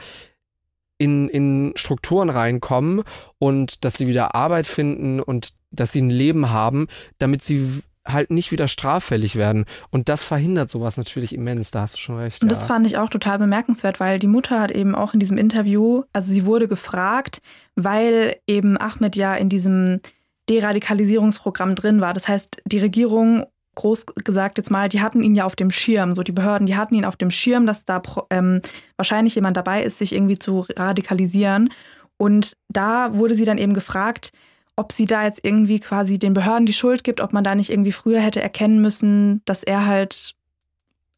in, 0.97 1.27
in 1.29 1.73
Strukturen 1.75 2.29
reinkommen 2.29 3.03
und 3.37 3.83
dass 3.83 3.95
sie 3.95 4.07
wieder 4.07 4.35
Arbeit 4.35 4.67
finden 4.67 5.19
und 5.19 5.49
dass 5.71 5.91
sie 5.91 6.01
ein 6.01 6.09
Leben 6.09 6.49
haben, 6.49 6.87
damit 7.17 7.43
sie 7.43 7.81
halt 8.07 8.29
nicht 8.29 8.51
wieder 8.51 8.67
straffällig 8.67 9.35
werden. 9.35 9.65
Und 9.89 10.09
das 10.09 10.23
verhindert 10.23 10.69
sowas 10.69 10.97
natürlich 10.97 11.33
immens, 11.33 11.71
da 11.71 11.81
hast 11.81 11.95
du 11.95 11.99
schon 11.99 12.17
recht. 12.17 12.41
Und 12.41 12.49
ja. 12.49 12.53
das 12.53 12.65
fand 12.65 12.85
ich 12.85 12.97
auch 12.97 13.09
total 13.09 13.39
bemerkenswert, 13.39 13.99
weil 13.99 14.19
die 14.19 14.27
Mutter 14.27 14.59
hat 14.59 14.71
eben 14.71 14.95
auch 14.95 15.13
in 15.13 15.19
diesem 15.19 15.37
Interview, 15.37 16.03
also 16.13 16.31
sie 16.31 16.45
wurde 16.45 16.67
gefragt, 16.67 17.39
weil 17.75 18.37
eben 18.47 18.77
Ahmed 18.77 19.15
ja 19.15 19.33
in 19.33 19.49
diesem 19.49 20.01
Deradikalisierungsprogramm 20.49 21.73
drin 21.73 22.01
war. 22.01 22.13
Das 22.13 22.27
heißt, 22.27 22.61
die 22.65 22.79
Regierung, 22.79 23.45
groß 23.75 24.05
gesagt 24.23 24.57
jetzt 24.57 24.71
mal, 24.71 24.89
die 24.89 25.01
hatten 25.01 25.21
ihn 25.21 25.35
ja 25.35 25.45
auf 25.45 25.55
dem 25.55 25.71
Schirm, 25.71 26.15
so 26.15 26.23
die 26.23 26.31
Behörden, 26.31 26.65
die 26.65 26.75
hatten 26.75 26.95
ihn 26.95 27.05
auf 27.05 27.17
dem 27.17 27.31
Schirm, 27.31 27.65
dass 27.65 27.85
da 27.85 28.01
ähm, 28.29 28.61
wahrscheinlich 28.95 29.35
jemand 29.35 29.57
dabei 29.57 29.83
ist, 29.83 29.97
sich 29.97 30.13
irgendwie 30.13 30.39
zu 30.39 30.65
radikalisieren. 30.75 31.69
Und 32.17 32.53
da 32.69 33.17
wurde 33.17 33.35
sie 33.35 33.45
dann 33.45 33.57
eben 33.57 33.73
gefragt, 33.73 34.31
ob 34.75 34.91
sie 34.91 35.05
da 35.05 35.23
jetzt 35.23 35.41
irgendwie 35.43 35.79
quasi 35.79 36.19
den 36.19 36.33
Behörden 36.33 36.65
die 36.65 36.73
Schuld 36.73 37.03
gibt, 37.03 37.21
ob 37.21 37.33
man 37.33 37.43
da 37.43 37.55
nicht 37.55 37.69
irgendwie 37.69 37.91
früher 37.91 38.19
hätte 38.19 38.41
erkennen 38.41 38.81
müssen, 38.81 39.41
dass 39.45 39.63
er 39.63 39.85
halt 39.85 40.35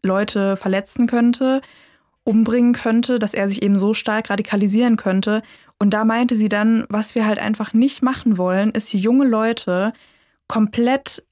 Leute 0.03 0.55
verletzen 0.57 1.07
könnte, 1.07 1.61
umbringen 2.23 2.73
könnte, 2.73 3.19
dass 3.19 3.33
er 3.33 3.49
sich 3.49 3.61
eben 3.63 3.79
so 3.79 3.93
stark 3.93 4.29
radikalisieren 4.29 4.97
könnte. 4.97 5.41
Und 5.79 5.91
da 5.93 6.05
meinte 6.05 6.35
sie 6.35 6.49
dann, 6.49 6.85
was 6.89 7.15
wir 7.15 7.25
halt 7.25 7.39
einfach 7.39 7.73
nicht 7.73 8.03
machen 8.03 8.37
wollen, 8.37 8.71
ist 8.71 8.93
junge 8.93 9.25
Leute 9.25 9.93
komplett 10.47 11.23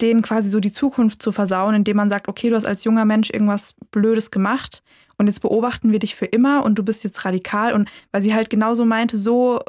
denen 0.00 0.22
quasi 0.22 0.48
so 0.50 0.60
die 0.60 0.72
Zukunft 0.72 1.22
zu 1.22 1.32
versauen, 1.32 1.74
indem 1.74 1.96
man 1.96 2.10
sagt, 2.10 2.28
okay, 2.28 2.50
du 2.50 2.56
hast 2.56 2.66
als 2.66 2.84
junger 2.84 3.04
Mensch 3.04 3.30
irgendwas 3.30 3.74
Blödes 3.90 4.30
gemacht 4.30 4.82
und 5.16 5.26
jetzt 5.26 5.40
beobachten 5.40 5.92
wir 5.92 5.98
dich 5.98 6.14
für 6.14 6.26
immer 6.26 6.64
und 6.64 6.78
du 6.78 6.82
bist 6.82 7.04
jetzt 7.04 7.24
radikal. 7.24 7.72
Und 7.72 7.88
weil 8.12 8.22
sie 8.22 8.34
halt 8.34 8.50
genauso 8.50 8.84
meinte, 8.84 9.16
so 9.16 9.60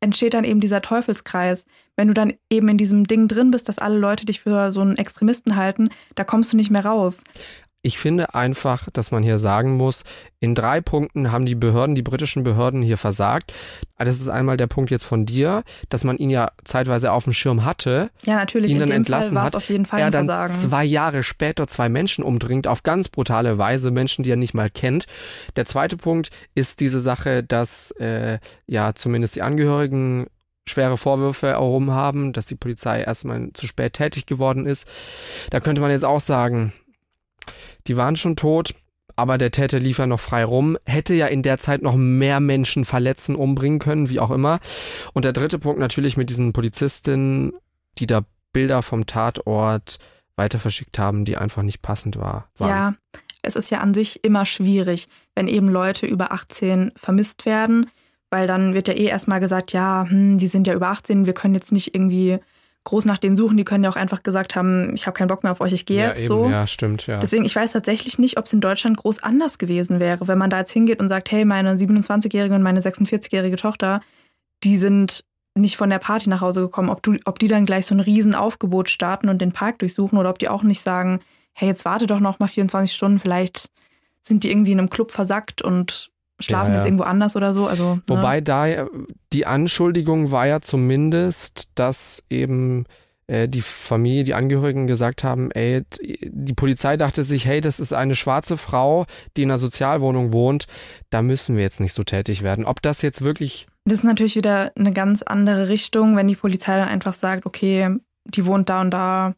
entsteht 0.00 0.34
dann 0.34 0.44
eben 0.44 0.60
dieser 0.60 0.82
Teufelskreis. 0.82 1.64
Wenn 1.96 2.08
du 2.08 2.14
dann 2.14 2.32
eben 2.50 2.68
in 2.68 2.78
diesem 2.78 3.04
Ding 3.04 3.28
drin 3.28 3.50
bist, 3.50 3.68
dass 3.68 3.78
alle 3.78 3.98
Leute 3.98 4.26
dich 4.26 4.40
für 4.40 4.70
so 4.70 4.80
einen 4.80 4.96
Extremisten 4.96 5.56
halten, 5.56 5.90
da 6.14 6.24
kommst 6.24 6.52
du 6.52 6.56
nicht 6.56 6.70
mehr 6.70 6.84
raus. 6.84 7.22
Ich 7.80 7.98
finde 7.98 8.34
einfach, 8.34 8.88
dass 8.92 9.12
man 9.12 9.22
hier 9.22 9.38
sagen 9.38 9.76
muss, 9.76 10.02
in 10.40 10.56
drei 10.56 10.80
Punkten 10.80 11.30
haben 11.30 11.46
die 11.46 11.54
Behörden, 11.54 11.94
die 11.94 12.02
britischen 12.02 12.42
Behörden 12.42 12.82
hier 12.82 12.96
versagt. 12.96 13.54
Das 13.96 14.20
ist 14.20 14.28
einmal 14.28 14.56
der 14.56 14.66
Punkt 14.66 14.90
jetzt 14.90 15.04
von 15.04 15.26
dir, 15.26 15.62
dass 15.88 16.02
man 16.02 16.16
ihn 16.16 16.28
ja 16.28 16.50
zeitweise 16.64 17.12
auf 17.12 17.24
dem 17.24 17.32
Schirm 17.32 17.64
hatte. 17.64 18.10
Ja, 18.24 18.36
natürlich, 18.36 18.72
ihn 18.72 18.80
dann 18.80 18.90
entlassen 18.90 19.36
Fall 19.36 19.44
hat. 19.44 19.56
auf 19.56 19.68
jeden 19.68 19.86
Fall 19.86 20.00
er 20.00 20.10
dann 20.10 20.26
Versagen. 20.26 20.54
zwei 20.54 20.84
Jahre 20.84 21.22
später 21.22 21.68
zwei 21.68 21.88
Menschen 21.88 22.24
umdringt, 22.24 22.66
auf 22.66 22.82
ganz 22.82 23.08
brutale 23.08 23.58
Weise, 23.58 23.92
Menschen, 23.92 24.24
die 24.24 24.32
er 24.32 24.36
nicht 24.36 24.54
mal 24.54 24.70
kennt. 24.70 25.06
Der 25.54 25.64
zweite 25.64 25.96
Punkt 25.96 26.30
ist 26.56 26.80
diese 26.80 26.98
Sache, 26.98 27.44
dass 27.44 27.92
äh, 27.92 28.38
ja 28.66 28.94
zumindest 28.96 29.36
die 29.36 29.42
Angehörigen 29.42 30.26
schwere 30.66 30.96
Vorwürfe 30.96 31.46
erhoben 31.46 31.92
haben, 31.92 32.32
dass 32.32 32.46
die 32.46 32.56
Polizei 32.56 33.02
erstmal 33.02 33.50
zu 33.54 33.66
spät 33.66 33.94
tätig 33.94 34.26
geworden 34.26 34.66
ist. 34.66 34.88
Da 35.50 35.60
könnte 35.60 35.80
man 35.80 35.92
jetzt 35.92 36.04
auch 36.04 36.20
sagen, 36.20 36.72
die 37.86 37.96
waren 37.96 38.16
schon 38.16 38.36
tot, 38.36 38.74
aber 39.16 39.36
der 39.36 39.50
Täter 39.50 39.80
lief 39.80 39.98
ja 39.98 40.06
noch 40.06 40.20
frei 40.20 40.44
rum, 40.44 40.78
hätte 40.86 41.14
ja 41.14 41.26
in 41.26 41.42
der 41.42 41.58
Zeit 41.58 41.82
noch 41.82 41.96
mehr 41.96 42.38
Menschen 42.38 42.84
verletzen, 42.84 43.34
umbringen 43.34 43.80
können, 43.80 44.08
wie 44.08 44.20
auch 44.20 44.30
immer. 44.30 44.60
Und 45.12 45.24
der 45.24 45.32
dritte 45.32 45.58
Punkt 45.58 45.80
natürlich 45.80 46.16
mit 46.16 46.30
diesen 46.30 46.52
Polizistinnen, 46.52 47.52
die 47.98 48.06
da 48.06 48.24
Bilder 48.52 48.82
vom 48.82 49.06
Tatort 49.06 49.98
weiter 50.36 50.58
verschickt 50.58 50.98
haben, 50.98 51.24
die 51.24 51.36
einfach 51.36 51.62
nicht 51.62 51.82
passend 51.82 52.16
war, 52.16 52.48
waren. 52.58 52.68
Ja, 52.70 52.94
es 53.42 53.56
ist 53.56 53.70
ja 53.70 53.78
an 53.78 53.92
sich 53.92 54.24
immer 54.24 54.46
schwierig, 54.46 55.08
wenn 55.34 55.48
eben 55.48 55.68
Leute 55.68 56.06
über 56.06 56.32
18 56.32 56.92
vermisst 56.96 57.44
werden, 57.44 57.90
weil 58.30 58.46
dann 58.46 58.74
wird 58.74 58.88
ja 58.88 58.94
eh 58.94 59.06
erstmal 59.06 59.40
gesagt, 59.40 59.72
ja, 59.72 60.06
hm, 60.08 60.38
die 60.38 60.48
sind 60.48 60.66
ja 60.66 60.74
über 60.74 60.88
18, 60.88 61.26
wir 61.26 61.34
können 61.34 61.54
jetzt 61.54 61.72
nicht 61.72 61.94
irgendwie 61.94 62.38
groß 62.88 63.04
nach 63.04 63.18
denen 63.18 63.36
suchen. 63.36 63.56
Die 63.56 63.64
können 63.64 63.84
ja 63.84 63.90
auch 63.90 63.96
einfach 63.96 64.22
gesagt 64.22 64.56
haben, 64.56 64.94
ich 64.94 65.06
habe 65.06 65.14
keinen 65.14 65.28
Bock 65.28 65.42
mehr 65.42 65.52
auf 65.52 65.60
euch, 65.60 65.72
ich 65.72 65.86
gehe 65.86 66.00
ja, 66.00 66.08
jetzt 66.08 66.18
eben, 66.18 66.26
so. 66.26 66.48
Ja, 66.48 66.66
stimmt, 66.66 67.06
ja. 67.06 67.18
Deswegen, 67.18 67.44
ich 67.44 67.54
weiß 67.54 67.72
tatsächlich 67.72 68.18
nicht, 68.18 68.38
ob 68.38 68.46
es 68.46 68.52
in 68.52 68.60
Deutschland 68.60 68.96
groß 68.96 69.22
anders 69.22 69.58
gewesen 69.58 70.00
wäre, 70.00 70.26
wenn 70.26 70.38
man 70.38 70.50
da 70.50 70.60
jetzt 70.60 70.72
hingeht 70.72 71.00
und 71.00 71.08
sagt, 71.08 71.30
hey, 71.30 71.44
meine 71.44 71.74
27-jährige 71.74 72.54
und 72.54 72.62
meine 72.62 72.80
46-jährige 72.80 73.56
Tochter, 73.56 74.00
die 74.64 74.78
sind 74.78 75.24
nicht 75.54 75.76
von 75.76 75.90
der 75.90 75.98
Party 75.98 76.28
nach 76.28 76.40
Hause 76.40 76.62
gekommen, 76.62 76.88
ob, 76.88 77.02
du, 77.02 77.16
ob 77.24 77.38
die 77.38 77.48
dann 77.48 77.66
gleich 77.66 77.86
so 77.86 77.94
ein 77.94 78.00
Riesenaufgebot 78.00 78.88
starten 78.88 79.28
und 79.28 79.40
den 79.40 79.52
Park 79.52 79.80
durchsuchen 79.80 80.18
oder 80.18 80.30
ob 80.30 80.38
die 80.38 80.48
auch 80.48 80.62
nicht 80.62 80.80
sagen, 80.80 81.20
hey, 81.52 81.68
jetzt 81.68 81.84
warte 81.84 82.06
doch 82.06 82.20
noch 82.20 82.38
mal 82.38 82.48
24 82.48 82.94
Stunden, 82.94 83.18
vielleicht 83.18 83.68
sind 84.22 84.44
die 84.44 84.50
irgendwie 84.50 84.72
in 84.72 84.78
einem 84.78 84.90
Club 84.90 85.10
versackt 85.10 85.62
und 85.62 86.10
schlafen 86.40 86.68
Ja, 86.68 86.72
ja. 86.72 86.78
jetzt 86.78 86.86
irgendwo 86.86 87.04
anders 87.04 87.36
oder 87.36 87.54
so. 87.54 87.66
Also, 87.66 87.96
ne? 87.96 88.02
Wobei 88.06 88.40
da 88.40 88.66
äh, 88.66 88.86
die 89.32 89.46
Anschuldigung 89.46 90.30
war 90.30 90.46
ja 90.46 90.60
zumindest, 90.60 91.70
dass 91.74 92.22
eben 92.30 92.86
äh, 93.28 93.48
die 93.48 93.60
Familie, 93.60 94.24
die 94.24 94.34
Angehörigen 94.34 94.86
gesagt 94.86 95.22
haben, 95.22 95.50
ey, 95.50 95.82
die 96.00 96.54
Polizei 96.54 96.96
dachte 96.96 97.22
sich, 97.22 97.46
hey, 97.46 97.60
das 97.60 97.78
ist 97.78 97.92
eine 97.92 98.14
schwarze 98.14 98.56
Frau, 98.56 99.06
die 99.36 99.42
in 99.42 99.50
einer 99.50 99.58
Sozialwohnung 99.58 100.32
wohnt, 100.32 100.66
da 101.10 101.22
müssen 101.22 101.54
wir 101.54 101.62
jetzt 101.62 101.80
nicht 101.80 101.92
so 101.92 102.04
tätig 102.04 102.42
werden. 102.42 102.64
Ob 102.64 102.80
das 102.82 103.02
jetzt 103.02 103.22
wirklich 103.22 103.66
Das 103.84 103.98
ist 103.98 104.04
natürlich 104.04 104.34
wieder 104.34 104.72
eine 104.76 104.92
ganz 104.92 105.22
andere 105.22 105.68
Richtung, 105.68 106.16
wenn 106.16 106.26
die 106.26 106.36
Polizei 106.36 106.76
dann 106.76 106.88
einfach 106.88 107.12
sagt, 107.14 107.44
okay, 107.44 107.90
die 108.24 108.46
wohnt 108.46 108.68
da 108.68 108.80
und 108.80 108.90
da, 108.90 109.34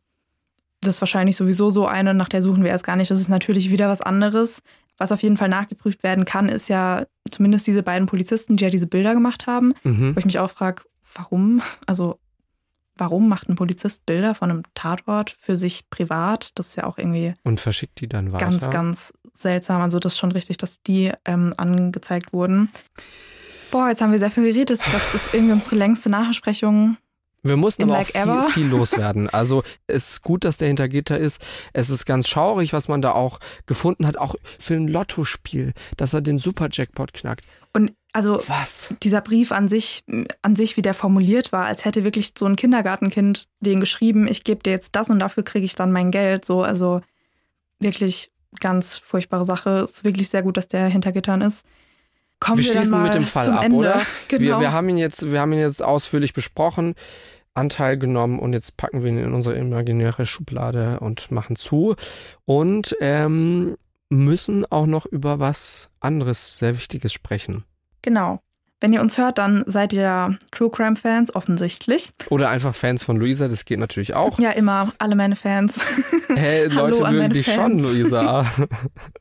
das 0.80 0.96
ist 0.96 1.02
wahrscheinlich 1.02 1.36
sowieso 1.36 1.70
so 1.70 1.86
eine, 1.86 2.14
nach 2.14 2.28
der 2.28 2.42
suchen 2.42 2.62
wir 2.62 2.70
erst 2.70 2.84
gar 2.84 2.96
nicht. 2.96 3.10
Das 3.10 3.20
ist 3.20 3.28
natürlich 3.28 3.70
wieder 3.70 3.88
was 3.88 4.02
anderes. 4.02 4.62
Was 5.00 5.12
auf 5.12 5.22
jeden 5.22 5.36
Fall 5.38 5.48
nachgeprüft 5.48 6.02
werden 6.02 6.24
kann, 6.26 6.48
ist 6.50 6.68
ja 6.68 7.06
zumindest 7.30 7.66
diese 7.66 7.82
beiden 7.82 8.06
Polizisten, 8.06 8.56
die 8.56 8.64
ja 8.64 8.70
diese 8.70 8.86
Bilder 8.86 9.14
gemacht 9.14 9.46
haben, 9.46 9.72
Mhm. 9.82 10.14
wo 10.14 10.18
ich 10.18 10.26
mich 10.26 10.38
auch 10.38 10.50
frage, 10.50 10.82
warum? 11.14 11.62
Also, 11.86 12.18
warum 12.96 13.26
macht 13.28 13.48
ein 13.48 13.54
Polizist 13.56 14.04
Bilder 14.04 14.34
von 14.34 14.50
einem 14.50 14.62
Tatort 14.74 15.30
für 15.30 15.56
sich 15.56 15.88
privat? 15.88 16.50
Das 16.58 16.68
ist 16.68 16.76
ja 16.76 16.84
auch 16.84 16.98
irgendwie 16.98 17.32
und 17.44 17.60
verschickt 17.60 18.00
die 18.00 18.08
dann 18.08 18.32
weiter? 18.32 18.44
ganz, 18.46 18.68
ganz 18.70 19.12
seltsam. 19.32 19.80
Also, 19.80 19.98
das 19.98 20.12
ist 20.12 20.18
schon 20.18 20.32
richtig, 20.32 20.58
dass 20.58 20.82
die 20.82 21.10
ähm, 21.24 21.54
angezeigt 21.56 22.32
wurden. 22.34 22.68
Boah, 23.70 23.88
jetzt 23.88 24.02
haben 24.02 24.12
wir 24.12 24.18
sehr 24.18 24.30
viel 24.30 24.42
geredet. 24.44 24.80
Ich 24.80 24.84
glaube, 24.90 25.04
das 25.10 25.14
ist 25.14 25.32
irgendwie 25.32 25.52
unsere 25.54 25.76
längste 25.76 26.10
Nachbesprechung. 26.10 26.98
Wir 27.42 27.56
mussten 27.56 27.82
In 27.82 27.90
aber 27.90 27.98
like 27.98 28.14
auch 28.16 28.50
viel, 28.50 28.64
viel 28.64 28.66
loswerden. 28.70 29.28
Also 29.30 29.62
es 29.86 30.10
ist 30.10 30.22
gut, 30.22 30.44
dass 30.44 30.58
der 30.58 30.68
hinter 30.68 30.88
Gitter 30.88 31.18
ist. 31.18 31.40
Es 31.72 31.90
ist 31.90 32.04
ganz 32.04 32.28
schaurig, 32.28 32.72
was 32.72 32.88
man 32.88 33.00
da 33.00 33.12
auch 33.12 33.40
gefunden 33.66 34.06
hat, 34.06 34.18
auch 34.18 34.34
für 34.58 34.74
ein 34.74 34.88
Lottospiel, 34.88 35.72
dass 35.96 36.12
er 36.12 36.20
den 36.20 36.38
Super-Jackpot 36.38 37.14
knackt. 37.14 37.44
Und 37.72 37.94
also 38.12 38.42
Was? 38.48 38.92
dieser 39.02 39.20
Brief 39.20 39.52
an 39.52 39.68
sich, 39.68 40.02
an 40.42 40.56
sich, 40.56 40.76
wie 40.76 40.82
der 40.82 40.94
formuliert 40.94 41.52
war, 41.52 41.66
als 41.66 41.84
hätte 41.84 42.04
wirklich 42.04 42.32
so 42.36 42.46
ein 42.46 42.56
Kindergartenkind 42.56 43.48
den 43.60 43.80
geschrieben, 43.80 44.26
ich 44.26 44.42
gebe 44.42 44.62
dir 44.62 44.70
jetzt 44.70 44.96
das 44.96 45.10
und 45.10 45.20
dafür 45.20 45.44
kriege 45.44 45.64
ich 45.64 45.76
dann 45.76 45.92
mein 45.92 46.10
Geld. 46.10 46.44
So, 46.44 46.62
also 46.62 47.00
wirklich 47.78 48.32
ganz 48.58 48.98
furchtbare 48.98 49.44
Sache. 49.44 49.78
Es 49.78 49.90
ist 49.90 50.04
wirklich 50.04 50.28
sehr 50.28 50.42
gut, 50.42 50.56
dass 50.56 50.68
der 50.68 50.86
hinter 50.88 51.12
Gittern 51.12 51.40
ist. 51.40 51.64
Kommen 52.40 52.58
wir 52.58 52.64
wir, 52.64 52.72
schließen 52.72 53.02
mit 53.02 53.14
dem 53.14 53.24
Fall 53.24 53.50
ab, 53.50 53.64
Ende. 53.64 53.76
oder? 53.76 54.02
Genau. 54.28 54.42
Wir, 54.42 54.60
wir, 54.60 54.72
haben 54.72 54.88
ihn 54.88 54.96
jetzt, 54.96 55.30
wir 55.30 55.40
haben 55.40 55.52
ihn 55.52 55.58
jetzt 55.58 55.82
ausführlich 55.82 56.32
besprochen, 56.32 56.94
Anteil 57.54 57.98
genommen 57.98 58.38
und 58.38 58.52
jetzt 58.52 58.76
packen 58.76 59.02
wir 59.02 59.10
ihn 59.10 59.18
in 59.18 59.34
unsere 59.34 59.56
imaginäre 59.56 60.24
Schublade 60.26 61.00
und 61.00 61.30
machen 61.30 61.56
zu. 61.56 61.96
Und 62.46 62.96
ähm, 63.00 63.76
müssen 64.08 64.64
auch 64.70 64.86
noch 64.86 65.06
über 65.06 65.38
was 65.38 65.90
anderes 66.00 66.58
sehr 66.58 66.76
Wichtiges 66.76 67.12
sprechen. 67.12 67.64
genau. 68.02 68.40
Wenn 68.80 68.94
ihr 68.94 69.02
uns 69.02 69.18
hört, 69.18 69.36
dann 69.36 69.62
seid 69.66 69.92
ihr 69.92 70.38
True 70.52 70.70
Crime 70.70 70.96
Fans, 70.96 71.34
offensichtlich. 71.34 72.12
Oder 72.30 72.48
einfach 72.48 72.74
Fans 72.74 73.02
von 73.02 73.18
Luisa, 73.18 73.46
das 73.46 73.66
geht 73.66 73.78
natürlich 73.78 74.14
auch. 74.14 74.38
Ja, 74.38 74.52
immer, 74.52 74.90
alle 74.98 75.16
meine 75.16 75.36
Fans. 75.36 75.80
Hey, 76.32 76.70
Hallo 76.70 76.86
Leute 76.86 77.04
an 77.04 77.16
mögen 77.16 77.32
dich 77.32 77.46
Fans. 77.46 77.56
schon, 77.56 77.78
Luisa. 77.80 78.46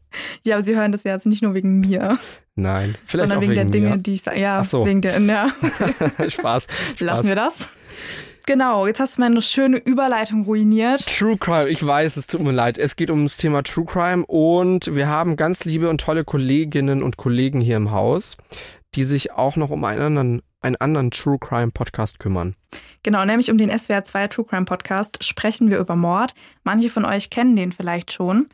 Ja, 0.46 0.56
aber 0.56 0.64
sie 0.64 0.76
hören 0.76 0.92
das 0.92 1.04
ja 1.04 1.14
jetzt 1.14 1.26
nicht 1.26 1.42
nur 1.42 1.54
wegen 1.56 1.80
mir, 1.80 2.18
Nein, 2.56 2.96
vielleicht 3.06 3.30
sondern 3.30 3.38
auch 3.40 3.42
wegen, 3.42 3.56
der 3.56 3.64
wegen 3.64 3.72
Dinge, 3.72 3.90
mir. 3.90 3.98
die 3.98 4.14
ich 4.14 4.22
sage. 4.22 4.40
Ja, 4.40 4.60
Ach 4.60 4.66
so. 4.66 4.86
wegen 4.86 5.02
der, 5.02 5.20
ja. 5.20 5.50
Spaß, 6.18 6.34
Spaß. 6.34 6.68
Lassen 7.00 7.28
wir 7.28 7.36
das. 7.36 7.74
Genau, 8.46 8.88
jetzt 8.88 9.00
hast 9.00 9.18
du 9.18 9.22
meine 9.22 9.42
schöne 9.42 9.78
Überleitung 9.78 10.44
ruiniert. 10.46 11.06
True 11.06 11.38
Crime, 11.38 11.68
ich 11.70 11.86
weiß, 11.86 12.18
es 12.18 12.26
tut 12.28 12.42
mir 12.42 12.52
leid. 12.52 12.78
Es 12.80 12.96
geht 12.96 13.12
um 13.12 13.24
das 13.24 13.38
Thema 13.38 13.64
True 13.64 13.86
Crime 13.86 14.26
und 14.26 14.96
wir 14.96 15.08
haben 15.08 15.36
ganz 15.36 15.66
liebe 15.66 15.90
und 15.90 16.02
tolle 16.02 16.24
Kolleginnen 16.24 17.04
und 17.04 17.18
Kollegen 17.18 17.62
hier 17.62 17.78
im 17.78 17.92
Haus, 17.92 18.38
die 18.96 19.04
sich 19.04 19.32
auch 19.32 19.56
noch 19.56 19.70
um 19.70 19.84
einen 19.84 20.02
anderen, 20.02 20.42
einen 20.62 20.76
anderen 20.78 21.12
True 21.12 21.38
Crime 21.40 21.72
Podcast 21.72 22.20
kümmern. 22.20 22.56
Genau, 23.04 23.24
nämlich 23.26 23.52
um 23.52 23.58
den 23.58 23.78
SWR 23.78 24.04
2 24.06 24.28
True 24.28 24.46
Crime 24.46 24.66
Podcast 24.66 25.24
sprechen 25.24 25.70
wir 25.70 25.80
über 25.80 25.96
Mord. 25.96 26.34
Manche 26.64 26.90
von 26.90 27.06
euch 27.06 27.30
kennen 27.30 27.56
den 27.56 27.72
vielleicht 27.72 28.12
schon. 28.12 28.48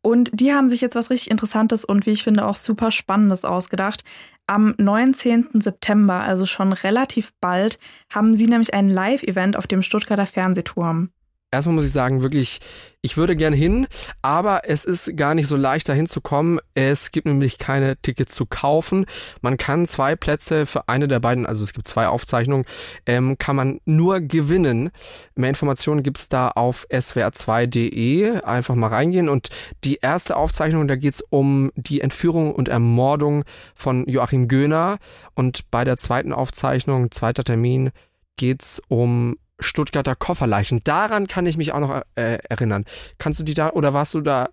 Und 0.00 0.30
die 0.32 0.52
haben 0.52 0.70
sich 0.70 0.80
jetzt 0.80 0.94
was 0.94 1.10
richtig 1.10 1.30
Interessantes 1.30 1.84
und 1.84 2.06
wie 2.06 2.10
ich 2.10 2.22
finde 2.22 2.46
auch 2.46 2.56
super 2.56 2.90
Spannendes 2.90 3.44
ausgedacht. 3.44 4.04
Am 4.46 4.74
19. 4.78 5.48
September, 5.60 6.20
also 6.22 6.46
schon 6.46 6.72
relativ 6.72 7.32
bald, 7.40 7.78
haben 8.10 8.34
sie 8.34 8.46
nämlich 8.46 8.72
ein 8.72 8.88
Live-Event 8.88 9.56
auf 9.56 9.66
dem 9.66 9.82
Stuttgarter 9.82 10.26
Fernsehturm. 10.26 11.10
Erstmal 11.50 11.76
muss 11.76 11.86
ich 11.86 11.92
sagen, 11.92 12.22
wirklich, 12.22 12.60
ich 13.00 13.16
würde 13.16 13.34
gern 13.34 13.54
hin, 13.54 13.86
aber 14.20 14.68
es 14.68 14.84
ist 14.84 15.16
gar 15.16 15.34
nicht 15.34 15.46
so 15.46 15.56
leicht, 15.56 15.88
da 15.88 15.94
hinzukommen. 15.94 16.60
Es 16.74 17.10
gibt 17.10 17.26
nämlich 17.26 17.56
keine 17.56 17.96
Tickets 17.96 18.34
zu 18.34 18.44
kaufen. 18.44 19.06
Man 19.40 19.56
kann 19.56 19.86
zwei 19.86 20.14
Plätze 20.14 20.66
für 20.66 20.90
eine 20.90 21.08
der 21.08 21.20
beiden, 21.20 21.46
also 21.46 21.64
es 21.64 21.72
gibt 21.72 21.88
zwei 21.88 22.08
Aufzeichnungen, 22.08 22.66
ähm, 23.06 23.38
kann 23.38 23.56
man 23.56 23.80
nur 23.86 24.20
gewinnen. 24.20 24.90
Mehr 25.36 25.48
Informationen 25.48 26.02
gibt's 26.02 26.28
da 26.28 26.48
auf 26.48 26.86
swr2.de. 26.90 28.42
Einfach 28.42 28.74
mal 28.74 28.88
reingehen. 28.88 29.30
Und 29.30 29.48
die 29.84 30.00
erste 30.02 30.36
Aufzeichnung, 30.36 30.86
da 30.86 30.96
geht's 30.96 31.24
um 31.30 31.72
die 31.76 32.02
Entführung 32.02 32.54
und 32.54 32.68
Ermordung 32.68 33.44
von 33.74 34.06
Joachim 34.06 34.48
Göhner. 34.48 34.98
Und 35.34 35.70
bei 35.70 35.84
der 35.84 35.96
zweiten 35.96 36.34
Aufzeichnung, 36.34 37.10
zweiter 37.10 37.42
Termin, 37.42 37.90
geht's 38.36 38.82
um 38.88 39.38
Stuttgarter 39.60 40.14
Kofferleichen. 40.14 40.82
Daran 40.84 41.26
kann 41.26 41.46
ich 41.46 41.56
mich 41.56 41.72
auch 41.72 41.80
noch 41.80 42.02
äh, 42.14 42.38
erinnern. 42.48 42.84
Kannst 43.18 43.40
du 43.40 43.44
dich 43.44 43.54
da, 43.54 43.70
oder 43.70 43.92
warst 43.92 44.14
du 44.14 44.20
da, 44.20 44.50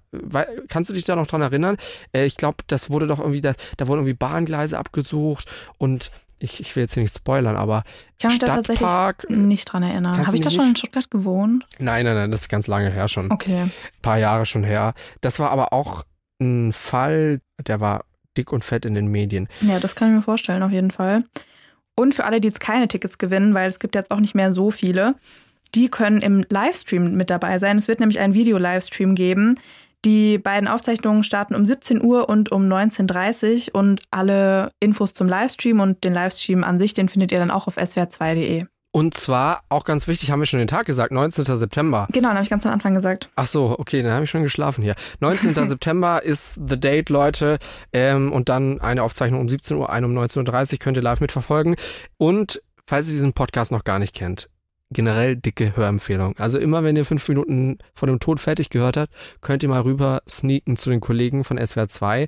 kannst 0.67 0.89
du 0.89 0.93
dich 0.93 1.03
da 1.03 1.15
noch 1.15 1.27
dran 1.27 1.41
erinnern? 1.41 1.77
Äh, 2.11 2.25
ich 2.25 2.37
glaube, 2.37 2.57
das 2.67 2.89
wurde 2.89 3.07
doch 3.07 3.19
irgendwie, 3.19 3.41
da, 3.41 3.53
da 3.77 3.87
wurden 3.87 3.99
irgendwie 3.99 4.15
Bahngleise 4.15 4.77
abgesucht 4.77 5.49
und 5.77 6.11
ich, 6.39 6.59
ich 6.59 6.75
will 6.75 6.83
jetzt 6.83 6.93
hier 6.93 7.03
nicht 7.03 7.15
spoilern, 7.15 7.55
aber 7.55 7.83
Ich 8.13 8.23
kann 8.23 8.31
mich 8.31 8.39
da 8.39 8.47
tatsächlich 8.47 8.89
nicht 9.29 9.65
dran 9.65 9.83
erinnern. 9.83 10.25
Habe 10.25 10.35
ich 10.35 10.41
da 10.41 10.51
schon 10.51 10.69
in 10.69 10.75
Stuttgart 10.75 11.09
gewohnt? 11.09 11.65
Nein, 11.79 12.05
nein, 12.05 12.15
nein, 12.15 12.31
das 12.31 12.41
ist 12.41 12.49
ganz 12.49 12.67
lange 12.67 12.89
her 12.89 13.07
schon. 13.07 13.31
Okay. 13.31 13.61
Ein 13.61 13.71
paar 14.01 14.17
Jahre 14.17 14.45
schon 14.45 14.63
her. 14.63 14.93
Das 15.21 15.39
war 15.39 15.51
aber 15.51 15.71
auch 15.71 16.03
ein 16.41 16.73
Fall, 16.73 17.41
der 17.65 17.79
war 17.79 18.03
dick 18.37 18.51
und 18.51 18.65
fett 18.65 18.85
in 18.85 18.95
den 18.95 19.07
Medien. 19.07 19.47
Ja, 19.61 19.79
das 19.79 19.95
kann 19.95 20.09
ich 20.09 20.15
mir 20.15 20.21
vorstellen, 20.21 20.61
auf 20.63 20.71
jeden 20.71 20.91
Fall. 20.91 21.23
Und 21.95 22.13
für 22.13 22.25
alle, 22.25 22.41
die 22.41 22.49
jetzt 22.49 22.59
keine 22.59 22.87
Tickets 22.87 23.17
gewinnen, 23.17 23.53
weil 23.53 23.67
es 23.67 23.79
gibt 23.79 23.95
jetzt 23.95 24.11
auch 24.11 24.19
nicht 24.19 24.35
mehr 24.35 24.51
so 24.51 24.69
viele, 24.69 25.15
die 25.73 25.89
können 25.89 26.21
im 26.21 26.45
Livestream 26.49 27.13
mit 27.15 27.29
dabei 27.29 27.59
sein. 27.59 27.77
Es 27.77 27.87
wird 27.87 27.99
nämlich 27.99 28.19
einen 28.19 28.33
Video-Livestream 28.33 29.15
geben. 29.15 29.55
Die 30.05 30.37
beiden 30.37 30.67
Aufzeichnungen 30.67 31.23
starten 31.23 31.55
um 31.55 31.65
17 31.65 32.03
Uhr 32.03 32.29
und 32.29 32.51
um 32.51 32.67
19.30 32.67 33.69
Uhr 33.69 33.79
und 33.79 34.01
alle 34.11 34.67
Infos 34.79 35.13
zum 35.13 35.27
Livestream 35.27 35.79
und 35.79 36.03
den 36.03 36.13
Livestream 36.13 36.63
an 36.63 36.77
sich, 36.77 36.93
den 36.93 37.09
findet 37.09 37.31
ihr 37.31 37.39
dann 37.39 37.49
auch 37.49 37.67
auf 37.67 37.77
swr2.de. 37.77 38.65
Und 38.95 39.13
zwar, 39.13 39.63
auch 39.67 39.83
ganz 39.83 40.07
wichtig, 40.07 40.31
haben 40.31 40.39
wir 40.39 40.45
schon 40.45 40.59
den 40.59 40.69
Tag 40.69 40.85
gesagt, 40.85 41.11
19. 41.11 41.57
September. 41.57 42.07
Genau, 42.13 42.29
dann 42.29 42.37
habe 42.37 42.45
ich 42.45 42.49
ganz 42.49 42.65
am 42.65 42.71
Anfang 42.71 42.93
gesagt. 42.93 43.29
Ach 43.35 43.45
so, 43.45 43.75
okay, 43.77 44.01
dann 44.01 44.13
habe 44.13 44.23
ich 44.23 44.29
schon 44.29 44.41
geschlafen 44.41 44.83
hier. 44.83 44.95
19. 45.19 45.53
September 45.67 46.23
ist 46.23 46.61
The 46.65 46.79
Date, 46.79 47.09
Leute. 47.09 47.59
Ähm, 47.91 48.31
und 48.31 48.47
dann 48.47 48.79
eine 48.79 49.03
Aufzeichnung 49.03 49.41
um 49.41 49.49
17 49.49 49.75
Uhr, 49.75 49.89
eine 49.89 50.05
um 50.05 50.17
19.30 50.17 50.71
Uhr, 50.71 50.79
könnt 50.79 50.95
ihr 50.95 51.03
live 51.03 51.19
mitverfolgen. 51.19 51.75
Und 52.15 52.61
falls 52.87 53.09
ihr 53.09 53.15
diesen 53.15 53.33
Podcast 53.33 53.73
noch 53.73 53.83
gar 53.83 53.99
nicht 53.99 54.13
kennt, 54.13 54.47
generell 54.95 55.35
dicke 55.35 55.75
Hörempfehlung. 55.75 56.35
Also 56.37 56.57
immer, 56.57 56.83
wenn 56.83 56.95
ihr 56.95 57.05
fünf 57.05 57.27
Minuten 57.27 57.77
vor 57.93 58.07
dem 58.07 58.19
Tod 58.19 58.39
fertig 58.39 58.69
gehört 58.69 58.97
habt, 58.97 59.13
könnt 59.41 59.61
ihr 59.61 59.69
mal 59.69 59.81
rüber 59.81 60.21
sneaken 60.27 60.77
zu 60.77 60.89
den 60.89 61.01
Kollegen 61.01 61.43
von 61.43 61.57
SWR 61.63 61.89
2. 61.89 62.27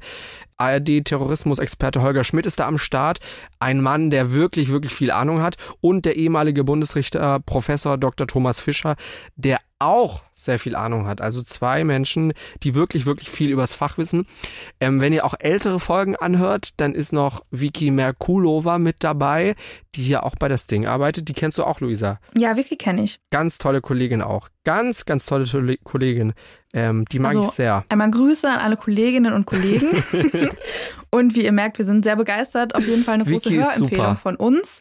ARD-Terrorismus-Experte 0.58 2.02
Holger 2.02 2.24
Schmidt 2.24 2.46
ist 2.46 2.60
da 2.60 2.68
am 2.68 2.78
Start. 2.78 3.20
Ein 3.60 3.82
Mann, 3.82 4.10
der 4.10 4.34
wirklich, 4.34 4.70
wirklich 4.70 4.94
viel 4.94 5.12
Ahnung 5.12 5.42
hat. 5.42 5.56
Und 5.80 6.06
der 6.06 6.18
ehemalige 6.18 6.64
Bundesrichter 6.66 7.40
Professor 7.40 7.98
Dr. 7.98 8.28
Thomas 8.28 8.60
Fischer, 8.60 8.96
der 9.36 9.60
auch 9.80 10.24
sehr 10.34 10.60
viel 10.60 10.76
Ahnung 10.76 11.08
hat. 11.08 11.22
Also 11.22 11.42
zwei 11.42 11.84
Menschen, 11.84 12.34
die 12.64 12.76
wirklich, 12.76 13.06
wirklich 13.06 13.30
viel 13.30 13.50
übers 13.50 13.76
Fach 13.76 13.98
wissen. 13.98 14.26
Ähm, 14.80 15.02
wenn 15.02 15.14
ihr 15.14 15.26
auch 15.26 15.36
ältere 15.40 15.80
Folgen 15.80 16.16
anhört, 16.16 16.72
dann 16.78 16.94
ist 16.94 17.14
noch 17.14 17.42
Vicky 17.52 17.92
Merkulova 17.92 18.78
mit 18.80 19.04
dabei, 19.04 19.56
die 19.96 20.04
hier 20.04 20.24
auch 20.24 20.36
bei 20.36 20.48
das 20.48 20.68
Ding 20.68 20.86
arbeitet. 20.86 21.28
Die 21.28 21.34
kennst 21.34 21.58
du 21.58 21.64
auch, 21.64 21.80
Luisa. 21.80 22.20
Ja, 22.38 22.58
Vicky 22.58 22.76
kenne 22.76 23.04
ich. 23.04 23.20
Ganz 23.32 23.58
tolle 23.58 23.82
Kollegin 23.82 24.22
auch. 24.22 24.50
Ganz, 24.64 25.06
ganz 25.06 25.26
tolle 25.26 25.46
Kollegin. 25.84 26.34
Ähm, 26.74 27.06
die 27.12 27.20
mag 27.20 27.36
also, 27.36 27.48
ich 27.48 27.56
sehr. 27.56 27.86
Einmal 27.90 28.12
Grüße 28.12 28.50
an 28.50 28.60
alle 28.60 28.78
Kolleginnen 28.78 29.34
und 29.34 29.46
Kollegen. 29.46 29.92
und 31.10 31.36
wie 31.36 31.46
ihr 31.46 31.52
merkt, 31.52 31.78
wir 31.78 31.86
sind 31.86 32.04
sehr 32.04 32.16
begeistert. 32.16 32.76
Auf 32.76 32.86
jeden 32.86 33.04
Fall 33.04 33.16
eine 33.16 33.24
große 33.24 33.50
Vicky 33.50 33.62
Hörempfehlung 33.64 34.18
von 34.18 34.36
uns. 34.36 34.80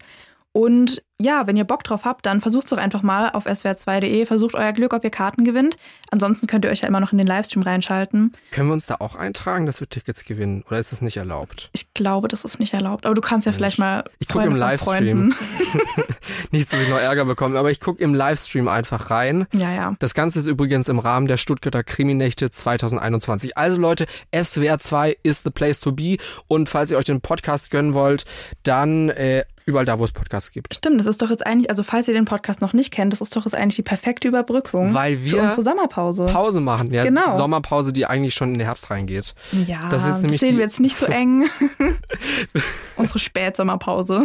Und 0.56 1.02
ja, 1.20 1.46
wenn 1.46 1.54
ihr 1.56 1.64
Bock 1.64 1.84
drauf 1.84 2.06
habt, 2.06 2.24
dann 2.24 2.40
versucht 2.40 2.64
es 2.64 2.70
doch 2.70 2.78
einfach 2.78 3.02
mal 3.02 3.28
auf 3.28 3.44
swr2.de, 3.46 4.24
versucht 4.24 4.54
euer 4.54 4.72
Glück, 4.72 4.94
ob 4.94 5.04
ihr 5.04 5.10
Karten 5.10 5.44
gewinnt. 5.44 5.76
Ansonsten 6.10 6.46
könnt 6.46 6.64
ihr 6.64 6.70
euch 6.70 6.80
ja 6.80 6.88
immer 6.88 6.98
noch 6.98 7.12
in 7.12 7.18
den 7.18 7.26
Livestream 7.26 7.62
reinschalten. 7.62 8.32
Können 8.52 8.70
wir 8.70 8.72
uns 8.72 8.86
da 8.86 8.96
auch 9.00 9.16
eintragen, 9.16 9.66
dass 9.66 9.80
wir 9.80 9.88
Tickets 9.90 10.24
gewinnen? 10.24 10.64
Oder 10.66 10.78
ist 10.78 10.92
das 10.92 11.02
nicht 11.02 11.18
erlaubt? 11.18 11.68
Ich 11.74 11.92
glaube, 11.92 12.28
das 12.28 12.46
ist 12.46 12.58
nicht 12.58 12.72
erlaubt. 12.72 13.04
Aber 13.04 13.14
du 13.14 13.20
kannst 13.20 13.44
ja 13.44 13.52
vielleicht 13.52 13.78
mal. 13.78 14.04
Ich 14.18 14.28
gucke 14.28 14.46
im 14.46 14.56
Livestream. 14.56 15.34
Nicht, 16.52 16.72
dass 16.72 16.80
ich 16.80 16.88
noch 16.88 16.98
Ärger 16.98 17.26
bekomme, 17.26 17.58
aber 17.58 17.70
ich 17.70 17.80
gucke 17.80 18.02
im 18.02 18.14
Livestream 18.14 18.66
einfach 18.66 19.10
rein. 19.10 19.46
Ja, 19.52 19.74
ja. 19.74 19.94
Das 19.98 20.14
Ganze 20.14 20.38
ist 20.38 20.46
übrigens 20.46 20.88
im 20.88 20.98
Rahmen 20.98 21.26
der 21.26 21.36
Stuttgarter 21.36 21.84
Kriminächte 21.84 22.50
2021. 22.50 23.58
Also 23.58 23.78
Leute, 23.78 24.06
SWR 24.34 24.78
2 24.78 25.18
ist 25.22 25.44
the 25.44 25.50
place 25.50 25.80
to 25.80 25.92
be. 25.92 26.16
Und 26.46 26.70
falls 26.70 26.90
ihr 26.90 26.96
euch 26.96 27.04
den 27.04 27.20
Podcast 27.20 27.70
gönnen 27.70 27.92
wollt, 27.92 28.24
dann 28.62 29.10
äh, 29.10 29.44
überall 29.66 29.84
da, 29.84 29.98
wo 29.98 30.04
es 30.04 30.12
Podcasts 30.12 30.50
gibt. 30.52 30.74
Stimmt, 30.74 30.98
das 31.00 31.06
ist 31.06 31.20
doch 31.20 31.28
jetzt 31.28 31.44
eigentlich, 31.46 31.68
also 31.70 31.82
falls 31.82 32.08
ihr 32.08 32.14
den 32.14 32.24
Podcast 32.24 32.60
noch 32.62 32.72
nicht 32.72 32.92
kennt, 32.92 33.12
das 33.12 33.20
ist 33.20 33.34
doch 33.36 33.44
jetzt 33.44 33.54
eigentlich 33.54 33.76
die 33.76 33.82
perfekte 33.82 34.28
Überbrückung 34.28 34.94
Weil 34.94 35.16
für 35.18 35.24
wir 35.24 35.42
unsere 35.42 35.62
Sommerpause. 35.62 36.24
Pause 36.26 36.60
machen. 36.60 36.92
Ja, 36.92 37.04
Genau. 37.04 37.36
Sommerpause, 37.36 37.92
die 37.92 38.06
eigentlich 38.06 38.34
schon 38.34 38.52
in 38.52 38.58
den 38.58 38.64
Herbst 38.66 38.90
reingeht. 38.90 39.34
Ja, 39.66 39.88
Das 39.90 40.06
ist 40.06 40.22
nämlich 40.22 40.40
sehen 40.40 40.52
die- 40.52 40.56
wir 40.58 40.64
jetzt 40.64 40.80
nicht 40.80 40.96
so 40.96 41.06
eng. 41.06 41.44
unsere 42.96 43.18
Spätsommerpause. 43.18 44.24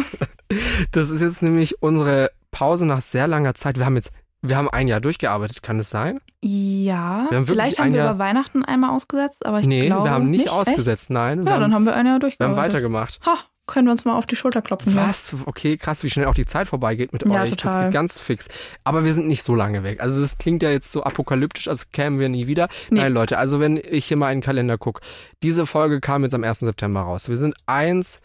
Das 0.92 1.10
ist 1.10 1.20
jetzt 1.20 1.42
nämlich 1.42 1.82
unsere 1.82 2.30
Pause 2.50 2.86
nach 2.86 3.00
sehr 3.00 3.26
langer 3.26 3.54
Zeit. 3.54 3.78
Wir 3.78 3.86
haben 3.86 3.96
jetzt, 3.96 4.10
wir 4.42 4.56
haben 4.56 4.68
ein 4.68 4.88
Jahr 4.88 5.00
durchgearbeitet, 5.00 5.62
kann 5.62 5.78
es 5.80 5.90
sein? 5.90 6.20
Ja, 6.42 7.26
Wir 7.30 7.36
haben 7.38 7.46
vielleicht 7.46 7.78
haben 7.78 7.92
wir 7.92 8.00
Jahr- 8.00 8.10
über 8.10 8.18
Weihnachten 8.18 8.64
einmal 8.64 8.90
ausgesetzt, 8.90 9.46
aber 9.46 9.60
ich 9.60 9.66
nee, 9.66 9.86
glaube 9.86 10.04
wir 10.04 10.10
haben 10.10 10.30
nicht, 10.30 10.46
Echt? 10.46 10.52
ausgesetzt, 10.52 11.10
nein. 11.10 11.40
Wir 11.40 11.46
Ja, 11.46 11.52
haben, 11.54 11.60
dann 11.62 11.74
haben 11.74 11.84
wir 11.86 11.94
ein 11.94 11.98
Jahr 12.04 12.04
wir 12.04 12.12
haben 12.14 12.20
durchgearbeitet. 12.20 12.62
weitergemacht. 12.74 13.20
Ha, 13.26 13.38
können 13.66 13.86
wir 13.86 13.92
uns 13.92 14.04
mal 14.04 14.16
auf 14.16 14.26
die 14.26 14.36
Schulter 14.36 14.60
klopfen. 14.60 14.94
ja. 14.94 15.08
Was? 15.08 15.34
Okay, 15.46 15.76
krass, 15.76 16.02
wie 16.04 16.10
schnell 16.10 16.26
auch 16.26 16.34
die 16.34 16.46
Zeit 16.46 16.68
vorbeigeht 16.68 17.12
mit 17.12 17.22
Ja, 17.24 17.42
euch. 17.42 17.50
Das 17.50 17.58
total. 17.58 17.84
geht 17.84 17.94
ganz 17.94 18.18
fix. 18.18 18.48
Aber 18.84 19.04
wir 19.04 19.14
sind 19.14 19.28
nicht 19.28 19.42
so 19.42 19.54
lange 19.54 19.84
weg. 19.84 20.00
Also 20.02 20.20
das 20.20 20.36
klingt 20.38 20.62
ja 20.62 20.70
jetzt 20.70 20.90
so 20.90 21.04
apokalyptisch, 21.04 21.68
als 21.68 21.90
kämen 21.92 22.18
wir 22.18 22.28
nie 22.28 22.46
wieder. 22.46 22.68
Nee. 22.90 23.00
Nein, 23.00 23.12
Leute, 23.12 23.38
also 23.38 23.60
wenn 23.60 23.76
ich 23.76 24.06
hier 24.06 24.16
mal 24.16 24.32
in 24.32 24.38
den 24.38 24.44
Kalender 24.44 24.78
gucke, 24.78 25.00
diese 25.42 25.64
Folge 25.66 26.00
kam 26.00 26.24
jetzt 26.24 26.34
am 26.34 26.42
1. 26.44 26.58
September 26.60 27.00
raus. 27.02 27.28
Wir 27.28 27.36
sind 27.36 27.54
eins, 27.66 28.20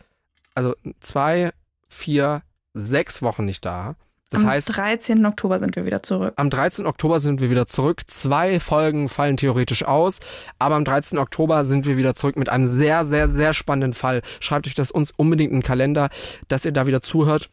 also 0.56 0.76
zwei, 1.02 1.52
vier, 1.88 2.42
sechs 2.74 3.22
Wochen 3.22 3.46
nicht 3.46 3.64
da. 3.64 3.96
Das 4.30 4.42
Am 4.42 4.48
heißt, 4.50 4.76
13. 4.76 5.26
Oktober 5.26 5.60
sind 5.60 5.76
wir 5.78 5.86
wieder 5.86 6.04
zurück. 6.04 6.34
am 6.36 6.50
13. 6.50 6.86
Oktober 6.86 7.20
sind 7.22 7.40
wir 7.40 7.50
wieder 7.50 7.66
zurück. 7.66 8.02
Zwei 8.08 8.60
Folgen 8.60 9.08
fallen 9.08 9.38
theoretisch 9.38 9.86
aus, 9.86 10.20
aber 10.60 10.76
am 10.76 10.84
13. 10.84 11.18
Oktober 11.18 11.64
sind 11.64 11.86
wir 11.86 11.96
wieder 11.98 12.14
zurück 12.14 12.36
mit 12.36 12.50
einem 12.50 12.66
sehr, 12.66 13.06
sehr, 13.06 13.30
sehr 13.30 13.54
spannenden 13.54 13.94
Fall. 13.94 14.22
Schreibt 14.42 14.68
euch 14.68 14.74
das 14.74 14.92
uns 14.92 15.12
unbedingt 15.16 15.52
in 15.54 15.60
den 15.60 15.64
Kalender, 15.64 16.10
dass 16.50 16.66
ihr 16.66 16.74
da 16.74 16.88
wieder 16.88 17.02
zuhört. 17.02 17.50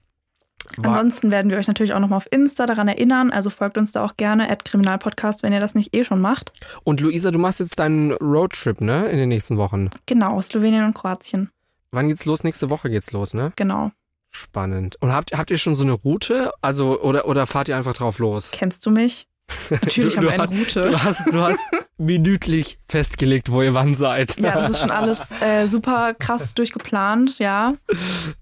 War- 0.79 0.93
Ansonsten 0.97 1.31
werden 1.31 1.51
wir 1.51 1.59
euch 1.59 1.69
natürlich 1.69 1.93
auch 1.93 2.01
nochmal 2.01 2.17
auf 2.17 2.27
Insta 2.33 2.67
daran 2.67 2.89
erinnern. 2.89 3.31
Also 3.31 3.51
folgt 3.51 3.77
uns 3.79 3.93
da 3.93 4.03
auch 4.05 4.17
gerne, 4.17 4.51
at 4.51 4.65
Kriminalpodcast, 4.65 5.43
wenn 5.43 5.53
ihr 5.53 5.61
das 5.61 5.75
nicht 5.77 5.95
eh 5.95 6.03
schon 6.05 6.21
macht. 6.21 6.53
Und 6.85 7.01
Luisa, 7.01 7.31
du 7.31 7.39
machst 7.39 7.61
jetzt 7.61 7.79
deinen 7.79 8.13
Roadtrip, 8.15 8.81
ne? 8.81 9.07
In 9.11 9.19
den 9.19 9.29
nächsten 9.29 9.59
Wochen. 9.59 9.91
Genau, 10.07 10.41
Slowenien 10.41 10.85
und 10.87 10.95
Kroatien. 10.95 11.51
Wann 11.93 12.09
geht's 12.09 12.25
los? 12.25 12.43
Nächste 12.45 12.71
Woche 12.71 12.89
geht's 12.91 13.13
los, 13.13 13.35
ne? 13.35 13.53
Genau. 13.57 13.93
Spannend. 14.37 14.97
Und 15.01 15.13
habt, 15.13 15.37
habt 15.37 15.53
ihr 15.53 15.59
schon 15.59 15.77
so 15.77 15.85
eine 15.85 15.93
Route? 15.93 16.53
Also, 16.61 17.01
oder, 17.01 17.29
oder 17.29 17.47
fahrt 17.47 17.69
ihr 17.69 17.77
einfach 17.77 17.95
drauf 17.95 18.19
los? 18.19 18.51
Kennst 18.51 18.85
du 18.85 18.91
mich? 18.91 19.29
Natürlich 19.71 20.17
haben 20.17 20.25
wir 20.25 20.33
eine 20.33 20.49
Route. 20.49 20.91
Du 20.91 21.05
hast, 21.05 21.33
du 21.33 21.41
hast 21.41 21.61
minütlich 21.99 22.79
festgelegt, 22.85 23.53
wo 23.53 23.63
ihr 23.63 23.75
wann 23.75 23.95
seid. 23.95 24.37
Ja, 24.41 24.55
das 24.55 24.73
ist 24.73 24.81
schon 24.81 24.91
alles 24.91 25.23
äh, 25.41 25.69
super 25.69 26.15
krass 26.15 26.53
durchgeplant, 26.55 27.39
ja. 27.39 27.75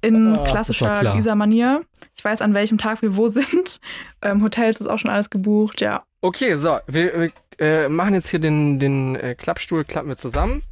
In 0.00 0.34
war 0.34 0.44
klassischer 0.44 0.92
klar. 0.92 1.12
Luisa-Manier. 1.12 1.82
Ich 2.16 2.24
weiß, 2.24 2.40
an 2.40 2.54
welchem 2.54 2.78
Tag 2.78 3.02
wir 3.02 3.14
wo 3.18 3.28
sind. 3.28 3.78
Ähm, 4.22 4.42
Hotels 4.42 4.80
ist 4.80 4.86
auch 4.86 4.98
schon 4.98 5.10
alles 5.10 5.28
gebucht, 5.28 5.82
ja. 5.82 6.04
Okay, 6.22 6.56
so, 6.56 6.78
wir, 6.86 7.20
wir 7.20 7.30
äh, 7.58 7.88
machen 7.90 8.14
jetzt 8.14 8.28
hier 8.28 8.40
den, 8.40 8.78
den 8.78 9.16
äh, 9.16 9.34
Klappstuhl, 9.34 9.84
klappen 9.84 10.08
wir 10.08 10.16
zusammen. 10.16 10.62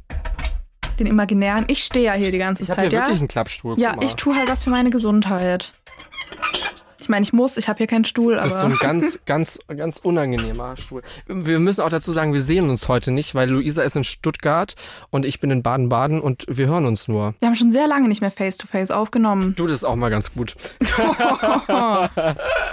Den 1.03 1.11
imaginären. 1.11 1.65
Ich 1.67 1.83
stehe 1.83 2.05
ja 2.05 2.13
hier 2.13 2.31
die 2.31 2.37
ganze 2.37 2.63
Ich 2.63 2.69
habe 2.69 2.81
Zeit, 2.81 2.89
hier 2.91 2.99
ja. 2.99 3.05
wirklich 3.05 3.19
einen 3.19 3.27
Klappstuhl. 3.27 3.79
ja, 3.79 3.95
ich 4.01 4.15
tue 4.15 4.35
halt 4.35 4.49
was 4.49 4.63
für 4.63 4.69
meine 4.69 4.89
Gesundheit. 4.89 5.73
Ich 7.01 7.09
meine, 7.09 7.23
ich 7.23 7.33
muss, 7.33 7.57
ich 7.57 7.67
habe 7.67 7.77
hier 7.77 7.87
keinen 7.87 8.05
Stuhl, 8.05 8.35
aber. 8.35 8.43
Das 8.43 8.53
ist 8.53 8.59
so 8.59 8.65
ein 8.67 8.77
ganz, 8.79 9.19
ganz, 9.25 9.59
ganz 9.75 9.97
unangenehmer 9.97 10.77
Stuhl. 10.77 11.01
Wir 11.27 11.59
müssen 11.59 11.81
auch 11.81 11.89
dazu 11.89 12.11
sagen, 12.11 12.33
wir 12.33 12.41
sehen 12.41 12.69
uns 12.69 12.87
heute 12.87 13.11
nicht, 13.11 13.35
weil 13.35 13.49
Luisa 13.49 13.83
ist 13.83 13.95
in 13.95 14.03
Stuttgart 14.03 14.75
und 15.09 15.25
ich 15.25 15.39
bin 15.39 15.51
in 15.51 15.63
Baden-Baden 15.63 16.21
und 16.21 16.45
wir 16.47 16.67
hören 16.67 16.85
uns 16.85 17.07
nur. 17.07 17.33
wir 17.39 17.47
haben 17.47 17.55
schon 17.55 17.71
sehr 17.71 17.87
lange 17.87 18.07
nicht 18.07 18.21
mehr 18.21 18.31
Face-to-Face 18.31 18.91
aufgenommen. 18.91 19.55
Du, 19.55 19.67
das 19.67 19.77
ist 19.77 19.83
auch 19.83 19.95
mal 19.95 20.09
ganz 20.09 20.33
gut. 20.33 20.55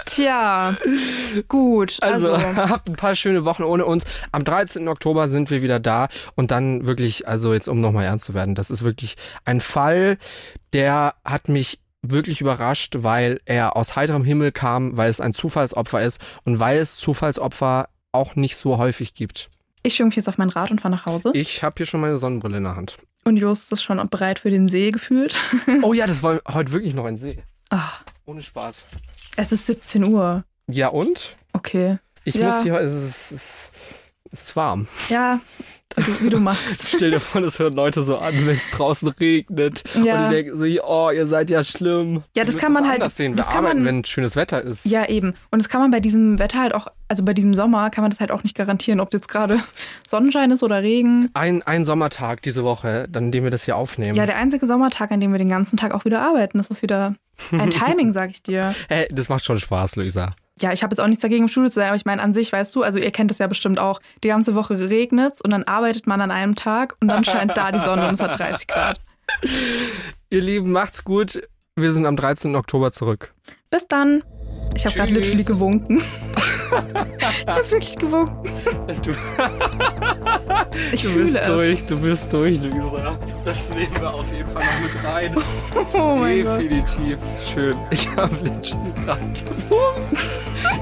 Tja, 0.07 0.77
gut. 1.49 1.99
Also, 2.03 2.33
Also, 2.33 2.57
habt 2.57 2.89
ein 2.89 2.97
paar 2.97 3.15
schöne 3.15 3.45
Wochen 3.45 3.63
ohne 3.63 3.85
uns. 3.85 4.05
Am 4.33 4.45
13. 4.45 4.89
Oktober 4.89 5.29
sind 5.29 5.51
wir 5.51 5.63
wieder 5.63 5.81
da 5.81 6.09
und 6.35 6.51
dann 6.51 6.87
wirklich, 6.87 7.29
also 7.29 7.53
jetzt 7.53 7.69
um 7.69 7.81
nochmal 7.81 8.05
ernst 8.05 8.27
zu 8.27 8.35
werden, 8.35 8.55
das 8.55 8.71
ist 8.71 8.83
wirklich 8.83 9.17
ein 9.45 9.61
Fall, 9.61 10.19
der 10.73 11.15
hat 11.25 11.49
mich 11.49 11.81
wirklich 12.03 12.41
überrascht, 12.41 12.95
weil 12.99 13.41
er 13.45 13.77
aus 13.77 13.97
heiterem 13.97 14.25
Himmel 14.25 14.53
kam, 14.53 14.97
weil 14.97 15.11
es 15.11 15.21
ein 15.21 15.33
Zufallsopfer 15.35 16.03
ist 16.03 16.21
und 16.45 16.61
weil 16.61 16.79
es 16.79 16.97
Zufallsopfer 16.97 17.89
auch 18.13 18.37
nicht 18.37 18.57
so 18.57 18.79
häufig 18.79 19.15
gibt. 19.15 19.51
ich 19.83 19.95
schwinge 19.97 20.09
mich 20.09 20.17
jetzt 20.17 20.29
auf 20.29 20.39
mein 20.39 20.49
Rad 20.49 20.71
und 20.71 20.81
fahre 20.81 20.95
nach 20.95 21.07
Hause. 21.07 21.31
Ich 21.35 21.63
habe 21.63 21.75
hier 21.79 21.87
schon 21.87 22.01
meine 22.01 22.17
Sonnenbrille 22.17 22.59
in 22.59 22.65
der 22.65 22.77
Hand. 22.77 22.99
Und 23.25 23.37
Jost 23.37 23.71
ist 23.73 23.83
schon 23.83 24.07
bereit 24.09 24.39
für 24.39 24.51
den 24.51 24.69
See 24.69 24.91
gefühlt. 24.91 25.41
Oh 25.83 25.93
ja, 25.93 26.07
das 26.07 26.23
war 26.23 26.41
heute 26.49 26.73
wirklich 26.73 26.95
noch 26.95 27.05
ein 27.05 27.17
See. 27.17 27.43
Ach, 27.71 28.03
Ohne 28.25 28.43
Spaß. 28.43 28.87
es 29.37 29.53
ist 29.53 29.67
17 29.67 30.05
Uhr. 30.05 30.45
Ja 30.69 30.89
und? 30.89 31.37
Okay. 31.53 31.99
Ich 32.25 32.35
Ja. 32.37 32.51
muss 32.53 32.63
hier, 32.63 32.75
es 32.81 32.93
ist, 32.95 33.33
es 33.33 33.73
es 34.33 34.43
ist 34.43 34.57
warm. 34.57 34.87
Ja, 35.09 35.41
also, 35.97 36.21
wie 36.23 36.29
du 36.29 36.39
magst. 36.39 36.89
Stell 36.97 37.11
dir 37.13 37.19
vor, 37.21 37.41
das 37.41 37.59
hören 37.59 37.73
Leute 37.73 38.03
so 38.03 38.19
an, 38.19 38.35
wenn 38.47 38.57
es 38.57 38.71
draußen 38.71 39.09
regnet. 39.09 39.83
Ja. 40.05 40.27
Und 40.27 40.31
die 40.31 40.35
denken 40.37 40.59
sich, 40.61 40.81
oh, 40.85 41.11
ihr 41.11 41.27
seid 41.27 41.49
ja 41.51 41.65
schlimm. 41.65 42.23
Ja, 42.37 42.45
das 42.45 42.57
kann 42.57 42.73
man 42.73 42.85
es 42.85 42.91
halt- 42.91 43.11
sehen. 43.11 43.33
Wir 43.33 43.37
das 43.39 43.47
kann 43.47 43.65
arbeiten, 43.65 43.79
man- 43.85 43.87
wenn 43.87 44.05
schönes 44.05 44.37
Wetter 44.37 44.63
ist. 44.63 44.85
Ja, 44.85 45.07
eben. 45.09 45.35
Und 45.51 45.63
das 45.63 45.69
kann 45.71 45.81
man 45.81 45.91
bei 45.91 46.01
diesem 46.01 46.39
Wetter 46.39 46.61
halt 46.61 46.75
auch, 46.75 46.89
also 47.09 47.25
bei 47.25 47.33
diesem 47.33 47.55
Sommer 47.55 47.89
kann 47.91 48.03
man 48.03 48.11
das 48.11 48.21
halt 48.21 48.31
auch 48.31 48.43
nicht 48.43 48.55
garantieren, 48.55 49.01
ob 49.01 49.13
jetzt 49.15 49.29
gerade 49.29 49.59
Sonnenschein 50.09 50.51
ist 50.51 50.63
oder 50.63 50.83
Regen. 50.83 51.31
Ein, 51.35 51.63
ein 51.63 51.85
Sommertag 51.87 52.43
diese 52.43 52.65
Woche, 52.65 53.09
an 53.15 53.33
dem 53.33 53.45
wir 53.45 53.51
das 53.51 53.65
hier 53.65 53.77
aufnehmen. 53.77 54.15
Ja, 54.15 54.27
der 54.27 54.37
einzige 54.37 54.67
Sommertag, 54.67 55.11
an 55.11 55.21
dem 55.21 55.33
wir 55.33 55.39
den 55.39 55.49
ganzen 55.49 55.77
Tag 55.79 55.95
auch 55.95 56.05
wieder 56.05 56.21
arbeiten. 56.21 56.59
Das 56.59 56.69
ist 56.69 56.83
wieder 56.83 57.15
ein 57.51 57.71
Timing, 57.71 58.13
sag 58.13 58.31
ich 58.31 58.43
dir. 58.43 58.75
hey, 58.89 59.09
das 59.11 59.29
macht 59.31 59.45
schon 59.45 59.59
Spaß, 59.59 59.97
Luisa. 59.97 60.31
Ja, 60.61 60.73
ich 60.73 60.83
habe 60.83 60.93
jetzt 60.93 61.01
auch 61.01 61.07
nichts 61.07 61.23
dagegen, 61.23 61.45
im 61.45 61.49
Studio 61.49 61.69
zu 61.69 61.77
sein, 61.77 61.89
aber 61.89 61.97
ich 61.97 62.05
meine, 62.05 62.23
an 62.23 62.35
sich, 62.35 62.53
weißt 62.53 62.75
du, 62.75 62.83
also 62.83 62.99
ihr 62.99 63.11
kennt 63.11 63.31
das 63.31 63.39
ja 63.39 63.47
bestimmt 63.47 63.79
auch, 63.79 64.01
die 64.25 64.29
ganze 64.29 64.55
Woche 64.55 64.79
regnet 64.91 65.41
und 65.43 65.51
dann 65.51 65.65
arbeitet 65.65 66.07
man 66.07 66.21
an 66.21 66.31
einem 66.31 66.57
Tag 66.57 66.97
und 67.01 67.09
dann 67.09 67.25
scheint 67.25 67.57
da 67.57 67.73
die 67.73 67.79
Sonne 67.79 68.09
und 68.09 68.15
es 68.15 68.21
hat 68.21 68.39
30 68.39 68.67
Grad. 68.67 69.01
Ihr 70.31 70.43
Lieben, 70.43 70.73
macht's 70.73 71.05
gut. 71.05 71.41
Wir 71.77 71.93
sind 71.93 72.07
am 72.07 72.17
13. 72.17 72.57
Oktober 72.57 72.93
zurück. 72.93 73.33
Bis 73.71 73.87
dann. 73.87 74.23
Ich 74.75 74.87
habe 74.87 74.95
gerade 74.95 75.13
literally 75.13 75.43
gewunken. 75.45 75.99
ich 77.19 77.47
habe 77.47 77.71
wirklich 77.71 77.97
gewunken. 77.99 78.51
Du, 79.03 79.11
Ich 80.93 81.03
du 81.03 81.09
fühle 81.09 81.25
bist 81.25 81.37
es. 81.37 81.47
durch, 81.47 81.87
du 81.87 81.99
bist 81.99 82.33
durch, 82.33 82.61
Luisa. 82.61 83.19
Das 83.45 83.69
nehmen 83.71 83.89
wir 83.99 84.15
auf 84.15 84.33
jeden 84.33 84.49
Fall 84.49 84.63
noch 84.65 84.81
mit 84.83 85.05
rein. 85.05 85.31
Oh 85.95 86.17
mein 86.17 86.45
Gott. 86.45 86.61
Definitiv. 86.61 87.19
Schön. 87.53 87.77
Ich 87.91 88.09
habe 88.17 88.35
Lynchen 88.37 88.79
gerade 89.05 89.21
gewunken. 89.21 90.19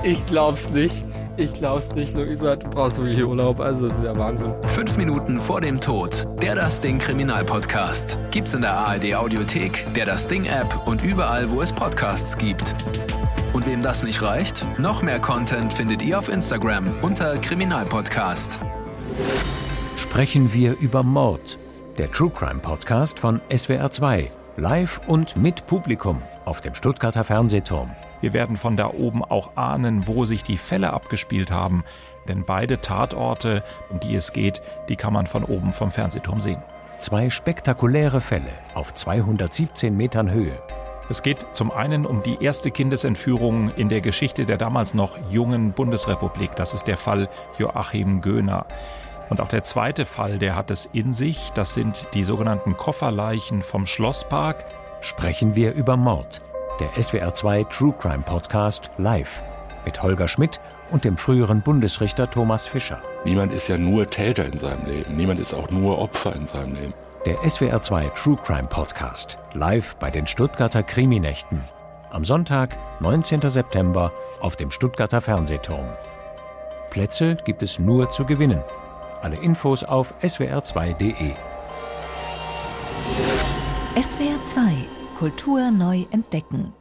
Ich 0.02 0.24
glaub's 0.26 0.68
nicht. 0.70 0.94
Ich 1.38 1.52
glaub's 1.54 1.94
nicht, 1.94 2.14
Luisa. 2.14 2.56
Du 2.56 2.68
brauchst 2.68 2.98
wirklich 2.98 3.22
Urlaub. 3.24 3.60
Also, 3.60 3.88
das 3.88 3.98
ist 3.98 4.04
ja 4.04 4.16
Wahnsinn. 4.16 4.52
Fünf 4.68 4.96
Minuten 4.96 5.38
vor 5.40 5.60
dem 5.60 5.80
Tod. 5.80 6.26
Der 6.42 6.54
Das 6.54 6.80
Ding 6.80 6.98
Kriminalpodcast. 6.98 8.18
Gibt's 8.30 8.54
in 8.54 8.62
der 8.62 8.72
ARD 8.72 9.14
Audiothek, 9.14 9.86
der 9.94 10.06
Das 10.06 10.26
Ding 10.28 10.44
App 10.46 10.86
und 10.86 11.02
überall, 11.04 11.48
wo 11.50 11.60
es 11.62 11.72
Podcasts 11.72 12.36
gibt. 12.36 12.74
Und 13.56 13.64
wem 13.64 13.80
das 13.80 14.02
nicht 14.02 14.20
reicht, 14.20 14.66
noch 14.78 15.00
mehr 15.02 15.18
Content 15.18 15.72
findet 15.72 16.02
ihr 16.02 16.18
auf 16.18 16.28
Instagram 16.28 16.92
unter 17.00 17.38
Kriminalpodcast. 17.38 18.60
Sprechen 19.96 20.52
wir 20.52 20.76
über 20.78 21.02
Mord. 21.02 21.58
Der 21.96 22.12
True 22.12 22.28
Crime 22.28 22.60
Podcast 22.60 23.18
von 23.18 23.40
SWR2. 23.48 24.26
Live 24.58 25.00
und 25.06 25.38
mit 25.38 25.66
Publikum 25.66 26.20
auf 26.44 26.60
dem 26.60 26.74
Stuttgarter 26.74 27.24
Fernsehturm. 27.24 27.90
Wir 28.20 28.34
werden 28.34 28.56
von 28.56 28.76
da 28.76 28.90
oben 28.90 29.24
auch 29.24 29.56
ahnen, 29.56 30.06
wo 30.06 30.26
sich 30.26 30.42
die 30.42 30.58
Fälle 30.58 30.92
abgespielt 30.92 31.50
haben. 31.50 31.82
Denn 32.28 32.44
beide 32.44 32.82
Tatorte, 32.82 33.64
um 33.88 34.00
die 34.00 34.14
es 34.16 34.34
geht, 34.34 34.60
die 34.90 34.96
kann 34.96 35.14
man 35.14 35.26
von 35.26 35.44
oben 35.44 35.72
vom 35.72 35.90
Fernsehturm 35.90 36.42
sehen. 36.42 36.62
Zwei 36.98 37.30
spektakuläre 37.30 38.20
Fälle 38.20 38.52
auf 38.74 38.92
217 38.92 39.96
Metern 39.96 40.30
Höhe. 40.30 40.58
Es 41.08 41.22
geht 41.22 41.46
zum 41.52 41.70
einen 41.70 42.04
um 42.04 42.24
die 42.24 42.42
erste 42.42 42.72
Kindesentführung 42.72 43.70
in 43.76 43.88
der 43.88 44.00
Geschichte 44.00 44.44
der 44.44 44.56
damals 44.56 44.92
noch 44.92 45.16
jungen 45.30 45.72
Bundesrepublik. 45.72 46.56
Das 46.56 46.74
ist 46.74 46.88
der 46.88 46.96
Fall 46.96 47.28
Joachim 47.58 48.22
Göhner. 48.22 48.66
Und 49.28 49.40
auch 49.40 49.48
der 49.48 49.62
zweite 49.62 50.04
Fall, 50.04 50.38
der 50.38 50.56
hat 50.56 50.70
es 50.72 50.86
in 50.86 51.12
sich. 51.12 51.50
Das 51.54 51.74
sind 51.74 52.06
die 52.14 52.24
sogenannten 52.24 52.76
Kofferleichen 52.76 53.62
vom 53.62 53.86
Schlosspark. 53.86 54.64
Sprechen 55.00 55.54
wir 55.54 55.74
über 55.74 55.96
Mord. 55.96 56.42
Der 56.80 56.90
SWR2 56.94 57.68
True 57.68 57.94
Crime 57.98 58.24
Podcast 58.24 58.90
live 58.98 59.42
mit 59.84 60.02
Holger 60.02 60.26
Schmidt 60.26 60.60
und 60.90 61.04
dem 61.04 61.16
früheren 61.16 61.62
Bundesrichter 61.62 62.28
Thomas 62.28 62.66
Fischer. 62.66 63.00
Niemand 63.24 63.52
ist 63.52 63.68
ja 63.68 63.78
nur 63.78 64.08
Täter 64.08 64.44
in 64.44 64.58
seinem 64.58 64.84
Leben. 64.86 65.16
Niemand 65.16 65.38
ist 65.38 65.54
auch 65.54 65.70
nur 65.70 65.98
Opfer 65.98 66.34
in 66.34 66.48
seinem 66.48 66.74
Leben. 66.74 66.94
Der 67.26 67.40
SWR2 67.40 68.14
True 68.14 68.36
Crime 68.36 68.68
Podcast 68.68 69.40
live 69.52 69.96
bei 69.96 70.12
den 70.12 70.28
Stuttgarter 70.28 70.84
Kriminächten. 70.84 71.60
Am 72.10 72.24
Sonntag, 72.24 72.76
19. 73.00 73.50
September 73.50 74.12
auf 74.40 74.54
dem 74.54 74.70
Stuttgarter 74.70 75.20
Fernsehturm. 75.20 75.88
Plätze 76.90 77.36
gibt 77.44 77.64
es 77.64 77.80
nur 77.80 78.10
zu 78.10 78.26
gewinnen. 78.26 78.62
Alle 79.22 79.38
Infos 79.38 79.82
auf 79.82 80.14
swr2.de. 80.22 81.32
SWR2 83.96 84.84
Kultur 85.18 85.72
neu 85.72 86.04
entdecken. 86.12 86.72